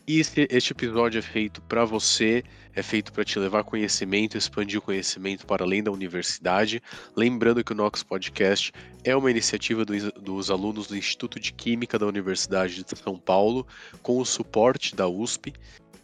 E 0.09 0.21
este 0.21 0.73
episódio 0.73 1.19
é 1.19 1.23
feito 1.23 1.61
para 1.61 1.85
você, 1.85 2.43
é 2.75 2.83
feito 2.83 3.13
para 3.13 3.27
te 3.27 3.39
levar 3.39 3.63
conhecimento, 3.63 4.39
expandir 4.39 4.79
o 4.79 4.83
conhecimento 4.83 5.47
para 5.47 5.65
além 5.65 5.83
da 5.83 5.91
universidade. 5.91 6.83
Lembrando 7.15 7.63
que 7.63 7.73
o 7.73 7.75
Nox 7.75 8.03
Podcast 8.03 8.73
é 9.05 9.15
uma 9.15 9.31
iniciativa 9.31 9.85
do, 9.85 10.13
dos 10.13 10.51
alunos 10.51 10.87
do 10.87 10.97
Instituto 10.97 11.39
de 11.39 11.53
Química 11.53 11.99
da 11.99 12.07
Universidade 12.07 12.83
de 12.83 12.99
São 12.99 13.19
Paulo, 13.19 13.67
com 14.01 14.19
o 14.19 14.25
suporte 14.25 14.97
da 14.97 15.07
USP. 15.07 15.53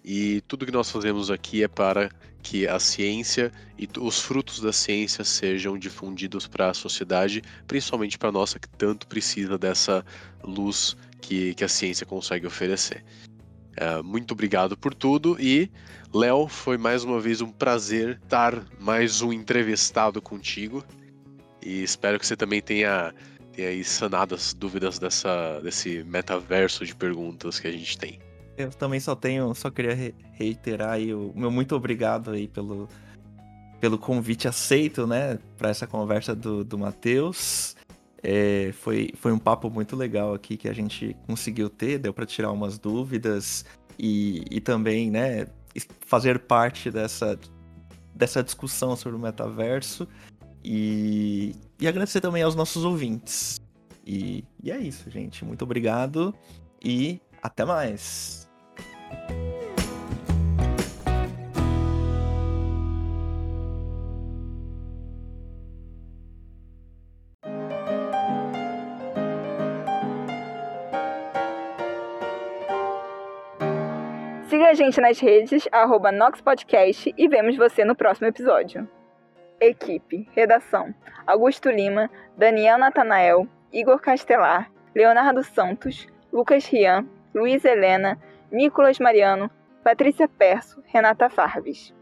E 0.04 0.42
tudo 0.42 0.66
que 0.66 0.72
nós 0.72 0.90
fazemos 0.90 1.30
aqui 1.30 1.64
é 1.64 1.68
para 1.68 2.10
que 2.42 2.68
a 2.68 2.78
ciência 2.78 3.50
e 3.78 3.88
os 3.98 4.20
frutos 4.20 4.60
da 4.60 4.70
ciência 4.70 5.24
sejam 5.24 5.78
difundidos 5.78 6.46
para 6.46 6.68
a 6.68 6.74
sociedade, 6.74 7.42
principalmente 7.66 8.18
para 8.18 8.28
a 8.28 8.32
nossa 8.32 8.58
que 8.58 8.68
tanto 8.68 9.06
precisa 9.06 9.56
dessa 9.56 10.04
luz 10.42 10.94
que, 11.22 11.54
que 11.54 11.64
a 11.64 11.68
ciência 11.68 12.04
consegue 12.04 12.46
oferecer. 12.46 13.02
Uh, 13.74 14.04
muito 14.04 14.32
obrigado 14.32 14.76
por 14.76 14.94
tudo 14.94 15.36
e 15.40 15.70
Léo, 16.12 16.46
foi 16.46 16.78
mais 16.78 17.02
uma 17.02 17.20
vez 17.20 17.40
um 17.40 17.50
prazer 17.50 18.20
estar 18.22 18.64
mais 18.78 19.20
um 19.20 19.32
entrevistado 19.32 20.22
contigo 20.22 20.84
e 21.60 21.82
espero 21.82 22.20
que 22.20 22.26
você 22.26 22.36
também 22.36 22.62
tenha, 22.62 23.12
tenha 23.52 23.84
sanado 23.84 24.34
as 24.34 24.54
dúvidas 24.54 24.98
dessa, 25.00 25.60
desse 25.60 26.04
metaverso 26.04 26.86
de 26.86 26.94
perguntas 26.94 27.58
que 27.58 27.66
a 27.66 27.72
gente 27.72 27.98
tem. 27.98 28.20
Eu 28.56 28.70
também 28.70 29.00
só 29.00 29.16
tenho, 29.16 29.52
só 29.54 29.70
queria 29.70 30.14
reiterar 30.32 30.92
aí 30.92 31.12
o 31.12 31.32
meu 31.34 31.50
muito 31.50 31.74
obrigado 31.74 32.30
aí 32.30 32.46
pelo, 32.46 32.88
pelo 33.80 33.98
convite 33.98 34.46
aceito, 34.46 35.08
né, 35.08 35.38
para 35.58 35.70
essa 35.70 35.86
conversa 35.86 36.32
do, 36.32 36.62
do 36.62 36.78
Matheus. 36.78 37.74
É, 38.26 38.72
foi, 38.72 39.10
foi 39.16 39.32
um 39.32 39.38
papo 39.38 39.68
muito 39.68 39.94
legal 39.94 40.32
aqui 40.32 40.56
que 40.56 40.66
a 40.66 40.72
gente 40.72 41.14
conseguiu 41.26 41.68
ter, 41.68 41.98
deu 41.98 42.14
para 42.14 42.24
tirar 42.24 42.50
umas 42.50 42.78
dúvidas 42.78 43.66
e, 43.98 44.42
e 44.50 44.60
também, 44.62 45.10
né, 45.10 45.46
fazer 46.06 46.38
parte 46.38 46.90
dessa, 46.90 47.38
dessa 48.14 48.42
discussão 48.42 48.96
sobre 48.96 49.18
o 49.18 49.20
metaverso 49.20 50.08
e, 50.64 51.54
e 51.78 51.86
agradecer 51.86 52.22
também 52.22 52.42
aos 52.42 52.54
nossos 52.54 52.82
ouvintes. 52.82 53.60
E, 54.06 54.42
e 54.62 54.70
é 54.70 54.78
isso, 54.78 55.10
gente. 55.10 55.44
Muito 55.44 55.62
obrigado 55.62 56.34
e 56.82 57.20
até 57.42 57.62
mais. 57.64 58.48
Gente 74.74 75.00
nas 75.00 75.20
redes, 75.20 75.68
arroba 75.72 76.12
NoxPodcast 76.12 77.14
e 77.16 77.28
vemos 77.28 77.56
você 77.56 77.84
no 77.84 77.94
próximo 77.94 78.26
episódio. 78.26 78.88
Equipe, 79.60 80.28
redação, 80.32 80.94
Augusto 81.26 81.70
Lima, 81.70 82.10
Daniel 82.36 82.78
Natanael, 82.78 83.48
Igor 83.72 84.00
Castelar, 84.00 84.70
Leonardo 84.94 85.42
Santos, 85.42 86.06
Lucas 86.32 86.66
Rian, 86.66 87.06
Luiz 87.34 87.64
Helena, 87.64 88.18
Nicolas 88.50 88.98
Mariano, 88.98 89.50
Patrícia 89.82 90.28
Perso, 90.28 90.82
Renata 90.86 91.28
Farves. 91.28 91.94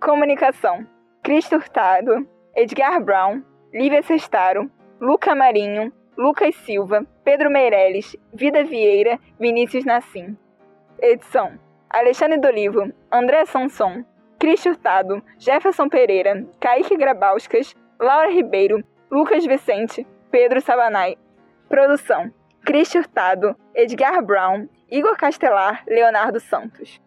Comunicação, 0.00 0.86
Cristo 1.22 1.56
Hurtado, 1.56 2.26
Edgar 2.56 3.02
Brown, 3.02 3.42
Lívia 3.72 4.02
Sestaro, 4.02 4.70
Luca 5.00 5.34
Marinho, 5.34 5.92
Lucas 6.16 6.54
Silva, 6.56 7.06
Pedro 7.24 7.50
Meirelles, 7.50 8.16
Vida 8.32 8.64
Vieira, 8.64 9.18
Vinícius 9.38 9.84
Nassim. 9.84 10.36
Edição 11.00 11.69
Alexandre 11.92 12.38
Dolivo, 12.38 12.92
André 13.10 13.44
Sanson, 13.46 14.06
Cris 14.38 14.64
Hurtado, 14.64 15.20
Jefferson 15.38 15.88
Pereira, 15.88 16.46
Kaique 16.60 16.96
Grabauskas, 16.96 17.74
Laura 18.00 18.30
Ribeiro, 18.30 18.84
Lucas 19.10 19.44
Vicente, 19.44 20.06
Pedro 20.30 20.60
Sabanai. 20.60 21.18
Produção: 21.68 22.32
Cris 22.64 22.94
Hurtado, 22.94 23.56
Edgar 23.74 24.22
Brown, 24.22 24.68
Igor 24.88 25.16
Castelar, 25.16 25.82
Leonardo 25.88 26.38
Santos. 26.38 27.00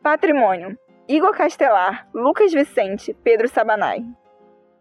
Patrimônio: 0.00 0.78
Igor 1.08 1.32
Castelar, 1.32 2.06
Lucas 2.14 2.52
Vicente, 2.52 3.12
Pedro 3.24 3.48
Sabanai. 3.48 4.04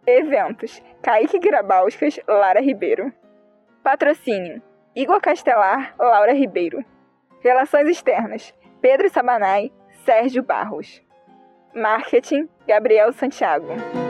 Eventos: 0.05 0.79
Kaique 1.01 1.39
Grabauskas, 1.39 2.19
Lara 2.27 2.61
Ribeiro. 2.61 3.11
Patrocínio: 3.83 4.61
Igor 4.95 5.19
Castelar, 5.19 5.95
Laura 5.97 6.33
Ribeiro. 6.33 6.85
Relações 7.41 7.87
externas: 7.87 8.53
Pedro 8.81 9.09
Sabanai, 9.09 9.71
Sérgio 10.05 10.41
Barros. 10.41 11.01
Marketing, 11.75 12.47
Gabriel 12.67 13.13
Santiago. 13.13 14.08